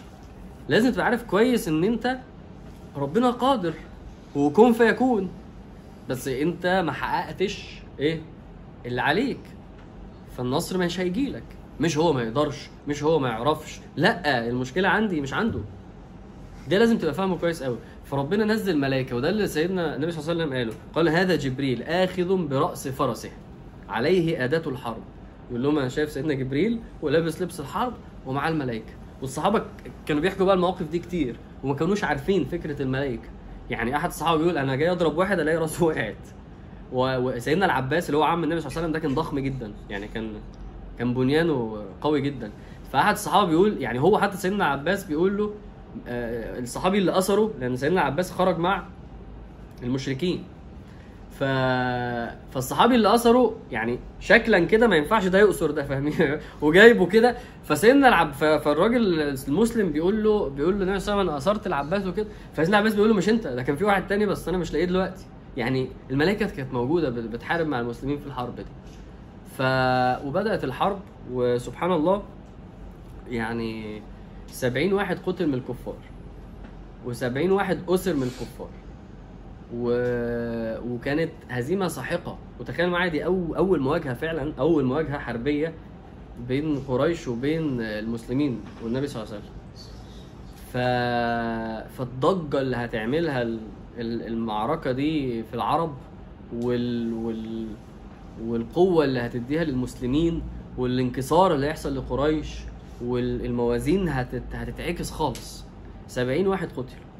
لازم 0.68 0.92
تبقى 0.92 1.06
عارف 1.06 1.22
كويس 1.22 1.68
إن 1.68 1.84
أنت 1.84 2.18
ربنا 2.96 3.30
قادر 3.30 3.72
وكون 4.36 4.72
فيكون. 4.72 5.30
بس 6.08 6.28
أنت 6.28 6.82
ما 6.86 6.92
حققتش 6.92 7.64
إيه؟ 7.98 8.20
اللي 8.86 9.02
عليك. 9.02 9.40
فالنصر 10.36 10.78
مش 10.78 11.00
هيجيلك. 11.00 11.42
مش 11.80 11.98
هو 11.98 12.12
ما 12.12 12.22
يقدرش 12.22 12.68
مش 12.88 13.02
هو 13.02 13.18
ما 13.18 13.28
يعرفش. 13.28 13.80
لأ 13.96 14.48
المشكلة 14.48 14.88
عندي 14.88 15.20
مش 15.20 15.34
عنده. 15.34 15.60
ده 16.70 16.78
لازم 16.78 16.98
تبقى 16.98 17.14
فاهمه 17.14 17.36
كويس 17.36 17.62
قوي. 17.62 17.76
فربنا 18.04 18.44
نزل 18.44 18.78
ملائكة 18.78 19.16
وده 19.16 19.30
اللي 19.30 19.46
سيدنا 19.46 19.96
النبي 19.96 20.12
صلى 20.12 20.20
الله 20.20 20.30
عليه 20.32 20.42
وسلم 20.42 20.56
قاله. 20.58 20.72
قال 20.94 21.08
هذا 21.08 21.36
جبريل 21.36 21.82
آخذ 21.82 22.46
برأس 22.46 22.88
فرسه 22.88 23.30
عليه 23.88 24.44
أداة 24.44 24.62
الحرب. 24.66 25.02
يقول 25.50 25.62
لهم 25.62 25.78
أنا 25.78 25.88
شايف 25.88 26.10
سيدنا 26.10 26.34
جبريل 26.34 26.80
ولابس 27.02 27.42
لبس 27.42 27.60
الحرب 27.60 27.92
ومعاه 28.26 28.50
الملائكة. 28.50 28.92
والصحابة 29.20 29.62
كانوا 30.06 30.22
بيحكوا 30.22 30.46
بقى 30.46 30.54
المواقف 30.54 30.82
دي 30.82 30.98
كتير 30.98 31.36
وما 31.64 31.74
كانوش 31.74 32.04
عارفين 32.04 32.44
فكرة 32.44 32.82
الملائكة. 32.82 33.28
يعني 33.70 33.96
أحد 33.96 34.08
الصحابة 34.08 34.38
بيقول 34.38 34.58
أنا 34.58 34.76
جاي 34.76 34.90
أضرب 34.90 35.18
واحد 35.18 35.40
ألاقي 35.40 35.56
راسه 35.56 35.84
وقعت. 35.84 36.16
وسيدنا 36.92 37.66
العباس 37.66 38.06
اللي 38.06 38.18
هو 38.18 38.22
عم 38.22 38.44
النبي 38.44 38.60
صلى 38.60 38.68
الله 38.68 38.78
عليه 38.78 38.88
وسلم 38.88 38.92
ده 38.92 38.98
كان 38.98 39.14
ضخم 39.14 39.38
جدا. 39.38 39.72
يعني 39.90 40.08
كان 40.08 40.32
كان 40.98 41.14
بنيانه 41.14 41.84
قوي 42.00 42.20
جدا. 42.20 42.50
فأحد 42.92 43.12
الصحابة 43.14 43.48
بيقول 43.48 43.82
يعني 43.82 44.00
هو 44.00 44.18
حتى 44.18 44.36
سيدنا 44.36 44.74
العباس 44.74 45.04
بيقول 45.04 45.36
له 45.36 45.54
الصحابي 46.08 46.98
اللي 46.98 47.18
اسره 47.18 47.50
لأن 47.60 47.76
سيدنا 47.76 48.00
العباس 48.00 48.30
خرج 48.32 48.58
مع 48.58 48.82
المشركين. 49.82 50.44
ف... 51.38 51.44
فالصحابي 52.54 52.94
اللي 52.94 53.14
اسره 53.14 53.54
يعني 53.70 53.98
شكلا 54.20 54.58
كده 54.58 54.86
ما 54.86 54.96
ينفعش 54.96 55.26
ده 55.26 55.38
يقصر 55.38 55.70
ده 55.70 55.84
فاهمين 55.84 56.14
وجايبه 56.62 57.06
كده. 57.06 57.36
فسيدنا 57.64 58.08
العب 58.08 58.32
ف... 58.32 58.44
فالراجل 58.44 59.20
المسلم 59.48 59.92
بيقول 59.92 60.24
له 60.24 60.48
بيقول 60.48 60.78
له 60.78 60.84
النبي 60.84 60.98
صلى 61.00 61.12
الله 61.12 61.20
عليه 61.20 61.22
وسلم 61.22 61.28
أنا 61.28 61.36
أثرت 61.38 61.66
العباس 61.66 62.06
وكده. 62.06 62.26
فسيدنا 62.52 62.76
العباس 62.78 62.94
بيقول 62.94 63.08
له 63.10 63.14
مش 63.16 63.28
أنت 63.28 63.46
ده 63.46 63.62
كان 63.62 63.76
في 63.76 63.84
واحد 63.84 64.06
تاني 64.06 64.26
بس 64.26 64.48
أنا 64.48 64.58
مش 64.58 64.72
لاقيه 64.72 64.84
دلوقتي. 64.86 65.24
يعني 65.56 65.88
الملائكة 66.10 66.46
كانت 66.46 66.72
موجودة 66.74 67.10
بت- 67.10 67.24
بتحارب 67.24 67.66
مع 67.66 67.80
المسلمين 67.80 68.18
في 68.18 68.26
الحرب 68.26 68.56
دي. 68.56 68.62
ف 69.58 69.62
وبدأت 70.26 70.64
الحرب 70.64 70.98
وسبحان 71.32 71.92
الله 71.92 72.22
يعني 73.30 74.02
سبعين 74.50 74.92
واحد 74.92 75.18
قتل 75.26 75.46
من 75.46 75.54
الكفار. 75.54 75.96
وسبعين 77.06 77.52
واحد 77.52 77.78
أسر 77.88 78.14
من 78.14 78.22
الكفار. 78.22 78.68
و... 79.74 79.90
وكانت 80.94 81.30
هزيمة 81.50 81.88
ساحقة. 81.88 82.38
وتخيل 82.60 82.90
معايا 82.90 83.10
دي 83.10 83.24
أو... 83.24 83.56
أول 83.56 83.80
مواجهة 83.80 84.14
فعلا 84.14 84.52
أول 84.58 84.84
مواجهة 84.84 85.18
حربية 85.18 85.72
بين 86.48 86.78
قريش 86.88 87.28
وبين 87.28 87.80
المسلمين 87.80 88.60
والنبي 88.84 89.06
صلى 89.06 89.22
الله 89.22 89.34
عليه 89.34 89.42
وسلم. 89.44 89.54
ف... 90.72 90.76
فالضجة 91.98 92.60
اللي 92.60 92.76
هتعملها 92.76 93.42
ال- 93.42 93.60
ال- 93.98 94.26
المعركة 94.26 94.92
دي 94.92 95.42
في 95.42 95.54
العرب 95.54 95.94
وال 96.62 97.12
وال 97.12 97.66
والقوة 98.46 99.04
اللي 99.04 99.20
هتديها 99.20 99.64
للمسلمين 99.64 100.42
والانكسار 100.78 101.54
اللي 101.54 101.66
هيحصل 101.66 101.96
لقريش 101.96 102.58
والموازين 103.04 104.08
هتت... 104.08 104.42
هتتعكس 104.52 105.10
خالص. 105.10 105.64
70 106.08 106.46
واحد 106.46 106.68
قتلوا. 106.68 107.10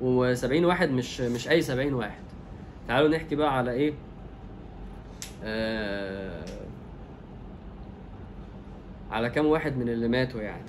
و70 0.00 0.64
واحد 0.64 0.90
مش 0.90 1.20
مش 1.20 1.48
أي 1.48 1.62
70 1.62 1.94
واحد. 1.94 2.22
تعالوا 2.88 3.08
نحكي 3.08 3.36
بقى 3.36 3.58
على 3.58 3.70
إيه؟ 3.72 3.92
آه 5.44 6.44
على 9.10 9.30
كام 9.30 9.46
واحد 9.46 9.76
من 9.76 9.88
اللي 9.88 10.08
ماتوا 10.08 10.40
يعني. 10.42 10.62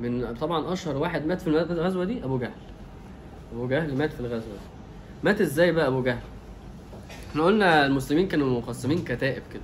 من 0.00 0.34
طبعا 0.34 0.72
أشهر 0.72 0.96
واحد 0.96 1.26
مات 1.26 1.40
في 1.40 1.46
الغزوة 1.48 2.04
دي 2.04 2.24
أبو 2.24 2.38
جهل. 2.38 2.50
أبو 3.52 3.68
جهل 3.68 3.96
مات 3.98 4.12
في 4.12 4.20
الغزوة 4.20 4.52
دي. 4.52 4.68
مات 5.24 5.40
إزاي 5.40 5.72
بقى 5.72 5.86
أبو 5.86 6.02
جهل؟ 6.02 6.18
إحنا 7.30 7.42
قلنا 7.42 7.86
المسلمين 7.86 8.28
كانوا 8.28 8.60
مقسمين 8.60 9.04
كتائب 9.04 9.42
كده. 9.54 9.62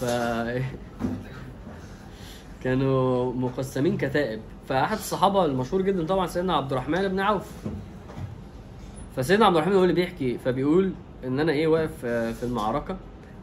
ف 0.00 0.04
كانوا 2.64 3.32
مقسمين 3.32 3.96
كتائب. 3.96 4.40
فاحد 4.68 4.96
الصحابة 4.96 5.44
المشهور 5.44 5.82
جدا 5.82 6.06
طبعا 6.06 6.26
سيدنا 6.26 6.56
عبد 6.56 6.72
الرحمن 6.72 7.08
بن 7.08 7.20
عوف. 7.20 7.50
فسيدنا 9.16 9.46
عبد 9.46 9.56
الرحمن 9.56 9.74
هو 9.74 9.82
اللي 9.82 9.94
بيحكي 9.94 10.38
فبيقول 10.38 10.92
إن 11.24 11.40
أنا 11.40 11.52
إيه 11.52 11.66
واقف 11.66 12.04
آه، 12.04 12.32
في 12.32 12.42
المعركة 12.42 12.96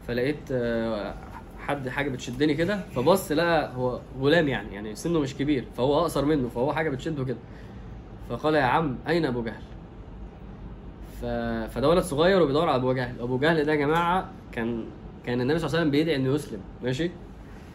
فلقيت 0.08 0.38
آه، 0.52 1.14
حد 1.60 1.90
حاجة 1.90 2.10
بتشدني 2.10 2.54
كده 2.54 2.80
فبص 2.96 3.32
لقى 3.32 3.72
هو 3.76 4.00
غلام 4.22 4.48
يعني 4.48 4.74
يعني 4.76 4.96
سنه 4.96 5.20
مش 5.20 5.36
كبير 5.36 5.66
فهو 5.78 6.00
أقصر 6.00 6.26
منه 6.26 6.50
فهو 6.50 6.74
حاجة 6.74 6.90
بتشده 6.90 7.24
كده. 7.26 7.38
فقال 8.30 8.56
يا 8.56 8.62
عم 8.64 8.98
أين 9.08 9.26
أبو 9.26 9.44
جهل؟ 9.44 9.62
ف... 11.22 11.26
فده 11.76 11.90
ولد 11.90 12.04
صغير 12.04 12.42
وبيدور 12.42 12.70
على 12.70 12.76
أبو 12.76 12.94
جهل. 12.94 13.20
أبو 13.22 13.38
جهل 13.38 13.64
ده 13.66 13.72
يا 13.72 13.78
جماعة 13.78 14.30
كان 14.52 14.86
كان 15.26 15.42
النبي 15.42 15.60
صلى 15.60 15.68
الله 15.68 15.78
عليه 15.80 15.90
وسلم 15.90 15.92
بيدعي 15.92 16.16
إنه 16.16 16.34
يسلم 16.36 16.60
ماشي؟ 16.84 17.12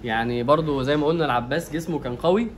يعني 0.04 0.42
برضو 0.42 0.82
زي 0.82 0.96
ما 0.96 1.06
قلنا 1.06 1.24
العباس 1.24 1.72
جسمه 1.72 1.98
كان 1.98 2.16
قوي 2.16 2.50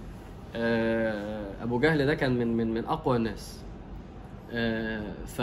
آه، 0.57 1.45
أبو 1.63 1.81
جهل 1.81 2.07
ده 2.07 2.15
كان 2.15 2.39
من 2.39 2.57
من 2.57 2.75
من 2.75 2.85
أقوى 2.85 3.17
الناس. 3.17 3.61
آه، 4.53 5.13
ف 5.27 5.41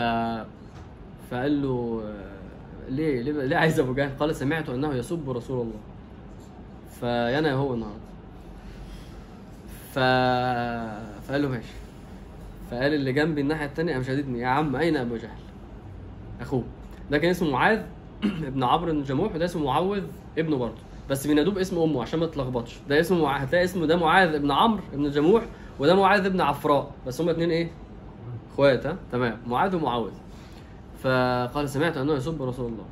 فقال 1.30 1.62
له 1.62 2.02
آه، 2.06 2.90
ليه 2.90 3.22
ليه, 3.22 3.56
عايز 3.56 3.80
أبو 3.80 3.94
جهل؟ 3.94 4.10
قال 4.18 4.34
سمعت 4.36 4.68
أنه 4.68 4.94
يسب 4.94 5.30
رسول 5.30 5.60
الله. 5.60 5.80
فيانا 7.00 7.52
هو 7.52 7.74
النهارده. 7.74 8.00
ف 9.92 9.98
فقال 11.28 11.42
له 11.42 11.48
ماشي. 11.48 11.72
فقال 12.70 12.94
اللي 12.94 13.12
جنبي 13.12 13.40
الناحية 13.40 13.66
الثانية 13.66 13.92
قام 13.92 14.02
شددني 14.02 14.40
يا 14.40 14.46
عم 14.46 14.76
أين 14.76 14.96
أبو 14.96 15.16
جهل؟ 15.16 15.40
أخوه. 16.40 16.64
ده 17.10 17.18
كان 17.18 17.30
اسمه 17.30 17.50
معاذ 17.50 17.80
ابن 18.24 18.64
عمرو 18.64 18.92
بن 18.92 19.18
وده 19.20 19.44
اسمه 19.44 19.64
معوذ 19.64 20.02
ابنه 20.38 20.56
برضه. 20.56 20.89
بس 21.10 21.26
بينادوه 21.26 21.54
باسم 21.54 21.78
أمه 21.78 22.02
عشان 22.02 22.20
ما 22.20 22.26
تتلخبطش 22.26 22.76
ده 22.88 23.00
اسمه 23.00 23.22
مع... 23.22 23.36
هتلاقي 23.36 23.64
اسمه 23.64 23.86
ده 23.86 23.96
معاذ 23.96 24.34
ابن 24.34 24.50
عمرو 24.50 24.82
ابن 24.92 25.10
جموح 25.10 25.42
وده 25.78 25.94
معاذ 25.94 26.26
ابن 26.26 26.40
عفراء. 26.40 26.90
بس 27.06 27.20
هما 27.20 27.30
اتنين 27.30 27.50
إيه؟ 27.50 27.70
إخوات 28.52 28.86
ها؟ 28.86 28.96
تمام. 29.12 29.38
معاذ 29.46 29.76
ومعوذ 29.76 30.10
فقال 31.02 31.68
سمعت 31.68 31.96
أنه 31.96 32.12
يسب 32.12 32.42
رسول 32.42 32.66
الله. 32.66 32.84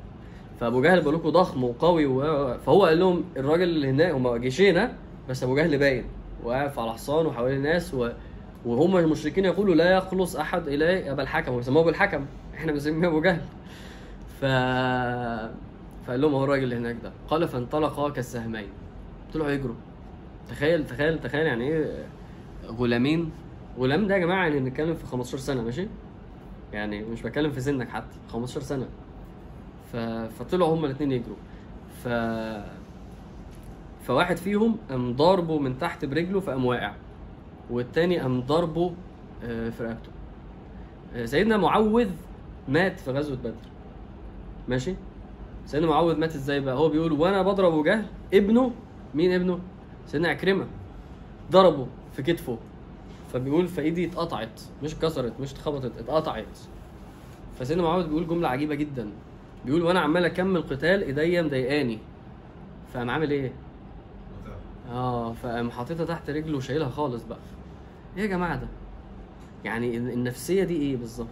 فأبو 0.60 0.82
جهل 0.82 1.00
بيقول 1.00 1.14
لكم 1.14 1.28
ضخم 1.28 1.64
وقوي 1.64 2.06
و... 2.06 2.20
فهو 2.58 2.84
قال 2.84 2.98
لهم 2.98 3.24
الراجل 3.36 3.62
اللي 3.62 3.90
هناك 3.90 4.12
هم 4.12 4.36
جيشين 4.36 4.88
بس 5.28 5.42
أبو 5.42 5.56
جهل 5.56 5.78
باين. 5.78 6.04
واقف 6.44 6.78
على 6.78 6.92
حصان 6.92 7.26
وحوالين 7.26 7.56
الناس 7.56 7.94
و... 7.94 8.08
وهم 8.66 8.96
المشركين 8.96 9.44
يقولوا 9.44 9.74
لا 9.74 9.90
يخلص 9.90 10.36
أحد 10.36 10.68
اليه 10.68 11.12
أبا 11.12 11.22
الحكم. 11.22 11.52
ويسموه 11.52 11.82
أبو 11.82 11.88
الحكم. 11.88 12.26
إحنا 12.54 12.72
بنسميه 12.72 13.08
أبو 13.08 13.20
جهل. 13.20 13.40
ف 14.40 14.44
فقال 16.08 16.20
لهم 16.20 16.34
هو 16.34 16.44
الراجل 16.44 16.64
اللي 16.64 16.76
هناك 16.76 16.96
ده. 17.02 17.12
قال 17.30 17.48
فانطلقا 17.48 18.10
كالسهمين. 18.10 18.68
طلعوا 19.34 19.50
يجروا 19.50 19.74
تخيل 20.48 20.86
تخيل 20.86 21.20
تخيل 21.20 21.46
يعني 21.46 21.64
إيه 21.68 22.06
غلامين. 22.66 23.30
غلام 23.78 24.06
ده 24.06 24.14
يا 24.14 24.18
جماعة 24.18 24.42
يعني 24.42 24.60
بنتكلم 24.60 24.94
في 24.94 25.06
15 25.06 25.38
سنة 25.38 25.62
ماشي؟ 25.62 25.86
يعني 26.72 27.02
مش 27.02 27.22
بتكلم 27.22 27.50
في 27.50 27.60
سنك 27.60 27.88
حتى 27.88 28.16
15 28.28 28.60
سنة. 28.60 28.86
ف... 29.92 29.96
فطلعوا 30.38 30.74
هما 30.74 30.86
الاثنين 30.86 31.12
يجروا. 31.12 31.36
ف 32.04 32.08
فواحد 34.02 34.36
فيهم 34.36 34.76
قام 34.90 35.12
ضاربه 35.16 35.58
من 35.58 35.78
تحت 35.78 36.04
برجله 36.04 36.40
فقام 36.40 36.64
واقع 36.64 36.92
والتاني 37.70 38.18
قام 38.18 38.40
ضاربه 38.40 38.92
آه، 39.44 39.70
في 39.70 39.84
رقبته 39.84 40.10
آه، 41.14 41.24
سيدنا 41.24 41.56
معوذ 41.56 42.10
مات 42.68 43.00
في 43.00 43.10
غزوة 43.10 43.36
بدر 43.36 43.54
ماشي؟ 44.68 44.94
سيدنا 45.68 45.86
معوذ 45.86 46.16
مات 46.16 46.34
إزاي 46.34 46.60
بقى؟ 46.60 46.74
هو 46.74 46.88
بيقول 46.88 47.12
وأنا 47.12 47.42
بضرب 47.42 47.72
ابو 47.72 47.82
جهل 47.82 48.06
ابنه 48.34 48.70
مين 49.14 49.32
ابنه؟ 49.32 49.58
سيدنا 50.06 50.28
عكرمة. 50.28 50.66
ضربه 51.50 51.86
في 52.12 52.22
كتفه. 52.22 52.58
فبيقول 53.32 53.68
فإيدي 53.68 54.06
اتقطعت 54.06 54.60
مش 54.82 54.94
اتكسرت 54.94 55.40
مش 55.40 55.52
اتخبطت 55.52 55.98
اتقطعت. 55.98 56.58
فسيدنا 57.58 57.82
معوذ 57.82 58.06
بيقول 58.08 58.26
جملة 58.28 58.48
عجيبة 58.48 58.74
جدا. 58.74 59.10
بيقول 59.66 59.82
وأنا 59.82 60.00
عمال 60.00 60.24
أكمل 60.24 60.62
قتال 60.62 61.02
إيديا 61.02 61.42
مضايقاني. 61.42 61.98
فقام 62.94 63.10
عامل 63.10 63.30
إيه؟ 63.30 63.52
آه 64.90 65.32
فقام 65.32 65.70
حاططها 65.70 66.04
تحت 66.06 66.30
رجله 66.30 66.56
وشايلها 66.56 66.88
خالص 66.88 67.24
بقى. 67.24 67.38
إيه 68.16 68.22
يا 68.22 68.26
جماعة 68.28 68.56
ده؟ 68.56 68.68
يعني 69.64 69.96
النفسية 69.96 70.64
دي 70.64 70.76
إيه 70.76 70.96
بالظبط؟ 70.96 71.28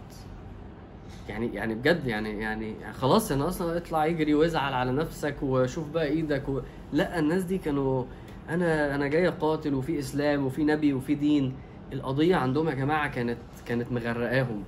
يعني 1.29 1.55
يعني 1.55 1.75
بجد 1.75 2.07
يعني 2.07 2.39
يعني 2.39 2.75
خلاص 2.93 3.31
أنا 3.31 3.47
أصلا 3.47 3.77
اطلع 3.77 4.05
يجري 4.05 4.33
وازعل 4.33 4.73
على 4.73 4.91
نفسك 4.91 5.35
وشوف 5.41 5.89
بقى 5.89 6.07
إيدك 6.07 6.49
و... 6.49 6.61
لا 6.93 7.19
الناس 7.19 7.43
دي 7.43 7.57
كانوا 7.57 8.03
أنا 8.49 8.95
أنا 8.95 9.07
جاي 9.07 9.27
اقاتل 9.27 9.73
وفي 9.73 9.99
إسلام 9.99 10.45
وفي 10.45 10.63
نبي 10.63 10.93
وفي 10.93 11.15
دين. 11.15 11.53
القضية 11.93 12.35
عندهم 12.35 12.69
يا 12.69 12.73
جماعة 12.73 13.07
كانت 13.11 13.37
كانت 13.65 13.91
مغرقاهم. 13.91 14.63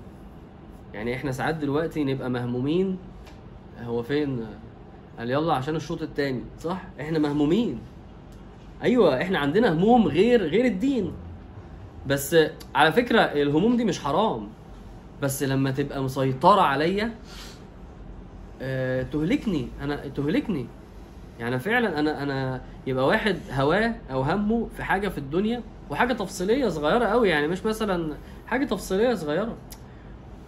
يعني 0.94 1.16
إحنا 1.16 1.32
ساعات 1.32 1.56
دلوقتي 1.56 2.04
نبقى 2.04 2.30
مهمومين. 2.30 2.98
هو 3.84 4.04
فين؟ 4.04 4.46
قال 5.20 5.30
يلا 5.32 5.54
عشان 5.54 5.76
الشوط 5.76 6.02
التاني. 6.02 6.42
صح؟ 6.60 6.82
إحنا 7.00 7.20
مهمومين. 7.20 7.80
أيوه 8.84 9.22
إحنا 9.22 9.40
عندنا 9.40 9.74
هموم 9.74 10.08
غير 10.08 10.44
غير 10.44 10.66
الدين. 10.66 11.12
بس 12.08 12.36
على 12.76 12.92
فكرة 12.92 13.20
الهموم 13.22 13.78
دي 13.78 13.86
مش 13.86 14.00
حرام. 14.00 14.48
بس 15.22 15.44
لما 15.44 15.72
تبقى 15.72 16.04
مسيطرة 16.04 16.62
عليا 16.62 17.12
آه، 18.62 19.04
تهلكني. 19.04 19.68
أنا 19.82 19.96
تهلكني. 19.96 20.66
يعني 21.40 21.60
فعلا 21.60 22.00
أنا 22.00 22.24
أنا 22.24 22.62
يبقى 22.88 23.08
واحد 23.08 23.38
هواه 23.52 23.96
أو 24.12 24.22
همه 24.22 24.68
في 24.78 24.84
حاجة 24.84 25.08
في 25.10 25.18
الدنيا 25.18 25.62
وحاجة 25.90 26.14
تفصيلية 26.14 26.68
صغيرة 26.70 27.06
قوي 27.06 27.30
يعني 27.30 27.48
مش 27.48 27.66
مثلا 27.66 28.16
حاجة 28.48 28.66
تفصيلية 28.66 29.14
صغيرة. 29.16 29.56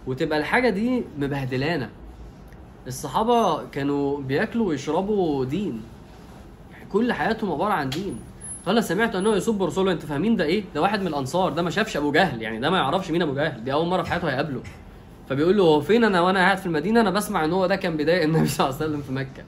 وتبقى 0.06 0.38
الحاجة 0.38 0.70
دي 0.70 1.04
مبهدلانا 1.18 1.88
الصحابة 2.86 3.64
كانوا 3.64 4.20
بياكلوا 4.20 4.68
ويشربوا 4.68 5.44
دين. 5.44 5.82
كل 6.92 7.12
حياتهم 7.12 7.52
عبارة 7.52 7.72
عن 7.72 7.90
دين. 7.90 8.20
قال 8.66 8.84
سمعت 8.84 9.14
أنه 9.14 9.36
يسب 9.36 9.62
رسول 9.62 9.82
الله 9.82 9.92
أنتوا 9.92 10.08
فاهمين 10.08 10.36
ده 10.36 10.44
إيه؟ 10.44 10.64
ده 10.74 10.80
واحد 10.82 11.00
من 11.00 11.06
الأنصار 11.06 11.52
ده 11.52 11.62
ما 11.62 11.70
شافش 11.70 11.96
أبو 11.96 12.12
جهل 12.12 12.42
يعني 12.42 12.60
ده 12.60 12.70
ما 12.70 12.76
يعرفش 12.76 13.10
مين 13.10 13.22
أبو 13.22 13.34
جهل 13.34 13.64
دي 13.64 13.72
أول 13.72 13.86
مرة 13.86 14.02
في 14.02 14.10
حياته 14.10 14.28
هيقابله. 14.28 14.60
فبيقول 15.28 15.56
له 15.56 15.62
هو 15.64 15.80
فين 15.80 16.04
أنا 16.04 16.20
وأنا 16.20 16.38
قاعد 16.38 16.58
في 16.58 16.66
المدينة؟ 16.66 17.00
أنا 17.00 17.10
بسمع 17.10 17.44
إن 17.44 17.52
هو 17.52 17.66
ده 17.66 17.76
كان 17.76 17.96
بدايه 17.96 18.24
النبي 18.26 18.48
صلى 18.48 18.66
الله 18.66 18.76
عليه 18.80 18.86
وسلم 18.90 19.02
في 19.02 19.12
مكة. 19.12 19.42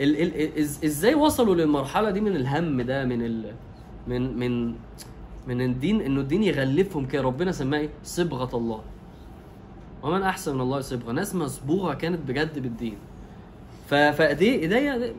ال 0.00 0.22
ال 0.22 0.58
إز 0.58 0.84
إزاي 0.84 1.14
وصلوا 1.14 1.54
للمرحلة 1.54 2.10
دي 2.10 2.20
من 2.20 2.36
الهم 2.36 2.80
ده 2.80 3.04
من 3.04 3.22
ال 3.24 3.52
من 4.06 4.38
من 4.38 4.74
من 5.48 5.60
الدين 5.60 6.00
إنه 6.00 6.20
الدين 6.20 6.42
يغلفهم 6.42 7.06
كده؟ 7.06 7.22
ربنا 7.22 7.52
سماه 7.52 7.78
إيه؟ 7.78 7.88
صبغة 8.04 8.56
الله. 8.56 8.80
ومن 10.02 10.22
أحسن 10.22 10.54
من 10.54 10.60
الله 10.60 10.80
صبغة. 10.80 11.12
ناس 11.12 11.34
مصبوغة 11.34 11.94
كانت 11.94 12.20
بجد 12.28 12.58
بالدين. 12.58 12.96
ف 13.88 13.94
فدي 13.94 14.54
إيديا 14.54 14.78
يعني 14.78 15.12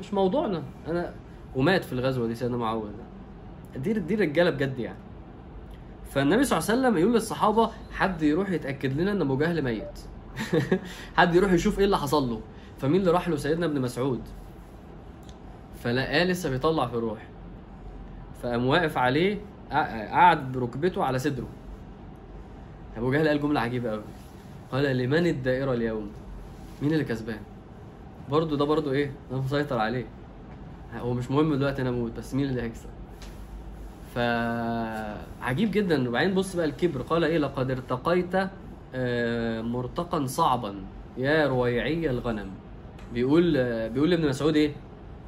مش 0.00 0.14
موضوعنا. 0.14 0.62
أنا 0.88 1.14
ومات 1.56 1.84
في 1.84 1.92
الغزوة 1.92 2.26
دي 2.26 2.34
سيدنا 2.34 2.56
معوذ 2.56 2.90
دي 3.76 3.92
دي 3.92 4.14
رجالة 4.14 4.50
بجد 4.50 4.78
يعني. 4.78 4.98
فالنبي 6.10 6.44
صلى 6.44 6.58
الله 6.58 6.70
عليه 6.70 6.80
وسلم 6.80 6.98
يقول 6.98 7.14
للصحابة 7.14 7.70
حد 7.92 8.22
يروح 8.22 8.50
يتأكد 8.50 9.00
لنا 9.00 9.12
إن 9.12 9.20
أبو 9.20 9.36
جهل 9.36 9.62
ميت؟ 9.62 10.00
حد 11.16 11.34
يروح 11.34 11.52
يشوف 11.52 11.78
إيه 11.78 11.84
اللي 11.84 11.98
حصل 11.98 12.30
له؟ 12.30 12.40
فمين 12.78 13.00
اللي 13.00 13.10
راح 13.10 13.28
له؟ 13.28 13.36
سيدنا 13.36 13.66
ابن 13.66 13.80
مسعود. 13.80 14.20
فلقاه 15.84 16.24
لسه 16.24 16.50
بيطلع 16.50 16.86
في 16.86 16.94
الروح. 16.94 17.26
فقام 18.42 18.66
واقف 18.66 18.98
عليه 18.98 19.38
قع- 19.70 20.06
قعد 20.10 20.52
بركبته 20.52 21.04
على 21.04 21.18
صدره. 21.18 21.48
أبو 22.96 23.12
جهل 23.12 23.28
قال 23.28 23.40
جملة 23.40 23.60
عجيبة 23.60 23.90
قوي 23.90 24.02
قال 24.72 24.96
لمن 24.96 25.26
الدائرة 25.26 25.72
اليوم؟ 25.72 26.10
مين 26.82 26.92
اللي 26.92 27.04
كسبان؟ 27.04 27.40
برضه 28.30 28.56
ده 28.56 28.64
برضه 28.64 28.92
إيه؟ 28.92 29.12
أنا 29.32 29.38
مسيطر 29.40 29.78
عليه. 29.78 30.06
هو 31.00 31.14
مش 31.14 31.30
مهم 31.30 31.54
دلوقتي 31.54 31.82
أنا 31.82 31.90
أموت 31.90 32.12
بس 32.18 32.34
مين 32.34 32.44
اللي 32.48 32.62
هيكسب؟ 32.62 32.88
فعجيب 34.14 35.70
جدا. 35.70 36.08
وبعدين 36.08 36.34
بص 36.34 36.56
بقى 36.56 36.64
الكبر 36.64 37.02
قال 37.02 37.24
إيه؟ 37.24 37.38
لقد 37.38 37.70
ارتقيت 37.70 38.34
آه، 38.94 39.60
مرتقا 39.62 40.26
صعبا. 40.26 40.74
يا 41.18 41.46
رويعي 41.46 42.10
الغنم. 42.10 42.50
بيقول 43.14 43.54
آه، 43.56 43.88
بيقول 43.88 44.10
لابن 44.10 44.28
مسعود 44.28 44.56
إيه؟ 44.56 44.72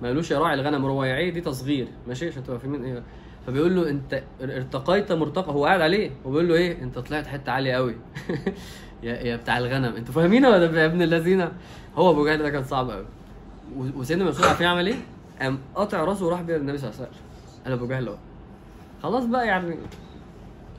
ما 0.03 0.09
قالوش 0.09 0.31
يا 0.31 0.39
راعي 0.39 0.55
الغنم. 0.55 0.87
رويعي 0.87 1.31
دي 1.31 1.41
تصغير. 1.41 1.87
ماشي 2.09 2.29
عشان 2.29 2.43
تبقى 2.45 2.59
فاهمين 2.59 2.85
إيه؟ 2.85 3.03
فبيقول 3.47 3.77
له 3.77 3.91
أنت 3.91 4.23
ارتقيت 4.43 5.13
مرتقى 5.13 5.53
هو 5.53 5.65
قاعد 5.67 5.81
عليه. 5.81 6.11
وبيقول 6.25 6.49
له 6.49 6.55
إيه؟ 6.55 6.83
أنت 6.83 6.99
طلعت 6.99 7.27
حتة 7.27 7.53
عالية 7.53 7.73
قوي 7.75 7.95
يا 9.03 9.13
يا 9.15 9.37
بتاع 9.37 9.59
الغنم. 9.59 9.95
أنتوا 9.97 10.15
فاهمين 10.15 10.47
ولا 10.47 10.81
يا 10.81 10.87
ابن 10.87 11.03
الذين 11.03 11.49
هو 11.97 12.11
أبو 12.11 12.27
جهل 12.27 12.39
ده 12.39 12.51
كان 12.51 12.65
صعب 12.65 12.91
قوي 12.91 13.05
وسيدنا 13.97 14.25
مسعود 14.25 14.47
عارفين 14.47 14.67
عمل 14.67 14.87
إيه؟ 14.87 14.97
قام 15.41 15.59
قاطع 15.75 16.05
راسه 16.05 16.27
وراح 16.27 16.43
بيها 16.43 16.59
للنبي 16.59 16.79
صلى 16.79 16.91
الله 16.91 17.01
عليه 17.01 17.09
وسلم. 17.11 17.23
قال 17.65 17.73
أبو 17.73 17.87
جهل 17.87 18.17
خلاص 19.03 19.25
بقى 19.25 19.47
يعني 19.47 19.77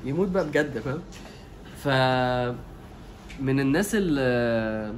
يموت 0.03 0.27
بقى 0.27 0.47
بجد 0.47 0.79
فاهم؟ 0.79 1.01
ف 1.77 1.87
من 3.41 3.59
الناس 3.59 3.91
ال 3.99 4.95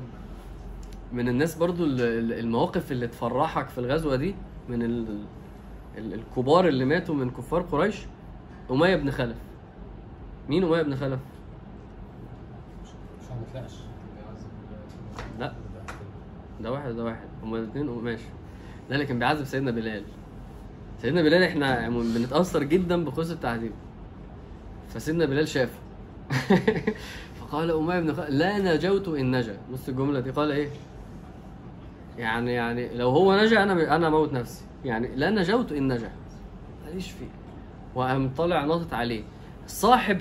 من 1.13 1.27
الناس 1.29 1.55
برضو 1.55 1.83
ال- 1.85 2.01
ال- 2.01 2.33
المواقف 2.39 2.91
اللي 2.91 3.07
تفرحك 3.07 3.69
في 3.69 3.77
الغزوة 3.77 4.15
دي 4.15 4.35
من 4.69 4.83
ال... 4.83 5.05
ال- 5.97 6.13
الكبار 6.13 6.67
اللي 6.67 6.85
ماتوا 6.85 7.15
من 7.15 7.29
كفار 7.31 7.61
قريش 7.61 7.95
أمية 8.71 8.95
بن 8.95 9.11
خلف. 9.11 9.37
مين 10.49 10.63
أمية 10.63 10.81
بن 10.81 10.95
خلف؟ 10.95 11.19
لا. 15.39 15.53
ده 16.61 16.71
واحد 16.71 16.89
ده 16.91 17.03
واحد. 17.03 17.27
هما 17.43 17.57
الاثنين 17.57 17.85
ماشي. 17.85 18.23
ده 18.91 18.95
اللي 18.95 19.07
كان 19.07 19.19
بيعذب 19.19 19.43
سيدنا 19.43 19.71
بلال. 19.71 20.03
سيدنا 21.01 21.21
بلال 21.21 21.43
إحنا 21.43 21.89
بنتأثر 21.89 22.63
جدا 22.63 23.05
بقصة 23.05 23.35
تعذيبه 23.35 23.75
فسيدنا 24.89 25.25
بلال 25.25 25.47
شافه. 25.47 25.79
فقال 27.39 27.71
أمية 27.71 27.99
بن 27.99 28.13
خلف 28.13 28.29
لا 28.29 28.75
نجوت 28.75 29.07
إن 29.07 29.37
نجا. 29.37 29.57
بص 29.73 29.89
الجملة 29.89 30.19
دي. 30.19 30.31
قال 30.31 30.51
إيه؟ 30.51 30.69
يعني 32.17 32.53
يعني 32.53 32.97
لو 32.97 33.09
هو 33.09 33.35
نجا 33.35 33.63
أنا 33.63 33.95
أنا 33.95 34.07
أموت 34.07 34.33
نفسي. 34.33 34.65
يعني 34.85 35.15
لا 35.15 35.29
نجوت 35.29 35.71
إن 35.71 35.93
نجا. 35.93 36.11
ماليش 36.85 37.11
فيه. 37.11 37.29
وقام 37.95 38.29
طالع 38.37 38.65
ناطط 38.65 38.93
عليه. 38.93 39.23
صاحب 39.67 40.17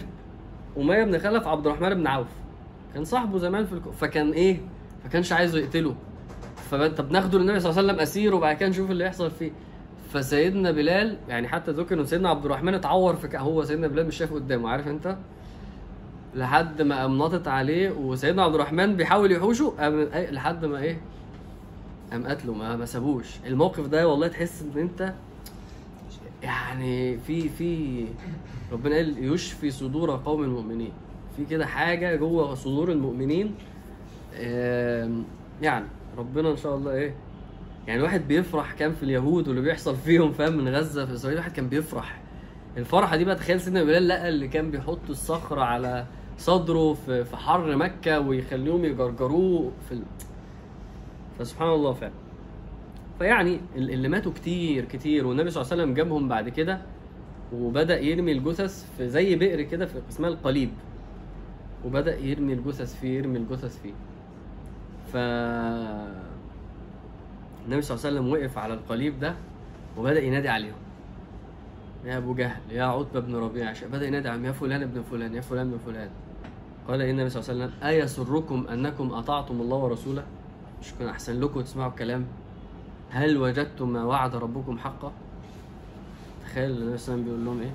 أمية 0.76 1.04
بن 1.04 1.18
خلف 1.18 1.46
عبد 1.46 1.66
الرحمن 1.66 1.94
بن 1.94 2.06
عوف. 2.06 2.28
كان 2.94 3.04
صاحبه 3.04 3.38
زمان 3.38 3.66
في 3.66 3.72
الك... 3.72 3.90
فكان 3.90 4.30
إيه؟ 4.32 4.60
ما 5.04 5.10
كانش 5.10 5.32
عايزه 5.32 5.58
يقتله. 5.58 5.94
فانت 6.70 7.00
بناخده 7.00 7.38
للنبي 7.38 7.60
صلى 7.60 7.70
الله 7.70 7.82
عليه 7.82 7.88
وسلم 7.92 8.02
اسير 8.02 8.34
وبعد 8.34 8.56
كده 8.56 8.68
نشوف 8.68 8.90
اللي 8.90 9.04
يحصل 9.04 9.30
فيه. 9.30 9.50
فسيدنا 10.12 10.70
بلال 10.70 11.16
يعني 11.28 11.48
حتى 11.48 11.70
ذكر 11.70 12.00
ان 12.00 12.06
سيدنا 12.06 12.28
عبد 12.28 12.44
الرحمن 12.44 12.74
اتعور 12.74 13.16
في. 13.16 13.38
هو 13.38 13.64
سيدنا 13.64 13.86
بلال 13.88 14.06
مش 14.06 14.16
شايف 14.16 14.32
قدامه 14.32 14.68
عارف 14.68 14.88
أنت؟ 14.88 15.16
لحد 16.34 16.82
ما 16.82 17.00
قام 17.00 17.18
ناطط 17.18 17.48
عليه 17.48 17.90
وسيدنا 17.90 18.42
عبد 18.42 18.54
الرحمن 18.54 18.96
بيحاول 18.96 19.32
يحوشه 19.32 19.74
قام 19.78 19.98
إيه، 19.98 20.30
لحد 20.30 20.64
ما 20.64 20.78
إيه؟ 20.78 21.00
قام 22.12 22.26
قتله 22.26 22.54
ما 22.54 22.76
ما 22.76 22.84
سابوش. 22.86 23.26
الموقف 23.46 23.86
ده 23.86 24.08
والله 24.08 24.28
تحس 24.28 24.62
إن 24.62 24.80
أنت 24.80 25.12
يعني 26.42 27.18
في 27.18 27.48
في 27.48 28.04
ربنا 28.72 28.96
قال 28.96 29.32
يشفي 29.32 29.70
صدور 29.70 30.20
قوم 30.24 30.42
المؤمنين. 30.44 30.92
في 31.36 31.44
كده 31.44 31.66
حاجة 31.66 32.16
جوه 32.16 32.54
صدور 32.54 32.92
المؤمنين 32.92 33.54
يعني 35.62 35.86
ربنا 36.20 36.50
إن 36.50 36.56
شاء 36.56 36.76
الله 36.76 36.92
إيه. 36.92 37.14
يعني 37.86 38.00
الواحد 38.00 38.28
بيفرح 38.28 38.72
كان 38.72 38.92
في 38.92 39.02
اليهود 39.02 39.48
واللي 39.48 39.62
بيحصل 39.62 39.96
فيهم 39.96 40.32
فاهم 40.32 40.56
من 40.56 40.68
غزة 40.68 41.06
في 41.06 41.14
إسرائيل 41.14 41.38
الواحد 41.38 41.52
كان 41.56 41.68
بيفرح. 41.68 42.20
الفرحة 42.76 43.16
دي 43.16 43.24
بقى 43.24 43.36
تخيل 43.36 43.60
سيدنا 43.60 43.84
بلال 43.84 44.08
لقى 44.08 44.28
اللي 44.28 44.48
كان 44.48 44.70
بيحط 44.70 44.98
الصخره 45.10 45.60
على 45.60 46.06
صدره 46.38 46.94
في 46.94 47.24
في 47.24 47.36
حر 47.36 47.76
مكة 47.76 48.20
ويخليهم 48.20 48.84
يجرجروه 48.84 49.72
في 49.88 49.92
ال... 49.94 50.02
فسبحان 51.38 51.68
الله 51.68 51.92
فعلا. 51.92 52.12
فيعني 53.18 53.60
ال- 53.76 53.90
اللي 53.90 54.08
ماتوا 54.08 54.32
كتير 54.32 54.84
كتير 54.84 55.26
والنبي 55.26 55.50
صلى 55.50 55.62
الله 55.62 55.72
عليه 55.72 55.82
وسلم 55.82 55.94
جابهم 55.94 56.28
بعد 56.28 56.48
كده 56.48 56.80
وبدأ 57.54 58.00
يرمي 58.00 58.32
الجثث 58.32 58.86
في 58.98 59.08
زي 59.08 59.36
بئر 59.36 59.62
كده 59.62 59.86
في 59.86 59.94
اسمها 60.08 60.30
القليب. 60.30 60.70
وبدأ 61.84 62.18
يرمي 62.18 62.52
الجثث 62.52 63.00
فيه 63.00 63.18
يرمي 63.18 63.38
الجثث 63.38 63.82
فيه. 63.82 63.92
ف 65.12 65.16
النبي 67.66 67.82
صلى 67.82 67.96
الله 67.96 68.06
عليه 68.06 68.16
وسلم 68.20 68.32
وقف 68.32 68.58
على 68.58 68.74
القليب 68.74 69.20
ده 69.20 69.34
وبدأ 69.98 70.20
ينادي 70.20 70.48
عليهم. 70.48 70.74
يا 72.04 72.16
أبو 72.18 72.34
جهل 72.34 72.60
يا 72.70 72.84
عتبة 72.84 73.20
بن 73.20 73.36
ربيعه 73.36 73.86
بدأ 73.86 74.06
ينادي 74.06 74.28
عليهم 74.28 74.44
يا 74.44 74.52
فلان 74.52 74.82
ابن 74.82 75.02
فلان 75.02 75.34
يا 75.34 75.40
فلان 75.40 75.66
ابن 75.66 75.78
فلان. 75.86 76.08
قال 76.88 77.02
إن 77.02 77.10
النبي 77.10 77.30
صلى 77.30 77.42
الله 77.42 77.64
عليه 77.64 77.64
وسلم 77.64 77.88
أيسركم 77.88 78.66
أنكم 78.72 79.12
أطعتم 79.12 79.60
الله 79.60 79.76
ورسوله؟ 79.76 80.24
مش 80.82 80.94
كان 80.98 81.08
أحسن 81.08 81.40
لكم 81.40 81.60
تسمعوا 81.60 81.90
الكلام؟ 81.90 82.26
هل 83.10 83.38
وجدتم 83.38 83.92
ما 83.92 84.04
وعد 84.04 84.36
ربكم 84.36 84.78
حقا؟ 84.78 85.12
تخيل 86.44 86.70
النبي 86.70 86.76
صلى 86.76 86.84
الله 86.84 86.92
عليه 86.92 86.94
وسلم 86.94 87.24
بيقول 87.24 87.44
لهم 87.44 87.60
إيه؟ 87.60 87.70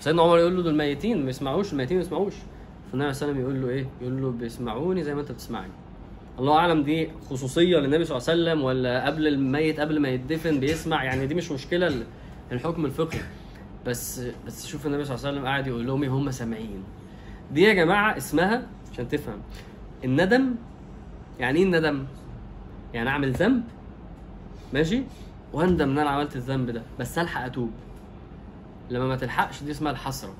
سيدنا 0.00 0.22
عمر 0.22 0.38
يقول 0.38 0.56
له 0.56 0.62
دول 0.62 0.74
ميتين 0.74 1.24
ما 1.24 1.30
يسمعوش 1.30 1.72
الميتين 1.72 1.96
ما 1.96 2.02
يسمعوش. 2.02 2.34
فالنبي 2.92 3.12
صلى 3.12 3.30
الله 3.30 3.40
عليه 3.40 3.40
وسلم 3.40 3.40
يقول 3.40 3.62
له 3.62 3.68
إيه؟ 3.68 3.86
يقول 4.00 4.22
له 4.22 4.30
بيسمعوني 4.30 5.04
زي 5.04 5.14
ما 5.14 5.20
أنت 5.20 5.32
بتسمعني. 5.32 5.72
الله 6.38 6.56
أعلم 6.58 6.82
دي 6.82 7.10
خصوصية 7.30 7.78
للنبي 7.78 8.04
صلى 8.04 8.16
الله 8.18 8.28
عليه 8.30 8.42
وسلم 8.42 8.64
ولا 8.64 9.06
قبل 9.06 9.26
الميت 9.26 9.80
قبل 9.80 10.00
ما 10.00 10.08
يدفن 10.08 10.60
بيسمع 10.60 11.04
يعني 11.04 11.26
دي 11.26 11.34
مش 11.34 11.50
مشكلة 11.52 11.86
ال- 11.86 12.06
الحكم 12.52 12.84
الفقهي. 12.84 13.20
بس 13.86 14.22
بس 14.46 14.66
شوف 14.66 14.86
النبي 14.86 15.04
صلى 15.04 15.14
الله 15.14 15.26
عليه 15.26 15.36
وسلم 15.36 15.46
قاعد 15.48 15.66
يقول 15.66 15.86
لهم 15.86 16.02
إيه 16.02 16.10
هم 16.10 16.30
سامعين. 16.30 16.82
دي 17.52 17.62
يا 17.62 17.72
جماعة 17.74 18.16
اسمها 18.16 18.62
عشان 18.92 19.08
تفهم. 19.08 19.38
الندم 20.04 20.54
يعني 21.40 21.58
إيه 21.58 21.64
الندم؟ 21.64 22.04
يعني 22.94 23.08
أعمل 23.10 23.32
ذنب؟ 23.32 23.62
ماشي؟ 24.74 25.02
واندم 25.52 25.90
إن 25.90 25.98
أنا 25.98 26.10
عملت 26.10 26.36
الذنب 26.36 26.70
ده 26.70 26.82
بس 27.00 27.18
ألحق 27.18 27.44
أتوب. 27.44 27.70
لما 28.90 29.06
ما 29.08 29.16
تلحقش 29.16 29.62
دي 29.62 29.70
اسمها 29.70 29.92
الحسرة. 29.92 30.34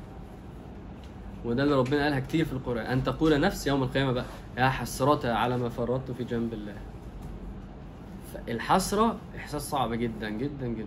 وده 1.44 1.62
اللي 1.62 1.74
ربنا 1.74 2.02
قالها 2.04 2.20
كتير 2.20 2.44
في 2.44 2.52
القرآن. 2.52 2.86
أن 2.86 3.04
تقول 3.04 3.40
نفس 3.40 3.66
يوم 3.66 3.82
القيامة 3.82 4.12
بقى 4.12 4.24
يا 4.58 4.68
حسرة 4.68 5.32
على 5.32 5.58
ما 5.58 5.68
فرطت 5.68 6.10
في 6.10 6.24
جنب 6.24 6.52
الله. 6.52 6.74
الحسرة 8.48 9.16
إحساس 9.36 9.62
صعب 9.70 9.94
جدا 9.94 10.30
جدا 10.30 10.66
جدا. 10.66 10.86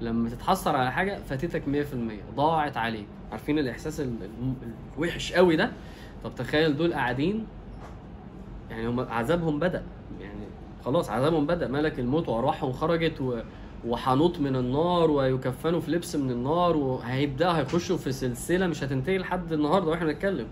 لما 0.00 0.30
تتحسر 0.30 0.76
على 0.76 0.92
حاجة 0.92 1.18
فاتتك 1.28 1.62
100% 1.68 2.34
ضاعت 2.36 2.76
عليك. 2.76 3.06
عارفين 3.32 3.58
الإحساس 3.58 4.00
ال- 4.00 4.16
ال- 4.22 4.54
الوحش 4.96 5.32
قوي 5.32 5.56
ده؟ 5.56 5.70
طب 6.24 6.34
تخيل 6.34 6.76
دول 6.76 6.94
قاعدين 6.94 7.46
يعني 8.70 8.88
هم 8.88 9.00
عذابهم 9.00 9.58
بدأ. 9.58 9.82
يعني 10.20 10.44
خلاص 10.84 11.10
عذابهم 11.10 11.46
بدأ. 11.46 11.68
ملك 11.68 11.98
الموت 11.98 12.28
وأرواحهم 12.28 12.72
خرجت 12.72 13.20
و... 13.20 13.40
وحنوط 13.86 14.38
من 14.40 14.56
النار 14.56 15.10
ويكفنوا 15.10 15.80
في 15.80 15.90
لبس 15.90 16.16
من 16.16 16.30
النار 16.30 16.76
وهيبداوا 16.76 17.52
هيخشوا 17.58 17.96
في 17.96 18.12
سلسلة 18.12 18.66
مش 18.66 18.84
هتنتهي 18.84 19.18
لحد 19.18 19.52
النهارده 19.52 19.90
وإحنا 19.90 20.06
بنتكلم. 20.06 20.46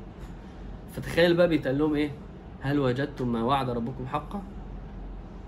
فتخيل 0.93 1.35
بقى 1.37 1.49
بيتقال 1.49 1.79
لهم 1.79 1.95
إيه؟ 1.95 2.11
هل 2.61 2.79
وجدتم 2.81 3.33
ما 3.33 3.43
وعد 3.43 3.71
ربكم 3.71 4.07
حقا؟ 4.07 4.43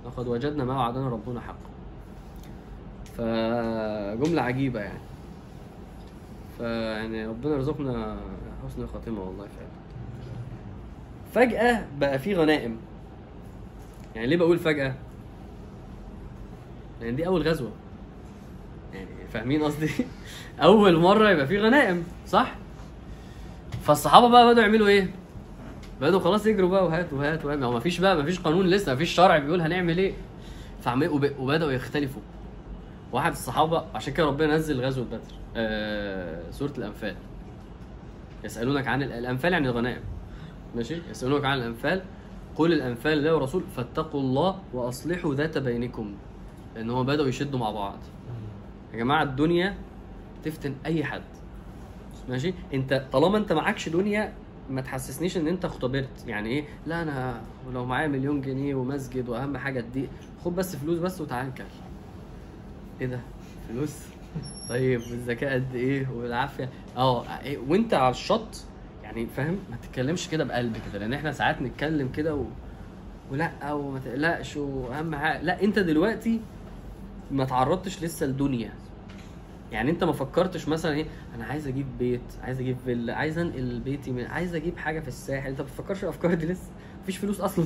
لقد 0.06 0.28
وجدنا 0.28 0.64
ما 0.64 0.76
وعدنا 0.76 1.08
ربنا 1.08 1.40
حقا. 1.40 1.70
فجملة 3.16 4.42
عجيبة 4.42 4.80
يعني. 4.80 5.00
فيعني 6.58 7.26
ربنا 7.26 7.54
يرزقنا 7.54 8.16
حسن 8.66 8.82
الخاتمة 8.82 9.20
والله 9.20 9.46
فعلا. 9.46 9.70
فجأة 11.34 11.86
بقى 11.98 12.18
في 12.18 12.34
غنائم. 12.34 12.76
يعني 14.14 14.26
ليه 14.26 14.36
بقول 14.36 14.58
فجأة؟ 14.58 14.94
لأن 17.00 17.16
دي 17.16 17.26
أول 17.26 17.42
غزوة. 17.48 17.70
يعني 18.94 19.08
فاهمين 19.32 19.62
قصدي؟ 19.62 19.90
أول 20.62 20.96
مرة 20.96 21.30
يبقى 21.30 21.46
في 21.46 21.58
غنائم 21.58 22.04
صح؟ 22.26 22.54
فالصحابة 23.82 24.28
بقى 24.28 24.46
بدأوا 24.52 24.66
يعملوا 24.66 24.88
إيه؟ 24.88 25.10
بدأوا 26.00 26.20
خلاص 26.20 26.46
يجروا 26.46 26.70
بقى 26.70 26.84
وهات 26.86 27.12
وهات 27.12 27.44
وهات. 27.44 27.58
ما 27.58 27.66
هو 27.66 27.76
مفيش 27.76 27.98
بقى 28.00 28.22
مفيش 28.22 28.40
قانون 28.40 28.66
لسه 28.66 28.94
مفيش 28.94 29.10
شرع 29.10 29.38
بيقول 29.38 29.60
هنعمل 29.60 29.98
إيه. 29.98 30.12
فعمال 30.82 31.08
وب- 31.08 31.32
وبدأوا 31.38 31.72
يختلفوا. 31.72 32.22
واحد 33.12 33.32
الصحابة 33.32 33.84
عشان 33.94 34.12
كده 34.12 34.26
ربنا 34.26 34.56
نزل 34.56 34.80
غزوة 34.80 35.04
بدر. 35.04 35.20
آه 35.56 36.50
سورة 36.50 36.72
الأنفال. 36.78 37.14
يسألونك 38.44 38.86
عن 38.88 39.02
ال- 39.02 39.12
الأنفال 39.12 39.52
يعني 39.52 39.68
الغنائم. 39.68 40.00
ماشي؟ 40.76 40.96
يسألونك 41.10 41.44
عن 41.44 41.58
الأنفال. 41.58 42.02
قل 42.56 42.72
الأنفال 42.72 43.18
لله 43.18 43.34
ورسول 43.36 43.62
فاتقوا 43.76 44.20
الله 44.20 44.58
وأصلحوا 44.74 45.34
ذات 45.34 45.58
بينكم. 45.58 46.14
لأن 46.74 46.90
هم 46.90 47.06
بدأوا 47.06 47.28
يشدوا 47.28 47.58
مع 47.58 47.70
بعض. 47.70 47.98
يا 48.92 48.98
جماعة 48.98 49.22
الدنيا 49.22 49.76
تفتن 50.44 50.74
أي 50.86 51.04
حد. 51.04 51.22
ماشي؟ 52.28 52.54
أنت 52.74 53.04
طالما 53.12 53.38
أنت 53.38 53.52
معكش 53.52 53.88
دنيا 53.88 54.32
ما 54.70 54.80
تحسسنيش 54.80 55.36
إن 55.36 55.46
أنت 55.46 55.64
اختبرت. 55.64 56.24
يعني 56.26 56.48
إيه؟ 56.48 56.64
لا 56.86 57.02
أنا 57.02 57.42
لو 57.72 57.84
معايا 57.84 58.08
مليون 58.08 58.40
جنيه 58.40 58.74
ومسجد 58.74 59.28
وأهم 59.28 59.56
حاجة 59.56 59.84
دي 59.94 60.08
خد 60.44 60.56
بس 60.56 60.76
فلوس 60.76 60.98
بس 60.98 61.20
وتعال 61.20 61.46
نكل 61.46 61.64
إيه 63.00 63.06
ده؟ 63.06 63.20
فلوس؟ 63.68 63.96
طيب 64.70 65.00
والذكاء 65.00 65.54
قد 65.54 65.74
إيه؟ 65.74 66.08
والعافية. 66.08 66.68
آه 66.96 67.24
إيه، 67.40 67.58
وأنت 67.68 67.94
على 67.94 68.10
الشط 68.10 68.64
يعني 69.02 69.10
يعني 69.10 69.26
فاهم؟ 69.26 69.58
ما 69.70 69.76
تتكلمش 69.76 70.28
كده 70.28 70.44
بقلب 70.44 70.76
كده 70.90 70.98
لأن 70.98 71.12
إحنا 71.12 71.32
ساعات 71.32 71.62
نتكلم 71.62 72.08
كده 72.08 72.34
و... 72.34 72.44
ولأ 73.30 73.72
وما 73.72 73.98
تقلقش 73.98 74.56
واهم 74.56 75.14
حاجة. 75.14 75.42
لأ 75.42 75.62
أنت 75.62 75.78
دلوقتي 75.78 76.40
ما 77.30 77.44
تعرضتش 77.44 78.02
لسه 78.02 78.26
لدنيا. 78.26 78.72
يعني 79.72 79.90
انت 79.90 80.04
ما 80.04 80.12
فكرتش 80.12 80.68
مثلا 80.68 80.92
إيه 80.92 81.06
أنا 81.34 81.44
عايز 81.44 81.66
أجيب 81.66 81.86
بيت 81.98 82.20
عايز 82.42 82.60
أجيب 82.60 82.76
فيلا 82.84 83.14
عايز 83.14 83.38
انقل 83.38 83.80
بيتي 83.80 84.10
من 84.10 84.24
عايز 84.24 84.54
أجيب 84.54 84.76
حاجة 84.78 85.00
في 85.00 85.08
الساحل. 85.08 85.48
انت 85.50 85.60
ما 85.60 85.66
بتفكرش 85.66 86.04
الأفكار 86.04 86.34
دي 86.34 86.46
لسه؟ 86.46 86.70
مفيش 87.02 87.16
فلوس 87.16 87.40
أصلا 87.40 87.64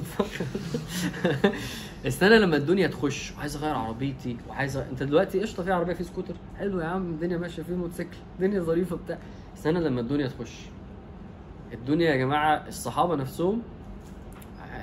استنى 2.06 2.38
لما 2.38 2.56
الدنيا 2.56 2.86
تخش 2.86 3.32
وعايز 3.32 3.56
أغير 3.56 3.74
عربيتي 3.74 4.36
وعايز. 4.48 4.76
انت 4.76 5.02
دلوقتي 5.02 5.40
قشطة 5.40 5.62
في 5.62 5.72
عربية 5.72 5.94
في 5.94 6.04
سكوتر. 6.04 6.34
حلو 6.58 6.80
يا 6.80 6.86
عم 6.86 7.10
الدنيا 7.10 7.38
ماشية 7.38 7.62
في 7.62 7.72
موتوسيكل 7.74 8.16
الدنيا 8.34 8.60
ظريفة 8.60 8.96
بتاع. 8.96 9.18
استنى 9.56 9.80
لما 9.80 10.00
الدنيا 10.00 10.28
تخش. 10.28 10.60
الدنيا 11.72 12.10
يا 12.10 12.16
جماعة 12.16 12.68
الصحابة 12.68 13.16
نفسهم 13.16 13.62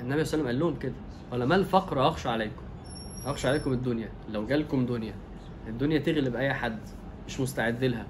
الله 0.00 0.14
عليه 0.14 0.22
وسلم 0.22 0.46
قال 0.46 0.58
لهم 0.58 0.78
كده 0.78 0.92
ولا 1.32 1.44
ما 1.46 1.54
الفقر 1.56 2.08
أخشى 2.08 2.28
عليكم؟ 2.28 2.62
اخشى 3.26 3.48
عليكم 3.48 3.72
الدنيا. 3.72 4.08
لو 4.30 4.46
جالكم 4.46 4.86
دنيا 4.86 5.14
الدنيا 5.68 5.98
تغلب 5.98 6.36
أي 6.36 6.54
حد 6.54 6.78
مش 7.28 7.40
مستعد 7.40 7.84
لها. 7.84 8.06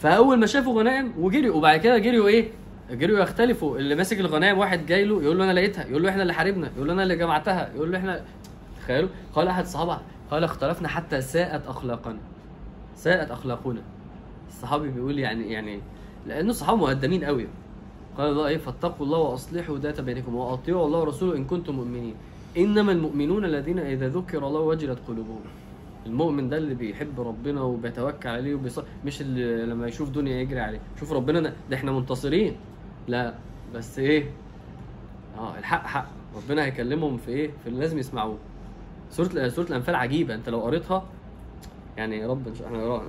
فأول 0.00 0.38
ما 0.38 0.46
شافوا 0.46 0.80
غنائم 0.80 1.12
وجريوا 1.18 1.56
وبعد 1.56 1.80
كده 1.80 1.98
جريوا 1.98 2.28
إيه؟ 2.28 2.50
جريوا 2.90 3.20
يختلفوا. 3.20 3.78
اللي 3.78 3.94
ماسك 3.94 4.20
الغنائم 4.20 4.58
واحد 4.58 4.86
جاي 4.86 5.04
له 5.04 5.22
يقول 5.22 5.38
له 5.38 5.44
أنا 5.44 5.52
لقيتها 5.52 5.86
يقول 5.86 6.02
له 6.02 6.10
إحنا 6.10 6.22
اللي 6.22 6.32
حاربنا 6.32 6.70
يقول 6.76 6.86
له 6.86 6.92
أنا 6.92 7.02
اللي 7.02 7.16
جمعتها 7.16 7.70
يقول 7.74 7.92
له 7.92 7.98
إحنا 7.98 8.24
تخيلوا. 8.80 9.08
قال 9.34 9.48
أحد 9.48 9.64
الصحابة 9.64 9.98
قال 10.30 10.44
اختلفنا 10.44 10.88
حتى 10.88 11.20
ساءت 11.20 11.66
أخلاقنا. 11.66 12.18
ساءت 12.96 13.30
أخلاقنا. 13.30 13.82
الصحابي 14.48 14.88
بيقول 14.88 15.18
يعني 15.18 15.52
يعني 15.52 15.80
لأن 16.26 16.50
الصحابة 16.50 16.78
مقدمين 16.78 17.24
قوي. 17.24 17.48
قال 18.18 18.30
الله 18.30 18.46
إيه؟ 18.46 18.58
فاتقوا 18.58 19.06
الله 19.06 19.18
وأصلحوا 19.18 19.78
ذات 19.78 20.00
بينكم 20.00 20.34
وأطيعوا 20.34 20.86
الله 20.86 20.98
ورسوله 20.98 21.36
إن 21.36 21.44
كنتم 21.44 21.74
مؤمنين. 21.74 22.14
إنما 22.56 22.92
المؤمنون 22.92 23.44
الذين 23.44 23.78
إذا 23.78 24.08
ذكر 24.08 24.46
الله 24.46 24.60
وجلت 24.60 24.98
قلوبهم. 25.08 25.40
المؤمن 26.06 26.48
ده 26.48 26.56
اللي 26.56 26.74
بيحب 26.74 27.20
ربنا 27.20 27.62
وبيتوكل 27.62 28.28
عليه 28.28 28.54
وبيص... 28.54 28.80
مش 29.04 29.20
اللي 29.20 29.66
لما 29.66 29.86
يشوف 29.86 30.10
دنيا 30.10 30.40
يجري 30.40 30.60
عليه. 30.60 30.80
شوف 31.00 31.12
ربنا 31.12 31.40
ده, 31.40 31.54
إحنا 31.74 31.92
منتصرين. 31.92 32.56
لا 33.08 33.34
بس 33.74 33.98
إيه؟ 33.98 34.30
آه 35.38 35.58
الحق 35.58 35.86
حق. 35.86 36.06
ربنا 36.36 36.64
هيكلمهم 36.64 37.16
في 37.16 37.30
إيه؟ 37.30 37.50
في 37.62 37.66
اللي 37.68 37.80
لازم 37.80 37.98
يسمعوه. 37.98 38.38
سورة 39.10 39.48
سورة 39.48 39.66
الأنفال 39.66 39.94
عجيبة. 39.94 40.34
أنت 40.34 40.48
لو 40.48 40.60
قريتها 40.60 41.04
يعني 41.96 42.18
يا 42.18 42.28
رب 42.28 42.48
إن 42.48 42.54
شاء 42.54 42.68
الله 42.68 42.78
هنقراها 42.80 43.02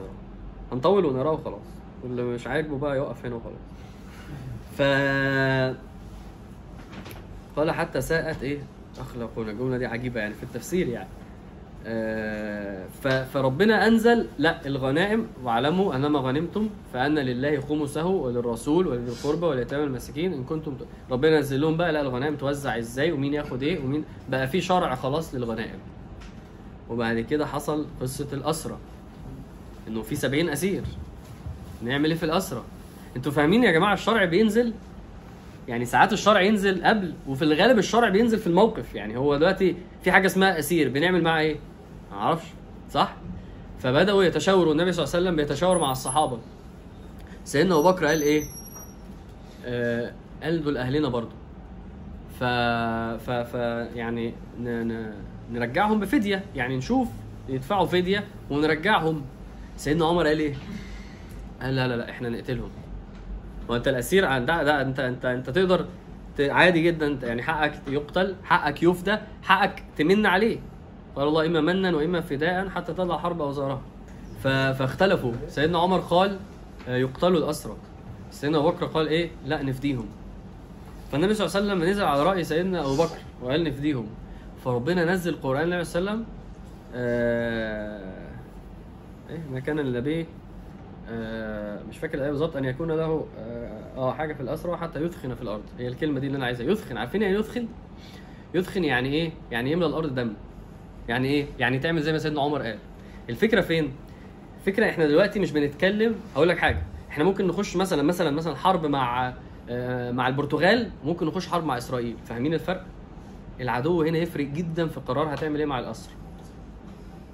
هنطول 0.71 1.05
ونقراها 1.05 1.31
وخلاص. 1.31 1.61
واللي 2.03 2.23
مش 2.23 2.47
عاجبه 2.47 2.77
بقى 2.77 2.97
يقف 2.97 3.25
هنا 3.25 3.35
وخلاص. 3.35 3.65
ف 4.77 4.81
قال 7.55 7.71
حتى 7.71 8.01
ساءت 8.01 8.43
إيه؟ 8.43 8.59
أخلاقنا. 8.99 9.51
الجملة 9.51 9.77
دي 9.77 9.85
عجيبة 9.85 10.19
يعني 10.19 10.33
في 10.33 10.43
التفسير 10.43 10.87
يعني. 10.87 11.09
آه، 11.87 12.85
فربنا 13.33 13.87
أنزل 13.87 14.27
لا 14.37 14.65
الغنائم 14.67 15.27
واعلموا 15.43 15.95
أنما 15.95 16.19
غنمتم 16.19 16.69
فأن 16.93 17.19
لله 17.19 17.59
خمسه 17.59 18.05
وللرسول 18.05 18.87
ولذي 18.87 19.11
القربى 19.11 19.45
واليتامى 19.45 19.83
والمساكين 19.83 20.33
إن 20.33 20.43
كنتم 20.43 20.73
ربنا 21.11 21.39
نزل 21.39 21.61
لهم 21.61 21.77
بقى 21.77 21.91
لا 21.91 22.01
الغنائم 22.01 22.35
توزع 22.35 22.77
إزاي 22.77 23.11
ومين 23.11 23.33
ياخد 23.33 23.63
إيه 23.63 23.79
ومين 23.83 24.03
بقى 24.29 24.47
في 24.47 24.61
شرع 24.61 24.95
خلاص 24.95 25.35
للغنائم. 25.35 25.79
وبعد 26.89 27.19
كده 27.19 27.45
حصل 27.45 27.85
قصة 28.01 28.27
الأسرى. 28.33 28.77
إنه 29.87 30.01
في 30.01 30.15
70 30.15 30.49
أسير. 30.49 30.83
نعمل 31.83 32.09
إيه 32.09 32.17
في 32.17 32.23
الأسرى؟ 32.25 32.63
أنتوا 33.15 33.31
فاهمين 33.31 33.63
يا 33.63 33.71
جماعة 33.71 33.93
الشرع 33.93 34.25
بينزل؟ 34.25 34.73
يعني 35.67 35.85
ساعات 35.85 36.13
الشرع 36.13 36.41
ينزل 36.41 36.83
قبل 36.85 37.13
وفي 37.27 37.41
الغالب 37.41 37.77
الشرع 37.77 38.09
بينزل 38.09 38.37
في 38.39 38.47
الموقف 38.47 38.95
يعني 38.95 39.17
هو 39.17 39.37
دلوقتي 39.37 39.75
في 40.03 40.11
حاجة 40.11 40.25
اسمها 40.25 40.59
أسير 40.59 40.89
بنعمل 40.89 41.23
معاه 41.23 41.41
إيه؟ 41.41 41.55
ما 42.11 42.17
أعرفش 42.17 42.47
صح؟ 42.91 43.15
فبدأوا 43.79 44.23
يتشاوروا 44.23 44.73
النبي 44.73 44.91
صلى 44.91 45.03
الله 45.03 45.15
عليه 45.15 45.25
وسلم 45.25 45.35
بيتشاور 45.35 45.77
مع 45.77 45.91
الصحابة 45.91 46.37
سيدنا 47.45 47.75
أبو 47.79 47.83
بكر 47.91 48.05
قال 48.05 48.21
إيه؟ 48.21 48.43
آه 49.65 50.11
قال 50.43 50.63
دول 50.63 50.77
أهلنا 50.77 51.09
برضو 51.09 51.31
ف 52.39 52.43
ف 53.23 53.29
ف 53.31 53.53
يعني 53.95 54.33
ن... 54.59 54.87
ن... 54.87 55.13
نرجعهم 55.53 55.99
بفدية 55.99 56.43
يعني 56.55 56.77
نشوف 56.77 57.07
يدفعوا 57.49 57.85
فدية 57.85 58.23
ونرجعهم 58.49 59.21
سيدنا 59.77 60.05
عمر 60.05 60.27
قال 60.27 60.39
إيه؟ 60.39 60.53
قال 61.61 61.75
لا 61.75 61.87
لا 61.87 61.95
لا 61.95 62.09
إحنا 62.09 62.29
نقتلهم 62.29 62.69
ما 63.69 63.75
انت 63.75 63.87
الأسير 63.87 64.23
ده 64.45 64.63
ده 64.63 64.81
انت 64.81 64.99
انت 64.99 65.25
انت 65.25 65.49
تقدر 65.49 65.85
عادي 66.39 66.81
جدا 66.81 67.07
يعني 67.23 67.43
حقك 67.43 67.73
يقتل 67.87 68.35
حقك 68.43 68.83
يفدى 68.83 69.15
حقك 69.43 69.83
تمن 69.97 70.25
عليه. 70.25 70.57
قال 71.15 71.27
الله 71.27 71.45
إما 71.45 71.61
منا 71.61 71.95
وإما 71.95 72.21
فداء 72.21 72.69
حتى 72.69 72.93
تضع 72.93 73.17
حرب 73.17 73.41
اوزارها 73.41 73.81
ف- 74.43 74.47
فاختلفوا. 74.47 75.31
سيدنا 75.47 75.79
عمر 75.79 75.99
قال 75.99 76.37
آه، 76.87 76.95
يقتلوا 76.97 77.37
الاسرى 77.37 77.75
سيدنا 78.31 78.57
أبو 78.57 78.69
بكر 78.69 78.85
قال 78.85 79.07
إيه؟ 79.07 79.29
لا 79.45 79.63
نفديهم. 79.63 80.05
فالنبي 81.11 81.33
صلى 81.33 81.45
الله 81.47 81.57
عليه 81.57 81.65
وسلم 81.67 81.89
نزل 81.89 82.03
على 82.03 82.23
رأي 82.23 82.43
سيدنا 82.43 82.81
أبو 82.81 82.95
بكر 82.95 83.17
وقال 83.41 83.63
نفديهم. 83.63 84.07
فربنا 84.65 85.05
نزل 85.13 85.33
القرآن 85.33 85.63
النبي 85.63 85.83
صلى 85.83 85.99
الله 85.99 86.11
عليه 86.11 86.21
وسلم 86.21 86.25
آه 86.95 88.25
إيه 89.29 89.39
ما 89.53 89.59
كان 89.59 89.79
آه 89.79 90.25
مش 91.89 91.97
فاكر 91.97 92.17
الايه 92.17 92.29
بالظبط 92.29 92.55
أن 92.57 92.65
يكون 92.65 92.91
له 92.91 93.25
آه 93.39 93.81
آه، 93.97 94.13
حاجة 94.13 94.33
في 94.33 94.41
الاسرى 94.41 94.77
حتى 94.77 94.99
يثخن 94.99 95.35
في 95.35 95.41
الأرض. 95.41 95.63
هي 95.79 95.87
الكلمة 95.87 96.19
دي 96.19 96.27
اللي 96.27 96.37
أنا 96.37 96.45
عايزها. 96.45 96.67
يثخن 96.67 96.97
عارفين 96.97 97.21
يعني 97.21 97.35
يثخن؟ 97.35 97.67
يثخن 98.53 98.83
يعني 98.83 99.09
إيه؟ 99.13 99.31
يعني 99.51 99.71
يملى 99.71 99.85
الأرض 99.85 100.15
دم. 100.15 100.33
يعني 101.07 101.27
إيه؟ 101.27 101.45
يعني 101.59 101.79
تعمل 101.79 102.01
زي 102.01 102.11
ما 102.11 102.17
سيدنا 102.17 102.41
عمر 102.41 102.61
قال. 102.61 102.77
الفكرة 103.29 103.61
فين؟ 103.61 103.93
الفكرة 104.59 104.89
إحنا 104.89 105.07
دلوقتي 105.07 105.39
مش 105.39 105.51
بنتكلم 105.51 106.15
هقول 106.35 106.49
لك 106.49 106.57
حاجة. 106.57 106.81
إحنا 107.09 107.23
ممكن 107.23 107.47
نخش 107.47 107.75
مثلا 107.75 108.03
مثلا 108.03 108.31
مثلا 108.31 108.55
حرب 108.55 108.85
مع 108.85 109.33
آه، 109.69 110.11
مع 110.11 110.27
البرتغال 110.27 110.89
ممكن 111.05 111.25
نخش 111.25 111.47
حرب 111.47 111.65
مع 111.65 111.77
إسرائيل. 111.77 112.15
فاهمين 112.25 112.53
الفرق؟ 112.53 112.85
العدو 113.61 114.03
هنا 114.03 114.17
يفرق 114.17 114.45
جدا 114.45 114.87
في 114.87 114.97
القرار 114.97 115.33
هتعمل 115.33 115.59
إيه 115.59 115.65
مع 115.65 115.79
الأسر. 115.79 116.09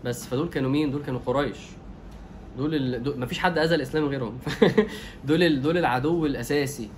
بس 0.05 0.27
فدول 0.27 0.49
كانوا 0.49 0.69
مين؟ 0.69 0.91
دول 0.91 1.03
كانوا 1.03 1.19
قريش. 1.25 1.57
دول, 2.57 2.75
ال... 2.75 3.03
دول 3.03 3.19
مفيش 3.19 3.39
حد 3.39 3.57
أذى 3.57 3.75
الإسلام 3.75 4.05
غيرهم. 4.05 4.37
دول 5.27 5.43
ال... 5.43 5.61
دول 5.61 5.77
العدو 5.77 6.25
الأساسي. 6.25 6.89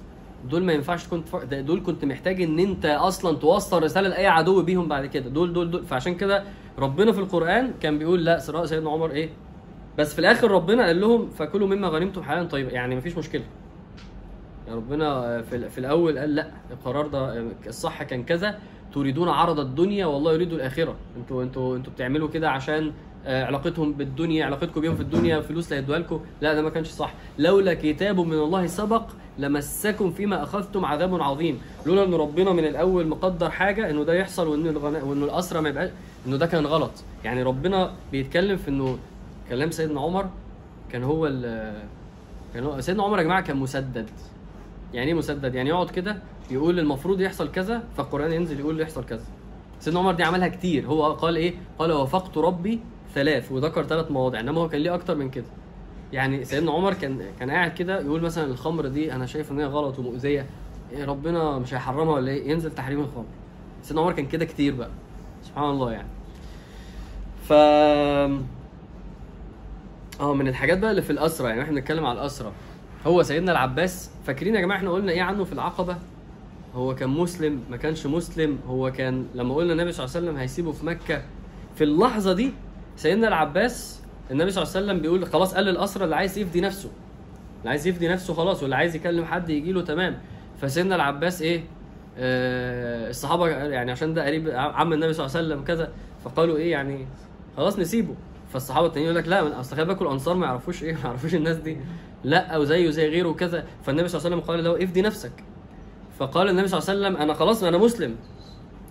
دول 0.49 0.63
ما 0.63 0.73
ينفعش. 0.73 1.05
ده- 1.51 1.61
دول 1.61 1.83
كنت 1.85 2.05
محتاج 2.05 2.41
إن 2.41 2.59
أنت 2.59 2.85
أصلا 2.85 3.37
توصل 3.37 3.83
رسالة 3.83 4.09
لأي 4.09 4.27
عدو 4.27 4.61
بيهم 4.61 4.87
بعد 4.87 5.05
كده. 5.05 5.29
دول 5.29 5.53
دول 5.53 5.71
دول 5.71 5.85
فعشان 5.85 6.15
كده 6.15 6.43
ربنا 6.79 7.11
في 7.11 7.19
القرآن 7.19 7.71
كان 7.81 7.99
بيقول 7.99 8.25
لا 8.25 8.39
صراع 8.39 8.65
سيدنا 8.65 8.89
عمر 8.89 9.11
إيه؟ 9.11 9.29
بس 9.97 10.13
في 10.13 10.19
الآخر 10.19 10.51
ربنا 10.51 10.85
قال 10.85 11.01
لهم 11.01 11.29
فكلوا 11.29 11.67
مما 11.67 11.87
غنمتم 11.87 12.23
حلالا 12.23 12.47
طيبا. 12.47 12.71
يعني 12.71 12.95
مفيش 12.95 13.17
مشكلة. 13.17 13.43
يعني 14.67 14.77
ربنا 14.77 15.41
في, 15.41 15.69
في 15.69 15.77
الأول 15.77 16.19
قال 16.19 16.35
لا 16.35 16.47
القرار 16.71 17.07
ده 17.07 17.45
الصح 17.67 18.03
كان 18.03 18.23
كذا. 18.23 18.59
تريدون 18.93 19.29
عرض 19.29 19.59
الدنيا 19.59 20.05
والله 20.05 20.33
يريد 20.33 20.53
الآخرة. 20.53 20.95
أنتوا 21.17 21.43
أنتوا 21.43 21.75
أنتوا 21.77 21.93
بتعملوا 21.93 22.27
كده 22.27 22.49
عشان 22.51 22.91
علاقتهم 23.25 23.93
بالدنيا 23.93 24.45
علاقتكم 24.45 24.81
بيهم 24.81 24.95
في 24.95 25.01
الدنيا 25.01 25.41
فلوس 25.41 25.71
اللي 25.71 25.81
هيدوها 25.81 25.99
لكم. 25.99 26.19
لا 26.41 26.53
ده 26.53 26.61
ما 26.61 26.69
كانش 26.69 26.87
صح. 26.87 27.13
لولا 27.39 27.73
كتاب 27.73 28.19
من 28.19 28.33
الله 28.33 28.67
سبق 28.67 29.03
لمسكم 29.39 30.11
فيما 30.11 30.43
أخذتم 30.43 30.85
عذاب 30.85 31.21
عظيم. 31.21 31.61
لولا 31.85 32.03
أن 32.03 32.13
ربنا 32.13 32.51
من 32.51 32.65
الأول 32.65 33.07
مقدر 33.07 33.49
حاجة 33.49 33.89
إنه 33.89 34.03
ده 34.03 34.13
يحصل 34.13 34.47
وإن 34.47 34.67
الغناء 34.67 35.05
وإنه 35.05 35.25
الاسرى 35.25 35.61
ما 35.61 35.69
يبقاش 35.69 35.89
إنه 36.27 36.37
ده 36.37 36.45
كان 36.45 36.65
غلط. 36.65 36.91
يعني 37.23 37.43
ربنا 37.43 37.91
بيتكلم 38.11 38.57
في 38.57 38.67
إنه 38.69 38.97
كلام 39.49 39.71
سيدنا 39.71 40.01
عمر 40.01 40.25
كان 40.91 41.03
هو 41.03 41.27
كان 42.53 42.63
هو 42.63 42.81
سيدنا 42.81 43.03
عمر 43.03 43.17
يا 43.17 43.23
جماعة 43.23 43.41
كان 43.41 43.57
مسدد. 43.57 44.09
يعني 44.93 45.07
إيه 45.07 45.13
مسدد؟ 45.13 45.55
يعني 45.55 45.69
يقعد 45.69 45.89
كده 45.89 46.17
يقول 46.51 46.79
المفروض 46.79 47.21
يحصل 47.21 47.51
كذا 47.51 47.83
فالقرآن 47.97 48.31
ينزل 48.31 48.59
يقول 48.59 48.81
يحصل 48.81 49.05
كذا. 49.05 49.25
سيدنا 49.79 49.99
عمر 49.99 50.11
دي 50.13 50.23
عملها 50.23 50.47
كتير. 50.47 50.85
هو 50.87 51.13
قال 51.13 51.35
إيه؟ 51.35 51.53
قال 51.79 51.91
وافقت 51.91 52.37
ربي 52.37 52.79
ثلاث 53.13 53.51
وذكر 53.51 53.83
ثلاث 53.83 54.11
مواضع 54.11 54.39
إنما 54.39 54.61
هو 54.61 54.69
كان 54.69 54.81
ليه 54.81 54.95
أكتر 54.95 55.15
من 55.15 55.29
كده. 55.29 55.45
يعني 56.13 56.45
سيدنا 56.45 56.71
عمر 56.71 56.93
كان 56.93 57.21
كان 57.39 57.51
قاعد 57.51 57.73
كده 57.73 58.01
يقول 58.01 58.21
مثلا 58.21 58.45
الخمر 58.45 58.87
دي 58.87 59.13
أنا 59.13 59.25
شايف 59.25 59.51
إن 59.51 59.59
هي 59.59 59.65
غلط 59.65 59.99
ومؤذية 59.99 60.45
إيه 60.91 61.05
ربنا 61.05 61.59
مش 61.59 61.73
هيحرمها 61.73 62.13
ولا 62.15 62.31
إيه 62.31 62.51
ينزل 62.51 62.71
تحريم 62.71 62.99
الخمر. 62.99 63.25
سيدنا 63.83 64.01
عمر 64.01 64.11
كان 64.13 64.25
كده 64.25 64.45
كتير 64.45 64.75
بقى 64.75 64.89
سبحان 65.43 65.69
الله 65.69 65.91
يعني. 65.91 66.07
ف 67.47 67.53
آه 70.21 70.33
من 70.33 70.47
الحاجات 70.47 70.77
بقى 70.77 70.91
اللي 70.91 71.01
في 71.01 71.09
الاسرى 71.09 71.49
يعني 71.49 71.61
إحنا 71.61 71.73
بنتكلم 71.73 72.05
على 72.05 72.19
الاسرى 72.19 72.51
هو 73.07 73.23
سيدنا 73.23 73.51
العباس 73.51 74.09
فاكرين 74.27 74.55
يا 74.55 74.61
جماعة 74.61 74.77
إحنا 74.77 74.91
قلنا 74.91 75.11
إيه 75.11 75.21
عنه 75.21 75.43
في 75.43 75.53
العقبة؟ 75.53 75.97
هو 76.75 76.95
كان 76.95 77.09
مسلم 77.09 77.61
ما 77.71 77.77
كانش 77.77 78.05
مسلم 78.05 78.57
هو 78.67 78.91
كان 78.91 79.25
لما 79.35 79.55
قلنا 79.55 79.73
النبي 79.73 79.91
صلى 79.91 80.05
الله 80.05 80.15
عليه 80.15 80.27
وسلم 80.27 80.37
هيسيبه 80.39 80.71
في 80.71 80.85
مكة 80.85 81.21
في 81.75 81.83
اللحظة 81.83 82.33
دي 82.33 82.51
سيدنا 82.95 83.27
العباس 83.27 84.01
النبي 84.31 84.51
صلى 84.51 84.63
الله 84.63 84.75
عليه 84.75 84.85
وسلم 84.85 85.01
بيقول 85.01 85.25
خلاص 85.25 85.55
قال 85.55 85.65
للأسرى 85.65 86.03
اللي 86.03 86.15
عايز 86.15 86.37
يفدي 86.37 86.61
نفسه 86.61 86.89
اللي 87.59 87.69
عايز 87.69 87.87
يفدي 87.87 88.07
نفسه 88.07 88.33
خلاص 88.33 88.61
واللي 88.61 88.75
عايز 88.75 88.95
يكلم 88.95 89.25
حد 89.25 89.49
يجي 89.49 89.71
له 89.71 89.81
تمام. 89.81 90.19
فسيدنا 90.61 90.95
العباس 90.95 91.41
إيه؟ 91.41 91.63
آه 92.17 93.09
الصحابة 93.09 93.47
يعني 93.47 93.91
عشان 93.91 94.13
ده 94.13 94.25
قريب 94.25 94.49
عم 94.49 94.93
النبي 94.93 95.13
صلى 95.13 95.25
الله 95.25 95.37
عليه 95.37 95.47
وسلم 95.47 95.63
كذا 95.63 95.91
فقالوا 96.23 96.57
إيه 96.57 96.71
يعني 96.71 97.07
خلاص 97.57 97.79
نسيبه. 97.79 98.15
فالصحابة 98.53 98.87
التانيين 98.87 99.11
يقول 99.11 99.23
لك 99.23 99.29
لا 99.29 99.59
أصل 99.59 99.75
خلي 99.75 99.85
بالك 99.85 100.01
الأنصار 100.01 100.35
ما 100.35 100.45
يعرفوش 100.45 100.83
إيه 100.83 100.93
ما 100.97 100.99
يعرفوش 101.03 101.35
الناس 101.35 101.57
دي. 101.57 101.77
لا 102.23 102.57
وزيه 102.57 102.89
زي 102.89 103.09
غيره 103.09 103.29
وكذا. 103.29 103.65
فالنبي 103.83 104.07
صلى 104.07 104.19
الله 104.19 104.27
عليه 104.27 104.37
وسلم 104.37 104.47
قال 104.49 104.63
له 104.63 104.83
افدي 104.83 105.01
نفسك. 105.01 105.43
فقال 106.19 106.49
النبي 106.49 106.67
صلى 106.67 106.79
الله 106.79 106.89
عليه 106.89 106.99
وسلم 106.99 107.21
أنا 107.21 107.33
خلاص 107.33 107.63
أنا 107.63 107.77
مسلم. 107.77 108.15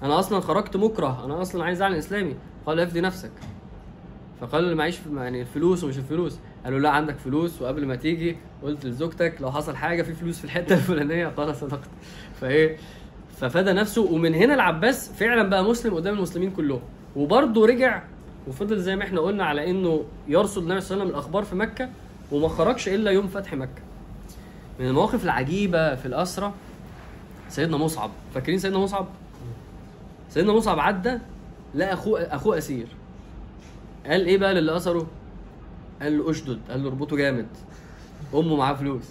أنا 0.03 0.19
أصلا 0.19 0.41
خرجت 0.41 0.77
مكره. 0.77 1.25
أنا 1.25 1.43
أصلا 1.43 1.65
عايز 1.65 1.83
أعلن 1.83 1.95
إسلامي. 1.95 2.37
قال 2.67 2.81
افدي 2.81 3.01
نفسك. 3.01 3.31
فقال 4.43 4.69
له 4.71 4.75
معيش 4.75 4.99
يعني 5.17 5.41
الفلوس 5.41 5.85
ومش 5.85 5.99
الفلوس. 5.99 6.39
قالوا 6.65 6.79
لا 6.79 6.91
عندك 6.91 7.17
فلوس. 7.19 7.63
وقبل 7.63 7.87
ما 7.87 7.97
تيجي 7.97 8.37
قلت 8.63 8.87
لزوجتك 8.87 9.35
لو 9.41 9.53
حصل 9.53 9.77
حاجة 9.77 10.03
في 10.03 10.15
فلوس 10.15 10.39
في 10.39 10.45
الحتة 10.45 10.75
الفلانية 10.81 11.27
قال 11.27 11.57
صدقت 11.57 11.89
فإيه؟ 12.41 12.77
ففدى 13.41 13.73
نفسه. 13.73 14.13
ومن 14.13 14.35
هنا 14.35 14.55
العباس 14.55 15.13
فعلا 15.13 15.49
بقى 15.49 15.65
مسلم 15.65 15.95
قدام 15.95 16.15
المسلمين 16.17 16.51
كلهم. 16.51 16.81
وبرضه 17.17 17.67
رجع 17.67 18.03
وفضل 18.49 18.79
زي 18.79 18.97
ما 18.97 19.05
إحنا 19.05 19.21
قلنا 19.21 19.45
على 19.45 19.71
إنه 19.71 20.05
يرصد 20.29 20.63
النبي 20.63 20.81
صلى 20.81 20.95
الله 20.95 21.03
عليه 21.05 21.15
وسلم 21.15 21.19
الأخبار 21.21 21.45
في 21.45 21.55
مكة 21.57 21.89
وما 22.33 22.49
خرجش 22.49 22.89
إلا 22.89 23.11
يوم 23.11 23.29
فتح 23.29 23.55
مكة. 23.55 23.83
من 24.81 24.87
المواقف 24.87 25.25
العجيبة 25.25 25.95
في 25.95 26.07
الاسرى 26.07 26.53
سيدنا 27.49 27.77
مصعب. 27.77 28.11
فاكرين 28.35 28.59
سيدنا 28.59 28.79
مصعب؟ 28.79 29.07
سيدنا 30.31 30.53
مصعب 30.53 30.79
عدى 30.79 31.19
لقى 31.75 31.93
اخوه 31.93 32.21
أخوه 32.23 32.59
أسير. 32.59 32.87
قال 34.07 34.27
إيه 34.27 34.39
بقى 34.39 34.55
للي 34.55 34.77
اسره 34.77 35.07
قال 36.03 36.19
له 36.19 36.31
أشدد. 36.31 36.59
قال 36.71 36.83
له 36.83 36.89
اربطه 36.89 37.17
جامد. 37.17 37.47
أمه 38.35 38.57
معاه 38.57 38.75
فلوس. 38.75 39.05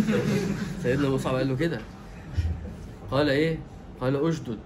سيدنا 0.82 1.08
مصعب 1.08 1.34
قال 1.34 1.48
له 1.48 1.56
كده. 1.56 1.80
قال 3.10 3.28
إيه؟ 3.28 3.58
قال 4.00 4.28
أشدد. 4.28 4.58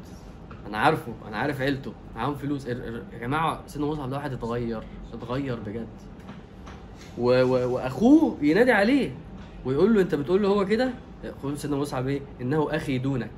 أنا 0.67 0.79
عارفه. 0.79 1.13
أنا 1.29 1.37
عارف 1.37 1.61
عيلته. 1.61 1.93
معاهم 2.17 2.35
فلوس. 2.35 2.67
يا 2.67 3.19
جماعة 3.21 3.63
سيدنا 3.67 3.87
مصعب 3.87 4.11
ده 4.11 4.17
واحد 4.17 4.33
اتغير. 4.33 4.83
اتغير 5.15 5.59
بجد. 5.61 5.87
و... 7.19 7.43
و... 7.43 7.75
وأخوه 7.75 8.37
ينادي 8.43 8.73
عليه 8.73 9.15
ويقول 9.65 9.95
له 9.95 10.01
أنت 10.01 10.15
بتقول 10.15 10.43
له 10.43 10.49
هو 10.49 10.67
كده؟ 10.67 10.91
يقول 11.25 11.59
سيدنا 11.59 11.77
مصعب 11.77 12.09
إيه؟ 12.09 12.21
إنه 12.41 12.69
أخي 12.77 12.99
دونك. 12.99 13.31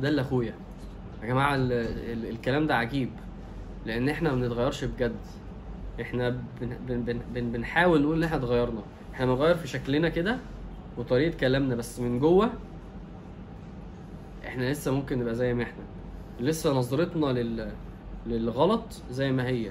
ده 0.00 0.08
اللي 0.08 0.20
أخويا. 0.20 0.54
يا 1.22 1.26
جماعة 1.26 1.54
ال... 1.54 1.72
ال... 1.72 2.26
الكلام 2.30 2.66
ده 2.66 2.76
عجيب. 2.76 3.10
لأن 3.86 4.08
إحنا 4.08 4.34
ما 4.34 4.40
بنتغيرش 4.40 4.84
بجد. 4.84 5.16
إحنا 6.00 6.30
بن... 6.30 6.76
بن... 6.88 7.02
بن... 7.02 7.20
بن... 7.34 7.52
بنحاول 7.52 8.02
نقول 8.02 8.16
إن 8.16 8.22
إحنا 8.24 8.36
اتغيرنا. 8.36 8.82
إحنا 9.14 9.26
بنغير 9.26 9.54
في 9.54 9.68
شكلنا 9.68 10.08
كده 10.08 10.38
وطريقة 10.98 11.36
كلامنا 11.36 11.74
بس 11.74 12.00
من 12.00 12.18
جوه 12.18 12.50
إحنا 14.46 14.70
لسه 14.72 14.92
ممكن 14.92 15.18
نبقى 15.18 15.34
زي 15.34 15.54
ما 15.54 15.62
إحنا. 15.62 15.82
لسه 16.40 16.72
نظرتنا 16.72 17.26
لل... 17.26 17.72
للغلط 18.26 19.02
زي 19.10 19.32
ما 19.32 19.46
هي. 19.46 19.70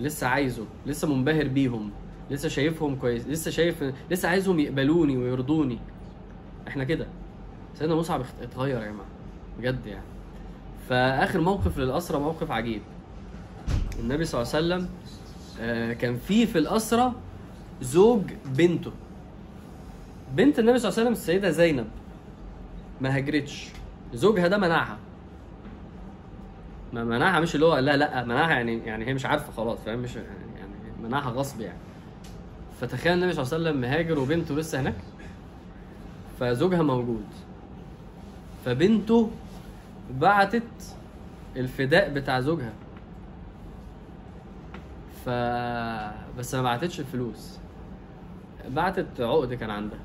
لسه 0.00 0.26
عايزه 0.26 0.64
لسه 0.86 1.14
منبهر 1.14 1.48
بيهم 1.48 1.90
لسه 2.30 2.48
شايفهم 2.48 2.96
كويس 2.96 3.26
لسه 3.26 3.50
شايف 3.50 3.84
لسه 4.10 4.28
عايزهم 4.28 4.58
يقبلوني 4.58 5.16
ويرضوني. 5.16 5.78
إحنا 6.68 6.84
كده. 6.84 7.06
سيدنا 7.74 7.94
مصعب 7.94 8.22
اتغير 8.42 8.80
يا 8.80 8.86
جماعة 8.86 9.08
بجد 9.58 9.86
يعني. 9.86 10.04
فآخر 10.88 11.40
موقف 11.40 11.78
للاسرى 11.78 12.20
موقف 12.20 12.50
عجيب. 12.50 12.82
النبي 14.00 14.24
صلى 14.24 14.42
الله 14.42 14.54
عليه 14.54 14.66
وسلم 14.66 14.88
كان 15.94 16.16
في 16.16 16.46
في 16.46 16.58
الاسرى 16.58 17.12
زوج 17.82 18.22
بنته. 18.46 18.92
بنت 20.34 20.58
النبي 20.58 20.78
صلى 20.78 20.88
الله 20.88 21.00
عليه 21.00 21.10
وسلم 21.10 21.12
السيدة 21.12 21.50
زينب. 21.50 21.86
ما 23.00 23.16
هاجرتش. 23.16 23.68
زوجها 24.14 24.48
ده 24.48 24.58
منعها. 24.58 24.98
ما 26.92 27.04
منعها 27.04 27.40
مش 27.40 27.54
اللي 27.54 27.66
هو 27.66 27.78
لا 27.78 27.96
لا 27.96 28.24
منعها 28.24 28.50
يعني 28.50 28.78
يعني 28.78 29.06
هي 29.06 29.14
مش 29.14 29.26
عارفة 29.26 29.52
خلاص 29.52 29.78
فاهم؟ 29.78 29.98
مش 29.98 30.16
يعني 30.16 30.28
منعها 31.02 31.30
غصب 31.30 31.60
يعني. 31.60 31.78
فتخيل 32.80 33.12
النبي 33.12 33.32
صلى 33.32 33.42
الله 33.42 33.54
عليه 33.54 33.64
وسلم 33.64 33.80
مهاجر 33.80 34.18
وبنته 34.18 34.54
لسه 34.54 34.80
هناك. 34.80 34.94
فزوجها 36.40 36.82
موجود. 36.82 37.24
فبنته 38.64 39.30
بعتت 40.20 40.62
الفداء 41.56 42.10
بتاع 42.10 42.40
زوجها. 42.40 42.72
بس 46.38 46.54
ما 46.54 46.62
بعتتش 46.62 47.00
الفلوس. 47.00 47.58
بعتت 48.68 49.20
عقد 49.20 49.54
كان 49.54 49.70
عندها. 49.70 49.98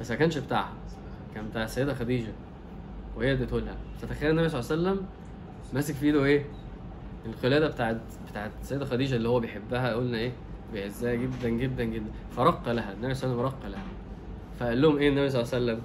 بس 0.00 0.10
ما 0.10 0.16
كانش 0.16 0.38
بتاعها. 0.38 0.72
كان 1.34 1.48
بتاع 1.48 1.64
السيدة 1.64 1.94
خديجة 1.94 2.32
وهي 3.16 3.32
اديته 3.32 3.60
لها. 3.60 3.76
فتخيل 3.98 4.30
النبي 4.30 4.48
صلى 4.48 4.60
الله 4.60 4.70
عليه 4.70 4.82
وسلم 4.82 5.06
ماسك 5.74 5.94
في 5.94 6.06
إيده 6.06 6.24
إيه؟ 6.24 6.44
القلادة 7.26 7.68
بتاعت 7.68 8.00
بتاعت 8.30 8.50
السيدة 8.62 8.84
خديجة 8.84 9.16
اللي 9.16 9.28
هو 9.28 9.40
بيحبها 9.40 9.94
قلنا 9.94 10.18
إيه؟ 10.18 10.32
بيعزها 10.72 11.14
جدا 11.14 11.48
جدا 11.48 11.84
جدا. 11.84 12.10
فرق 12.36 12.68
لها. 12.68 12.92
النبي 12.92 13.14
صلى 13.14 13.32
الله 13.32 13.42
عليه 13.42 13.48
وسلم 13.48 13.68
رق 13.68 13.70
لها. 13.70 13.84
فقال 14.60 14.82
لهم 14.82 14.96
إيه 14.96 15.08
النبي 15.08 15.30
صلى 15.30 15.42
الله 15.42 15.54
عليه 15.54 15.64
وسلم؟ 15.64 15.82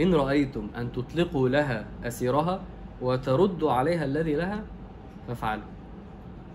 إن 0.00 0.14
رأيتم 0.14 0.68
أن 0.76 0.92
تطلقوا 0.92 1.48
لها 1.48 1.86
أسيرها 2.04 2.60
وتردوا 3.00 3.72
عليها 3.72 4.04
الذي 4.04 4.34
لها 4.34 4.62
فافعلوا. 5.28 5.64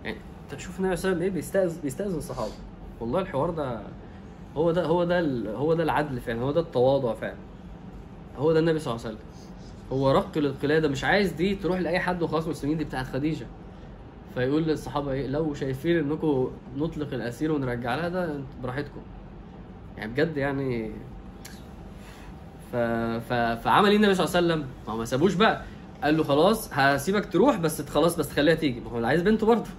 يعني 0.03 0.17
انت 0.53 0.61
شوف 0.61 0.75
النبي 0.79 0.87
عليه 0.89 0.99
وسلم 0.99 1.21
إيه 1.21 1.29
بيستأذن 1.29 1.81
بيستأذن 1.83 2.15
الصحابه 2.17 2.51
والله 2.99 3.19
الحوار 3.19 3.49
ده 3.49 3.81
هو 4.57 4.71
ده 4.71 4.85
هو 4.85 5.03
ده 5.03 5.19
هو 5.55 5.73
ده 5.73 5.83
العدل 5.83 6.21
فعلا 6.21 6.41
هو 6.41 6.51
ده 6.51 6.61
التواضع 6.61 7.13
فعلا. 7.13 7.37
هو 8.37 8.51
ده 8.53 8.59
النبي 8.59 8.79
صلى 8.79 8.93
الله 8.93 9.05
عليه 9.05 9.15
وسلم. 9.15 9.27
هو 9.91 10.11
رق 10.11 10.37
للقلاده 10.37 10.87
مش 10.87 11.03
عايز 11.03 11.31
دي 11.31 11.55
تروح 11.55 11.79
لأي 11.79 11.99
حد 11.99 12.23
وخلاص 12.23 12.47
مسلمين 12.47 12.77
دي 12.77 12.83
بتاعت 12.83 13.05
خديجة. 13.05 13.45
فيقول 14.33 14.63
للصحابة 14.63 15.11
إيه 15.11 15.27
لو 15.27 15.53
شايفين 15.53 15.97
إنكم 15.97 16.51
نطلق 16.77 17.13
الأسير 17.13 17.51
ونرجع 17.51 17.95
لها 17.95 18.09
ده 18.09 18.39
براحتكم. 18.63 19.01
يعني 19.97 20.11
بجد 20.11 20.37
يعني 20.37 20.91
ف... 22.71 22.75
ف... 23.29 23.33
فعمل 23.33 23.89
إيه 23.89 23.95
النبي 23.97 24.13
صلى 24.13 24.25
الله 24.25 24.37
عليه 24.37 24.47
وسلم؟ 24.47 24.67
ما 24.87 24.93
هو 24.93 24.97
ما 24.97 25.05
سابوش 25.05 25.33
بقى. 25.33 25.63
قال 26.03 26.17
له 26.17 26.23
خلاص 26.23 26.73
هسيبك 26.73 27.25
تروح 27.25 27.57
بس 27.57 27.81
خلاص 27.81 28.15
بس 28.15 28.29
تخليها 28.29 28.55
تيجي. 28.55 28.79
ما 28.79 28.89
هو 28.91 29.05
عايز 29.05 29.21
بنته 29.21 29.47
برضه. 29.47 29.69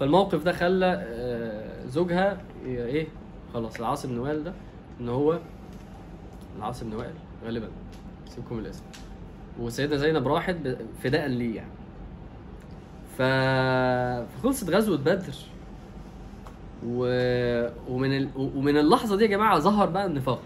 فالموقف 0.00 0.42
ده 0.44 0.52
خلى 0.52 1.04
آه، 1.06 1.86
زوجها 1.86 2.38
ي- 2.66 2.68
إيه 2.68 3.06
خلاص 3.54 3.76
العاص 3.78 4.06
بن 4.06 4.18
وائل 4.18 4.44
ده 4.44 4.52
إن 5.00 5.08
هو 5.08 5.38
العاص 6.58 6.84
بن 6.84 6.94
وائل 6.94 7.14
غالبا 7.44 7.68
سيبكم 8.28 8.58
الاسم. 8.58 8.82
وسيدة 9.60 9.96
زينب 9.96 10.28
راحت 10.28 10.56
فداء 11.02 11.26
ليه 11.28 11.56
يعني. 11.56 11.70
ف... 13.18 13.22
فخلصت 14.38 14.70
غزوة 14.70 14.96
بدر. 14.98 15.34
و... 16.86 17.06
ومن 17.88 18.16
ال... 18.16 18.28
ومن 18.36 18.76
اللحظة 18.76 19.16
دي 19.16 19.24
يا 19.24 19.28
جماعة 19.28 19.58
ظهر 19.58 19.88
بقى 19.90 20.06
النفاق. 20.06 20.42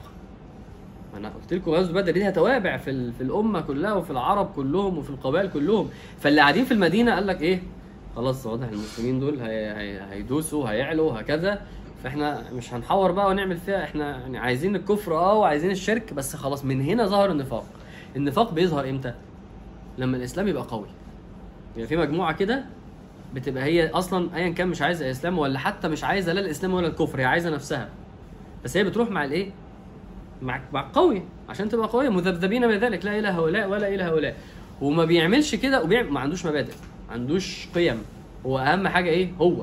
أنا 1.17 1.29
قلت 1.29 1.53
لكم 1.55 1.71
غزوة 1.71 1.93
بدر 2.03 2.13
ليها 2.13 2.31
توابع 2.31 2.77
في 2.77 2.91
ال- 2.91 3.13
في 3.13 3.21
الأمة 3.21 3.61
كلها 3.61 3.93
وفي 3.93 4.11
العرب 4.11 4.53
كلهم 4.57 4.99
وفي 4.99 5.11
القبائل 5.11 5.51
كلهم. 5.51 5.89
فاللي 6.21 6.41
قاعدين 6.41 6.65
في 6.65 6.73
المدينة 6.75 7.15
قال 7.15 7.27
لك 7.27 7.43
إيه؟ 7.43 7.63
خلاص 8.19 8.47
واضح 8.47 8.69
المسلمين 8.69 9.21
دول 9.21 9.41
هي 9.41 9.71
هي 9.77 10.01
هيدوسوا 10.11 10.71
هيعلوا 10.71 11.21
هكذا. 11.21 11.61
فإحنا 12.05 12.45
مش 12.53 12.75
هنحور 12.75 13.13
بقى 13.13 13.29
ونعمل 13.31 13.57
فيها 13.57 13.85
إحنا 13.85 14.19
يعني 14.19 14.39
عايزين 14.39 14.77
الكفر 14.77 15.15
آه 15.19 15.35
وعايزين 15.35 15.71
الشرك 15.71 16.15
بس 16.15 16.37
خلاص 16.37 16.65
من 16.65 16.81
هنا 16.83 17.07
ظهر 17.07 17.31
النفاق. 17.31 17.65
النفاق 18.17 18.53
بيظهر 18.55 18.89
إمتى؟ 18.89 19.15
لما 19.99 20.17
الإسلام 20.17 20.49
يبقى 20.49 20.63
قوي. 20.63 20.87
يعني 21.77 21.89
في 21.89 21.97
مجموعة 21.97 22.33
كده 22.33 22.65
بتبقى 23.35 23.65
هي 23.65 23.89
أصلا 23.91 24.37
ايا 24.37 24.49
كان 24.49 24.69
مش 24.69 24.83
عايزة 24.83 25.11
اسلام 25.11 25.39
ولا 25.39 25.59
حتى 25.59 25.89
مش 25.89 26.05
عايزة 26.05 26.33
لا 26.33 26.41
الإسلام 26.41 26.75
ولا 26.75 26.87
الكفر 26.87 27.21
هي 27.21 27.25
عايزة 27.25 27.51
نفسها. 27.51 27.89
بس 28.65 28.77
هي 28.77 28.85
بتروح 28.85 29.11
مع 29.11 29.25
الإيه؟ 29.25 29.51
مع 30.43 30.61
مع 30.73 30.81
القوي 30.81 31.23
عشان 31.49 31.69
تبقى 31.69 31.89
قوية. 31.89 32.09
مذبذبين 32.09 32.67
بذلك. 32.69 33.05
لا 33.05 33.19
إله 33.19 33.31
هؤلاء 33.31 33.69
ولا 33.69 33.89
إله 33.95 34.09
هؤلاء 34.09 34.37
وما 34.81 35.05
بيعملش 35.05 35.55
كده 35.55 35.83
وبيعمل 35.83 36.11
ما 36.11 36.21
عندوش 36.21 36.47
مبادئ. 36.47 36.73
ما 37.09 37.15
عندوش 37.15 37.69
قيم. 37.75 38.03
هو 38.47 38.59
أهم 38.59 38.89
حاجة 38.89 39.11
إيه؟ 39.11 39.31
هو. 39.41 39.63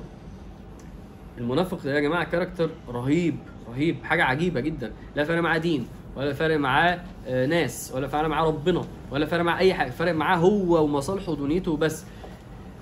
المنافق 1.37 1.83
ده 1.83 1.95
يا 1.95 1.99
جماعة 1.99 2.23
كاركتر 2.23 2.69
رهيب 2.89 3.35
رهيب 3.71 3.95
حاجة 4.03 4.23
عجيبة 4.23 4.59
جدا. 4.59 4.91
لا 5.15 5.23
فارق 5.23 5.41
معاه 5.41 5.57
دين 5.57 5.87
ولا 6.15 6.33
فارق 6.33 6.57
معاه 6.57 6.99
آه، 7.27 7.45
ناس 7.45 7.91
ولا 7.95 8.07
فارق 8.07 8.27
معاه 8.27 8.45
ربنا 8.47 8.85
ولا 9.11 9.25
فارق 9.25 9.43
معاه 9.43 9.57
أي 9.59 9.73
حاجة. 9.73 9.89
فارق 9.89 10.11
معاه 10.11 10.37
هو 10.37 10.83
ومصالحه 10.83 11.31
ودنيته 11.31 11.77
بس. 11.77 12.05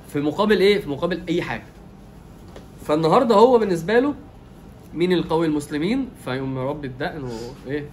في 0.08 0.20
مقابل 0.22 0.60
إيه؟ 0.60 0.80
في 0.82 0.90
مقابل 0.90 1.22
أي 1.30 1.42
حاجة. 1.42 1.64
فالنهاردة 2.86 3.36
هو 3.36 3.58
بالنسبة 3.58 4.00
له 4.00 4.14
مين 4.94 5.14
القوي؟ 5.14 5.46
المسلمين. 5.48 6.10
فيقوم 6.26 6.58
رب 6.58 6.86
الدقن 6.86 7.24
وايه 7.24 7.86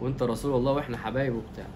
وأنت 0.00 0.22
رسول 0.22 0.56
الله 0.56 0.72
وإحنا 0.72 0.96
حبايب 0.96 1.34
وبتاع. 1.34 1.66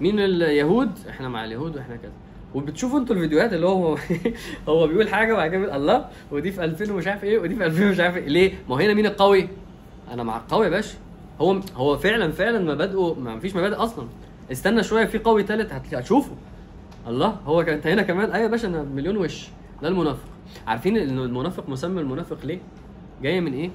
مين 0.00 0.20
اليهود؟ 0.20 0.90
إحنا 1.10 1.28
مع 1.28 1.44
اليهود 1.44 1.76
وإحنا 1.76 1.96
كذا. 1.96 2.12
وبتشوفوا 2.54 2.98
أنتوا 2.98 3.16
الفيديوهات 3.16 3.52
اللي 3.52 3.66
هو 3.66 3.96
هو 4.68 4.86
بيقول 4.86 5.08
حاجة 5.08 5.32
وبعد 5.32 5.50
كده 5.50 5.76
الله 5.76 6.08
ودي 6.30 6.52
في 6.52 6.64
2000 6.64 6.92
ومش 6.92 7.06
عارف 7.06 7.24
إيه 7.24 7.38
ودي 7.38 7.54
في 7.54 7.66
2000 7.66 7.86
ومش 7.86 8.00
عارف 8.00 8.16
إيه. 8.16 8.28
ليه؟ 8.28 8.52
ما 8.68 8.74
هو 8.74 8.78
هنا 8.78 8.94
مين 8.94 9.06
القوي؟ 9.06 9.48
أنا 10.10 10.22
مع 10.22 10.36
القوي 10.36 10.64
يا 10.64 10.70
باشا. 10.70 10.98
هو 11.40 11.60
هو 11.76 11.96
فعلا 11.96 12.32
فعلا 12.32 12.74
مبادئه 12.74 13.14
ما 13.14 13.38
فيش 13.38 13.56
مبادئ 13.56 13.76
أصلا. 13.76 14.06
استنى 14.52 14.82
شوية 14.82 15.04
في 15.04 15.18
قوي 15.18 15.42
ثالث 15.42 15.72
هتشوفه. 15.94 16.32
الله 17.08 17.36
هو 17.46 17.60
أنت 17.60 17.86
هنا 17.86 18.02
كمان؟ 18.02 18.30
أيوه 18.30 18.44
يا 18.44 18.50
باشا 18.50 18.68
أنا 18.68 18.82
مليون 18.82 19.16
وش. 19.16 19.48
ده 19.82 19.88
المنافق. 19.88 20.28
عارفين 20.66 20.96
إن 20.96 21.18
المنافق 21.18 21.68
مسمى 21.68 22.00
المنافق 22.00 22.38
ليه؟ 22.44 22.58
جاية 23.22 23.40
من 23.40 23.52
إيه؟ 23.54 23.70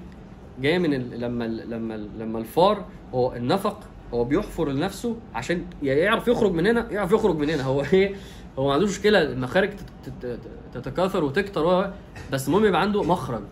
جاية 0.62 0.78
من 0.78 0.94
ال... 0.94 1.20
لما 1.20 1.46
ال... 1.46 1.70
لما 1.70 1.96
ال... 1.96 2.10
لما 2.20 2.40
الفار 2.40 2.86
هو 3.14 3.34
النفق 3.34 3.80
هو 4.14 4.24
بيحفر 4.24 4.70
لنفسه 4.70 5.16
عشان 5.36 5.66
يعرف 5.84 6.28
يخرج 6.28 6.52
من 6.54 6.68
هنا 6.68 6.92
يعرف 6.92 7.12
يخرج 7.12 7.38
من 7.38 7.50
هنا. 7.50 7.64
هو 7.64 7.84
إيه؟ 7.94 8.16
هو 8.60 8.68
ما 8.68 8.74
عندوش 8.74 8.90
مشكلة 8.90 9.22
المخارج 9.22 9.70
تت- 9.70 10.14
تت- 10.22 10.40
تتكاثر 10.74 11.24
وتكتر 11.24 11.92
بس 12.32 12.48
المهم 12.48 12.66
يبقى 12.66 12.82
عنده 12.82 13.04
مخرج. 13.04 13.44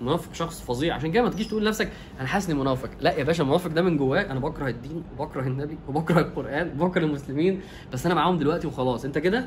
منافق 0.00 0.34
شخص 0.34 0.60
فظيع. 0.62 0.94
عشان 0.94 1.12
كده 1.12 1.22
ما 1.22 1.28
تجيش 1.28 1.46
تقول 1.46 1.64
لنفسك 1.64 1.88
أنا 2.20 2.28
حاسس 2.28 2.50
إني 2.50 2.60
منافق. 2.60 2.88
لا 3.00 3.12
يا 3.18 3.24
باشا 3.24 3.42
المنافق 3.42 3.70
ده 3.70 3.82
من 3.82 3.96
جواك 3.96 4.26
أنا 4.30 4.40
بكره 4.40 4.68
الدين 4.68 5.02
وبكره 5.18 5.42
النبي 5.42 5.78
وبكره 5.88 6.20
القرآن 6.20 6.70
وبكره 6.80 7.04
المسلمين 7.04 7.60
بس 7.92 8.06
أنا 8.06 8.14
معاهم 8.14 8.38
دلوقتي 8.38 8.66
وخلاص. 8.66 9.04
أنت 9.04 9.18
كده؟ 9.18 9.44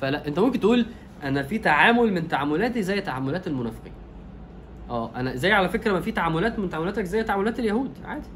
فلا 0.00 0.26
أنت 0.28 0.38
ممكن 0.38 0.60
تقول 0.60 0.86
أنا 1.22 1.42
في 1.42 1.58
تعامل 1.58 2.12
من 2.12 2.28
تعاملاتي 2.28 2.82
زي 2.82 3.00
تعاملات 3.00 3.46
المنافقين. 3.46 3.92
آه 4.90 5.10
أنا 5.16 5.34
زي 5.36 5.52
على 5.52 5.68
فكرة 5.68 5.92
ما 5.92 6.00
في 6.00 6.12
تعاملات 6.12 6.58
من 6.58 6.70
تعاملاتك 6.70 7.04
زي 7.04 7.22
تعاملات 7.22 7.58
اليهود. 7.58 7.90
عادي. 8.04 8.28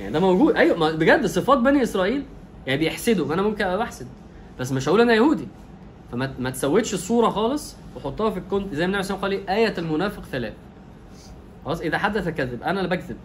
يعني 0.00 0.12
ده 0.12 0.20
موجود. 0.20 0.56
أيوه 0.56 0.92
بجد 0.96 1.26
صفات 1.26 1.58
بني 1.58 1.82
إسرائيل 1.82 2.22
يعني 2.66 2.78
بيحسدوا. 2.78 3.34
أنا 3.34 3.42
ممكن 3.42 3.64
أبقى 3.64 3.78
بحسد. 3.78 4.06
بس 4.60 4.72
مش 4.72 4.88
هقول 4.88 5.00
أنا 5.00 5.14
يهودي. 5.14 5.48
فما 6.12 6.34
ما 6.38 6.50
تسويتش 6.50 6.94
الصورة 6.94 7.28
خالص 7.30 7.76
وحطها 7.96 8.30
في 8.30 8.38
الكونت 8.38 8.74
زي 8.74 8.86
ما 8.86 8.92
النبي 8.92 9.02
صلى 9.02 9.14
الله 9.16 9.24
عليه 9.26 9.36
وسلم 9.36 9.48
قال؟ 9.48 9.58
إيه؟ 9.58 9.78
المنافق 9.78 10.24
ثلاث 10.24 10.52
خلاص 11.64 11.80
إذا 11.80 11.98
حدث 11.98 12.28
كذب 12.28 12.62
أنا 12.62 12.80
اللي 12.80 12.96
بكذب. 12.96 13.16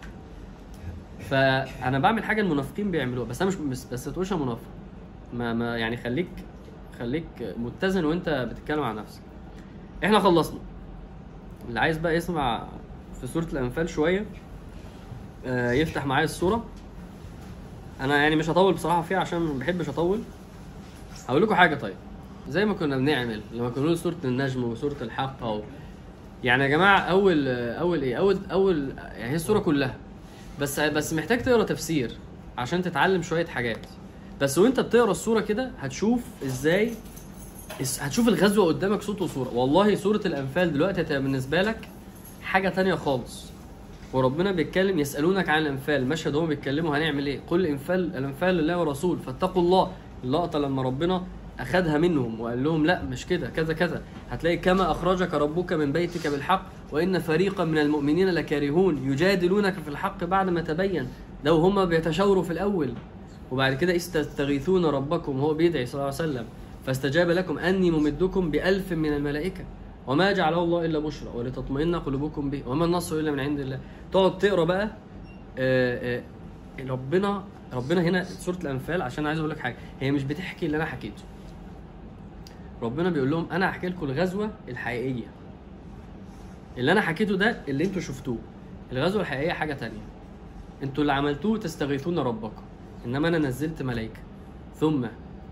فأنا 1.30 1.98
بعمل 1.98 2.24
حاجة 2.24 2.40
المنافقين 2.40 2.90
بيعملوها 2.90 3.26
بس 3.28 3.42
أنا 3.42 3.50
مش 3.50 3.56
بس, 3.92 4.06
ما 4.06 4.12
تقولش 4.12 4.32
أنا 4.32 4.42
منافق. 4.42 4.66
ما, 5.34 5.54
ما 5.54 5.78
يعني 5.78 5.96
خليك 5.96 6.28
خليك 6.98 7.26
متزن 7.56 8.04
وأنت 8.04 8.28
بتتكلم 8.50 8.82
عن 8.82 8.96
نفسك. 8.96 9.20
إحنا 10.04 10.18
خلصنا. 10.20 10.58
اللي 11.68 11.80
عايز 11.80 11.98
بقى 11.98 12.16
يسمع 12.16 12.66
في 13.20 13.26
سورة 13.26 13.46
الأنفال 13.52 13.88
شوية 13.88 14.26
آه، 15.46 15.72
يفتح 15.72 16.06
معايا 16.06 16.24
الصورة 16.24 16.64
أنا 18.00 18.16
يعني 18.16 18.36
مش 18.36 18.50
هطول 18.50 18.74
بصراحة 18.74 19.02
فيها 19.02 19.18
عشان 19.18 19.38
ما 19.38 19.58
بحبش 19.58 19.88
أطول. 19.88 20.20
هقول 21.28 21.42
لكم 21.42 21.54
حاجة 21.54 21.74
طيب. 21.74 21.94
زي 22.48 22.64
ما 22.64 22.74
كنا 22.74 22.96
بنعمل 22.96 23.40
لما 23.52 23.68
كنا 23.68 23.82
بنقول 23.82 23.98
سوره 23.98 24.16
النجم 24.24 24.64
وسوره 24.64 24.96
الحق 25.02 25.42
أو 25.42 25.62
يعني 26.44 26.62
يا 26.64 26.68
جماعة 26.68 26.98
أول 27.00 27.48
أول 27.48 28.02
إيه؟ 28.02 28.16
أول 28.16 28.38
أول 28.52 28.92
يعني 28.98 29.30
هي 29.30 29.34
السوره 29.34 29.58
كلها. 29.58 29.94
بس 30.60 30.80
بس 30.80 31.12
محتاج 31.14 31.42
تقرأ 31.42 31.64
تفسير 31.64 32.12
عشان 32.58 32.82
تتعلم 32.82 33.22
شوية 33.22 33.46
حاجات. 33.46 33.86
بس 34.40 34.58
وأنت 34.58 34.80
بتقرأ 34.80 35.10
السوره 35.10 35.40
كده 35.40 35.70
هتشوف 35.80 36.20
إزاي 36.44 36.92
هتشوف 38.00 38.28
الغزوة 38.28 38.66
قدامك 38.66 39.02
صوت 39.02 39.22
وصورة. 39.22 39.48
والله 39.54 39.94
سوره 39.94 40.20
الأنفال 40.26 40.72
دلوقتي 40.72 41.00
هتبقى 41.00 41.22
بالنسبة 41.22 41.62
لك 41.62 41.88
حاجة 42.42 42.68
تانية 42.68 42.94
خالص. 42.94 43.44
وربنا 44.12 44.52
بيتكلم 44.52 44.98
يسألونك 44.98 45.48
عن 45.48 45.62
الأنفال 45.62 46.06
مشهد 46.08 46.34
هم 46.36 46.46
بيتكلموا 46.46 46.96
هنعمل 46.98 47.26
إيه؟ 47.26 47.40
قل 47.46 47.60
الانفال 47.60 48.16
الأنفال 48.16 48.54
لله 48.54 48.78
ورسول 48.80 49.18
فاتقوا 49.18 49.62
الله. 49.62 49.92
اللقطه 50.24 50.58
لما 50.58 50.82
ربنا 50.82 51.22
اخذها 51.60 51.98
منهم 51.98 52.40
وقال 52.40 52.64
لهم 52.64 52.86
لا 52.86 53.02
مش 53.02 53.26
كده 53.26 53.48
كذا 53.50 53.74
كذا. 53.74 54.02
هتلاقي 54.30 54.56
كما 54.56 54.90
أخرجك 54.90 55.34
ربك 55.34 55.72
من 55.72 55.92
بيتك 55.92 56.26
بالحق 56.26 56.66
وإن 56.92 57.18
فريقا 57.18 57.64
من 57.64 57.78
المؤمنين 57.78 58.28
لكارهون 58.28 59.10
يجادلونك 59.12 59.74
في 59.74 59.88
الحق 59.88 60.24
بعد 60.24 60.48
ما 60.48 60.60
تبين. 60.60 61.06
لو 61.44 61.56
هما 61.56 61.84
بيتشاوروا 61.84 62.42
في 62.42 62.50
الأول 62.50 62.92
وبعد 63.50 63.74
كده 63.74 63.96
استستغيثون 63.96 64.84
ربكم 64.84 65.40
هو 65.40 65.54
بيدعي 65.54 65.86
صلى 65.86 65.94
الله 65.94 66.04
عليه 66.04 66.30
وسلم. 66.30 66.44
فاستجاب 66.86 67.30
لكم 67.30 67.58
أني 67.58 67.90
ممدكم 67.90 68.50
بألف 68.50 68.92
من 68.92 69.12
الملائكة. 69.12 69.64
وما 70.06 70.32
جعله 70.32 70.62
الله 70.62 70.84
إلا 70.84 70.98
بشرى 70.98 71.28
ولتطمئن 71.34 71.94
قلوبكم 71.94 72.50
به. 72.50 72.62
وما 72.66 72.84
النصر 72.84 73.16
إلا 73.18 73.30
من 73.30 73.40
عند 73.40 73.60
الله. 73.60 73.78
تقعد 74.12 74.38
تقرأ 74.38 74.64
بقى 74.64 74.90
آه، 75.58 76.18
آه، 76.18 76.22
ربنا 76.88 77.44
ربنا 77.72 78.00
هنا 78.02 78.24
سورة 78.24 78.56
الأنفال 78.56 79.02
عشان 79.02 79.26
عايز 79.26 79.38
أقول 79.38 79.50
لك 79.50 79.58
حاجة 79.58 79.76
هي 80.00 80.10
مش 80.10 80.22
بتحكي 80.24 80.66
اللي 80.66 80.76
أنا 80.76 80.84
حكيته. 80.84 81.22
ربنا 82.82 83.10
بيقول 83.10 83.30
لهم 83.30 83.46
أنا 83.52 83.70
هحكي 83.70 83.88
لكم 83.88 84.06
الغزوة 84.06 84.50
الحقيقية. 84.68 85.26
اللي 86.78 86.92
أنا 86.92 87.00
حكيته 87.00 87.36
ده 87.36 87.60
اللي 87.68 87.84
أنتوا 87.84 88.00
شفتوه. 88.00 88.38
الغزوة 88.92 89.22
الحقيقية 89.22 89.52
حاجة 89.52 89.74
تانية. 89.74 90.00
أنتوا 90.82 91.02
اللي 91.02 91.12
عملتوه 91.12 91.58
تستغيثون 91.58 92.18
ربكم. 92.18 92.62
إنما 93.06 93.28
أنا 93.28 93.38
نزلت 93.38 93.82
ملائكة. 93.82 94.20
ثم 94.76 95.06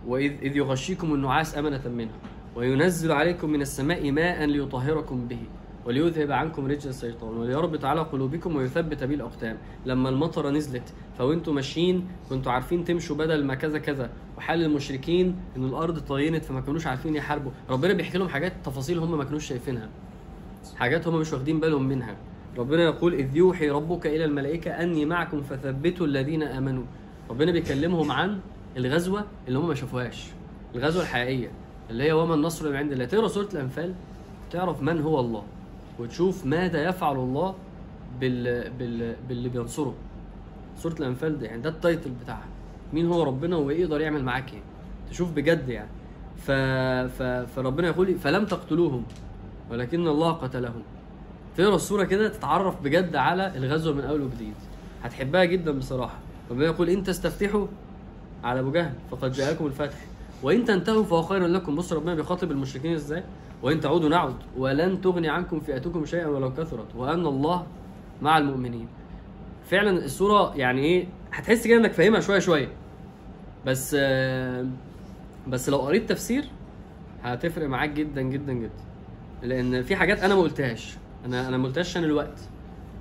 وإذ 0.06 0.32
إذ 0.42 0.56
يغشيكم 0.56 1.14
النعاس 1.14 1.58
أمنة 1.58 1.88
منه 1.88 2.12
وينزل 2.56 3.12
عليكم 3.12 3.50
من 3.50 3.62
السماء 3.62 4.10
ماء 4.12 4.44
ليطهركم 4.44 5.28
به. 5.28 5.42
وليذهب 5.86 6.32
عنكم 6.32 6.66
رجز 6.66 6.86
الشيطان 6.86 7.36
وليربط 7.36 7.84
على 7.84 8.00
قلوبكم 8.00 8.56
ويثبت 8.56 9.04
به 9.04 9.14
الاقدام 9.14 9.56
لما 9.86 10.08
المطره 10.08 10.50
نزلت 10.50 10.92
فوانتوا 11.18 11.52
ماشيين 11.52 12.08
كنتوا 12.30 12.52
عارفين 12.52 12.84
تمشوا 12.84 13.16
بدل 13.16 13.44
ما 13.44 13.54
كذا 13.54 13.78
كذا. 13.78 14.10
وحال 14.38 14.62
المشركين 14.62 15.36
إن 15.56 15.64
الأرض 15.64 15.98
طينت 15.98 16.44
فما 16.44 16.60
كانوش 16.60 16.86
عارفين 16.86 17.16
يحاربوا. 17.16 17.50
ربنا 17.70 17.92
بيحكي 17.92 18.18
لهم 18.18 18.28
حاجات 18.28 18.52
تفاصيل 18.64 18.98
هم 18.98 19.18
ما 19.18 19.24
كانوش 19.24 19.46
شايفينها. 19.46 19.88
حاجات 20.76 21.08
هم 21.08 21.20
مش 21.20 21.32
واخدين 21.32 21.60
بالهم 21.60 21.82
منها. 21.88 22.16
ربنا 22.58 22.82
يقول 22.82 23.14
إذ 23.14 23.36
يوحي 23.36 23.70
ربك 23.70 24.06
إلى 24.06 24.24
الملائكة 24.24 24.70
أني 24.70 25.04
معكم 25.04 25.42
فثبتوا 25.42 26.06
الذين 26.06 26.42
آمنوا. 26.42 26.84
ربنا 27.30 27.52
بيكلمهم 27.52 28.12
عن 28.12 28.40
الغزوة 28.76 29.24
اللي 29.48 29.58
هم 29.58 29.68
ما 29.68 29.74
شافوهاش. 29.74 30.26
الغزوة 30.74 31.02
الحقيقية 31.02 31.50
اللي 31.90 32.04
هي 32.04 32.12
وما 32.12 32.34
النصر 32.34 32.70
من 32.70 32.76
عند 32.76 32.92
الله. 32.92 33.04
تقرأ 33.04 33.28
سورة 33.28 33.48
الأنفال؟ 33.52 33.94
تعرف 34.50 34.82
من 34.82 35.00
هو 35.00 35.20
الله. 35.20 35.44
وتشوف 35.98 36.46
ماذا 36.46 36.88
يفعل 36.88 37.16
الله 37.16 37.54
بال... 38.20 38.70
بال... 38.70 39.16
باللي 39.28 39.48
بينصره. 39.48 39.94
سورة 40.76 40.92
الأنفال 40.92 41.38
دي 41.38 41.44
يعني 41.44 41.62
ده 41.62 41.70
التايتل 41.70 42.10
بتاعها. 42.10 42.46
مين 42.92 43.06
هو 43.06 43.22
ربنا 43.22 43.56
وإيه 43.56 43.80
يقدر 43.80 44.00
يعمل 44.00 44.24
معاك 44.24 44.52
إيه؟ 44.52 44.60
تشوف 45.10 45.32
بجد 45.32 45.68
يعني. 45.68 45.88
ف... 46.36 46.50
ف... 47.16 47.22
فربنا 47.22 47.88
يقول 47.88 48.18
فلم 48.18 48.44
تقتلوهم 48.44 49.04
ولكن 49.70 50.08
الله 50.08 50.32
قتلهم. 50.32 50.82
تقرأ 51.56 51.74
الصورة 51.74 52.04
كده 52.04 52.28
تتعرف 52.28 52.82
بجد 52.82 53.16
على 53.16 53.56
الغزوه 53.56 53.94
من 53.94 54.00
أول 54.00 54.20
وجديد. 54.20 54.54
هتحبها 55.02 55.44
جدا 55.44 55.78
بصراحة. 55.78 56.18
ربنا 56.50 56.64
يقول 56.64 56.88
إن 56.88 57.02
تستفتحوا 57.02 57.66
على 58.44 58.60
أبو 58.60 58.70
جهل 58.70 58.92
فقد 59.10 59.32
جاءكم 59.32 59.66
الفتح. 59.66 60.06
وإن 60.42 60.64
تنتهوا 60.64 61.04
فهو 61.04 61.22
خير 61.22 61.46
لكم. 61.46 61.74
بص 61.74 61.92
ربنا 61.92 62.14
بيخاطب 62.14 62.50
المشركين 62.50 62.94
إزاي؟ 62.94 63.22
وإن 63.62 63.80
تعودوا 63.80 64.08
نعد 64.08 64.34
ولن 64.56 65.00
تغني 65.00 65.28
عنكم 65.28 65.60
فئتكم 65.60 66.04
شيئا 66.06 66.26
ولو 66.26 66.52
كثرت 66.52 66.94
وأن 66.96 67.26
الله 67.26 67.66
مع 68.22 68.38
المؤمنين. 68.38 68.88
فعلا 69.70 70.04
الصورة 70.04 70.56
يعني 70.56 70.80
إيه؟ 70.84 71.06
هتحس 71.32 71.66
كده 71.66 71.76
إنك 71.76 71.92
فاهمها 71.92 72.20
شوية 72.20 72.38
شوية. 72.38 72.68
بس 73.66 73.96
آه، 73.98 74.66
بس 75.48 75.68
لو 75.68 75.78
قريت 75.78 76.08
تفسير 76.08 76.44
هتفرق 77.22 77.68
معاك 77.68 77.90
جدا 77.90 78.22
جدا 78.22 78.52
جدا. 78.52 78.70
لأن 79.42 79.82
في 79.82 79.96
حاجات 79.96 80.20
أنا 80.20 80.34
ما 80.34 80.40
قلتهاش. 80.40 80.96
أنا 81.24 81.48
أنا 81.48 81.56
ما 81.56 81.64
قلتهاش 81.68 81.88
عشان 81.90 82.04
الوقت. 82.04 82.40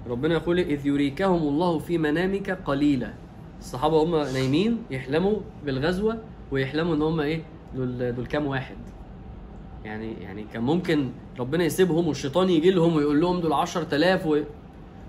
ربنا 0.10 0.34
يقول 0.34 0.60
إذ 0.60 0.88
يريكهم 0.88 1.42
الله 1.42 1.80
في 1.80 1.98
منامك 1.98 2.50
قليلا. 2.50 3.14
الصحابة 3.60 4.04
هم 4.04 4.16
نايمين 4.16 4.78
يحلموا 4.92 5.40
بالغزوة. 5.66 6.18
ويحلموا 6.52 6.96
إن 6.96 7.02
هم 7.02 7.20
إيه؟ 7.20 7.42
دول 7.76 8.16
دول 8.16 8.26
كام 8.26 8.46
واحد. 8.46 8.76
يعني 9.86 10.14
يعني 10.14 10.46
كان 10.54 10.64
ممكن 10.64 11.10
ربنا 11.40 11.64
يسيبهم 11.64 12.08
والشيطان 12.08 12.50
يجي 12.50 12.72
لهم 12.72 12.96
ويقول 12.96 13.22
لهم 13.22 13.40
دول 13.40 13.54
10000 13.54 14.26
و... 14.26 14.38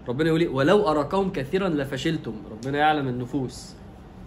ربنا 0.08 0.28
يقول 0.28 0.40
إيه؟ 0.40 0.48
ولو 0.48 0.88
أراكهم 0.88 1.32
كثيرا 1.32 1.68
لفشلتم. 1.68 2.34
ربنا 2.50 2.78
يعلم 2.78 3.08
النفوس. 3.08 3.74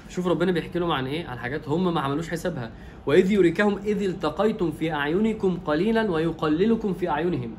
شوف 0.10 0.28
ربنا 0.28 0.52
بيحكي 0.52 0.80
لهم 0.80 0.92
عن 0.92 1.08
إيه؟ 1.08 1.28
عن 1.28 1.40
حاجات 1.40 1.68
هم 1.68 1.94
ما 1.94 2.02
عملوش 2.02 2.30
حسابها. 2.30 2.72
وإذ 3.06 3.32
يريكهم 3.32 3.78
إذ 3.78 4.02
التقيتم 4.04 4.72
في 4.72 4.94
أعينكم 4.94 5.58
قليلا 5.66 6.12
ويقللكم 6.12 6.94
في 6.94 7.10
أعينهم. 7.10 7.52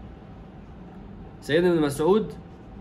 سيدنا 1.41 1.73
ابن 1.73 1.83
مسعود 1.83 2.33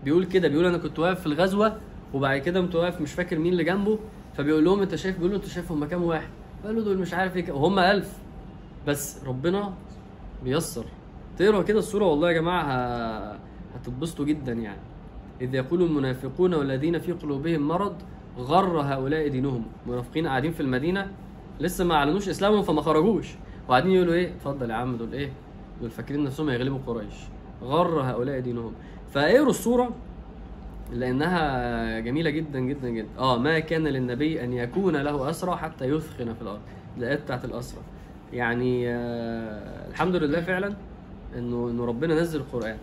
بيقول 0.04 0.24
كده 0.24 0.48
بيقول 0.48 0.66
أنا 0.66 0.78
كنت 0.78 0.98
واقف 0.98 1.20
في 1.20 1.26
الغزوة 1.26 1.76
وبعد 2.14 2.38
كده 2.38 2.60
قمت 2.60 2.74
واقف 2.74 3.00
مش 3.00 3.12
فاكر 3.12 3.38
مين 3.38 3.52
اللي 3.52 3.64
جنبه 3.64 3.98
فبيقول 4.36 4.64
لهم 4.64 4.80
أنت 4.80 4.94
شايف 4.94 5.16
بيقول 5.16 5.30
له 5.30 5.36
أنت 5.36 5.46
شايف 5.46 5.72
هم 5.72 5.84
كام 5.84 6.02
واحد؟ 6.02 6.28
قال 6.64 6.76
له 6.76 6.82
دول 6.82 6.98
مش 6.98 7.14
عارف 7.14 7.36
إيه 7.36 7.52
وهم 7.52 7.78
ألف. 7.78 8.18
بس 8.86 9.24
ربنا 9.24 9.72
بيسر 10.44 10.84
تقرا 11.38 11.62
كده 11.62 11.78
الصورة 11.78 12.04
والله 12.04 12.28
يا 12.28 12.34
جماعة. 12.34 13.38
هتتبسطوا 13.74 14.24
جدا 14.24 14.52
يعني. 14.52 14.80
إذ 15.40 15.54
يقول 15.54 15.82
المنافقون 15.82 16.54
والذين 16.54 16.98
في 16.98 17.12
قلوبهم 17.12 17.68
مرض 17.68 17.94
غر 18.38 18.80
هؤلاء 18.80 19.28
دينهم. 19.28 19.62
منافقين 19.86 20.26
قاعدين 20.26 20.52
في 20.52 20.60
المدينة 20.60 21.10
لسه 21.60 21.84
ما 21.84 21.94
أعلنوش 21.94 22.28
إسلامهم 22.28 22.62
فما 22.62 22.82
خرجوش. 22.82 23.34
وقاعدين 23.68 23.92
يقولوا 23.92 24.14
إيه؟ 24.14 24.28
اتفضل 24.28 24.70
يا 24.70 24.74
عم 24.74 24.96
دول 24.96 25.12
إيه؟ 25.12 25.32
دول 25.80 25.90
فاكرين 25.90 26.24
نفسهم 26.24 26.48
هيغلبوا 26.48 26.78
قريش. 26.86 27.14
غر 27.62 28.00
هؤلاء 28.00 28.40
دينهم. 28.40 28.72
فاقروا 29.10 29.50
الصورة 29.50 29.90
لأنها 30.92 32.00
جميلة 32.00 32.30
جدا 32.30 32.60
جدا 32.60 32.88
جدا. 32.88 33.08
آه 33.18 33.38
ما 33.38 33.58
كان 33.58 33.86
للنبي 33.86 34.44
أن 34.44 34.52
يكون 34.52 34.96
له 34.96 35.30
أسرى 35.30 35.56
حتى 35.56 35.84
يثخن 35.84 36.34
في 36.34 36.42
الأرض 36.42 36.60
الآيات 36.98 37.22
بتاعت 37.22 37.44
الأسرى. 37.44 37.80
يعني 38.32 38.88
آه 38.88 39.88
الحمد 39.90 40.16
لله 40.16 40.40
فعلا 40.40 40.74
إنه 41.38 41.68
إنه 41.70 41.84
ربنا 41.84 42.14
نزل 42.14 42.40
القرآن. 42.40 42.76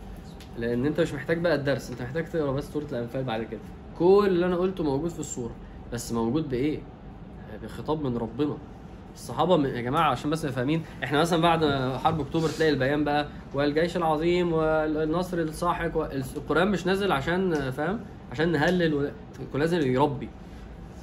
لأن 0.57 0.85
أنت 0.85 0.99
مش 1.01 1.13
محتاج 1.13 1.37
بقى 1.37 1.55
الدرس 1.55 1.89
أنت 1.91 2.01
محتاج 2.01 2.25
تقرأ 2.29 2.51
بس 2.51 2.73
سورة 2.73 2.85
الأنفال 2.91 3.23
بعد 3.23 3.43
كده. 3.43 3.59
كل 3.99 4.27
اللي 4.27 4.45
أنا 4.45 4.55
قلته 4.55 4.83
موجود 4.83 5.09
في 5.09 5.19
السورة 5.19 5.55
بس 5.93 6.11
موجود 6.11 6.49
بإيه؟ 6.49 6.79
بخطاب 7.63 8.03
من 8.05 8.17
ربنا. 8.17 8.57
الصحابه 9.17 9.67
يا 9.67 9.81
جماعة 9.81 10.11
عشان 10.11 10.29
بس 10.29 10.45
فاهمين 10.45 10.83
إحنا 11.03 11.19
مثلا 11.21 11.41
بعد 11.41 11.65
حرب 11.97 12.19
أكتوبر 12.19 12.49
تلاقي 12.49 12.71
البيان 12.71 13.03
بقى 13.03 13.27
والجيش 13.53 13.97
العظيم 13.97 14.53
والنصر 14.53 15.37
الساحق 15.37 15.97
القران 16.37 16.71
مش 16.71 16.85
نازل 16.85 17.11
عشان 17.11 17.71
فاهم؟ 17.71 17.99
عشان 18.31 18.51
نهلل 18.51 18.93
و... 19.53 19.57
نازل 19.57 19.87
يربي. 19.87 20.29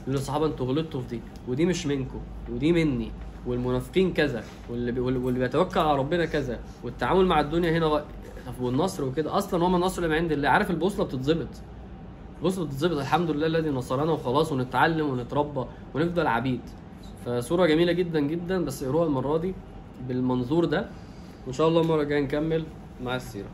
يقول 0.03 0.15
للصحابه 0.15 0.47
أنتوا 0.47 0.67
غلطتوا 0.67 1.01
في 1.01 1.07
دي 1.09 1.21
ودي 1.49 1.67
مش 1.67 1.87
منكم 1.87 2.21
ودي 2.53 2.73
مني 2.73 3.11
والمنافقين 3.47 4.13
كذا 4.13 4.45
واللي. 4.71 5.01
واللي 5.01 5.39
بيتوكل 5.39 5.81
على 5.81 5.99
ربنا 5.99 6.25
كذا 6.25 6.59
والتعامل 6.85 7.27
مع 7.27 7.41
الدنيا 7.41 7.79
هنا 7.79 8.05
والنصر 8.61 9.05
وكده؟ 9.05 9.39
أصلا 9.39 9.65
هو 9.65 9.77
النصر 9.77 10.03
اللي 10.05 10.17
عند 10.17 10.33
الله 10.33 10.49
عارف 10.49 10.71
البوصلة 10.71 11.05
بتتظبط. 11.05 11.49
البوصلة 12.39 12.65
بتتظبط 12.65 12.99
الحمد 12.99 13.31
لله 13.31 13.47
الذي 13.47 13.71
نصرنا 13.71 14.13
وخلاص 14.13 14.53
ونتعلم 14.53 15.11
ونتربى 15.11 15.65
ونفضل 15.95 16.27
عبيد. 16.27 16.61
فصورة 17.25 17.67
جميلة 17.67 17.93
جدا 17.93 18.21
جدا 18.21 18.65
بس 18.65 18.83
اقروها 18.83 19.07
المرة 19.07 19.37
دي 19.39 19.55
بالمنظور 20.09 20.65
ده. 20.65 20.89
وإن 21.47 21.53
شاء 21.53 21.69
الله 21.69 21.81
المرة 21.81 22.03
الجاية 22.03 22.21
نكمل 22.21 22.65
مع 23.05 23.17
السيرة. 23.17 23.49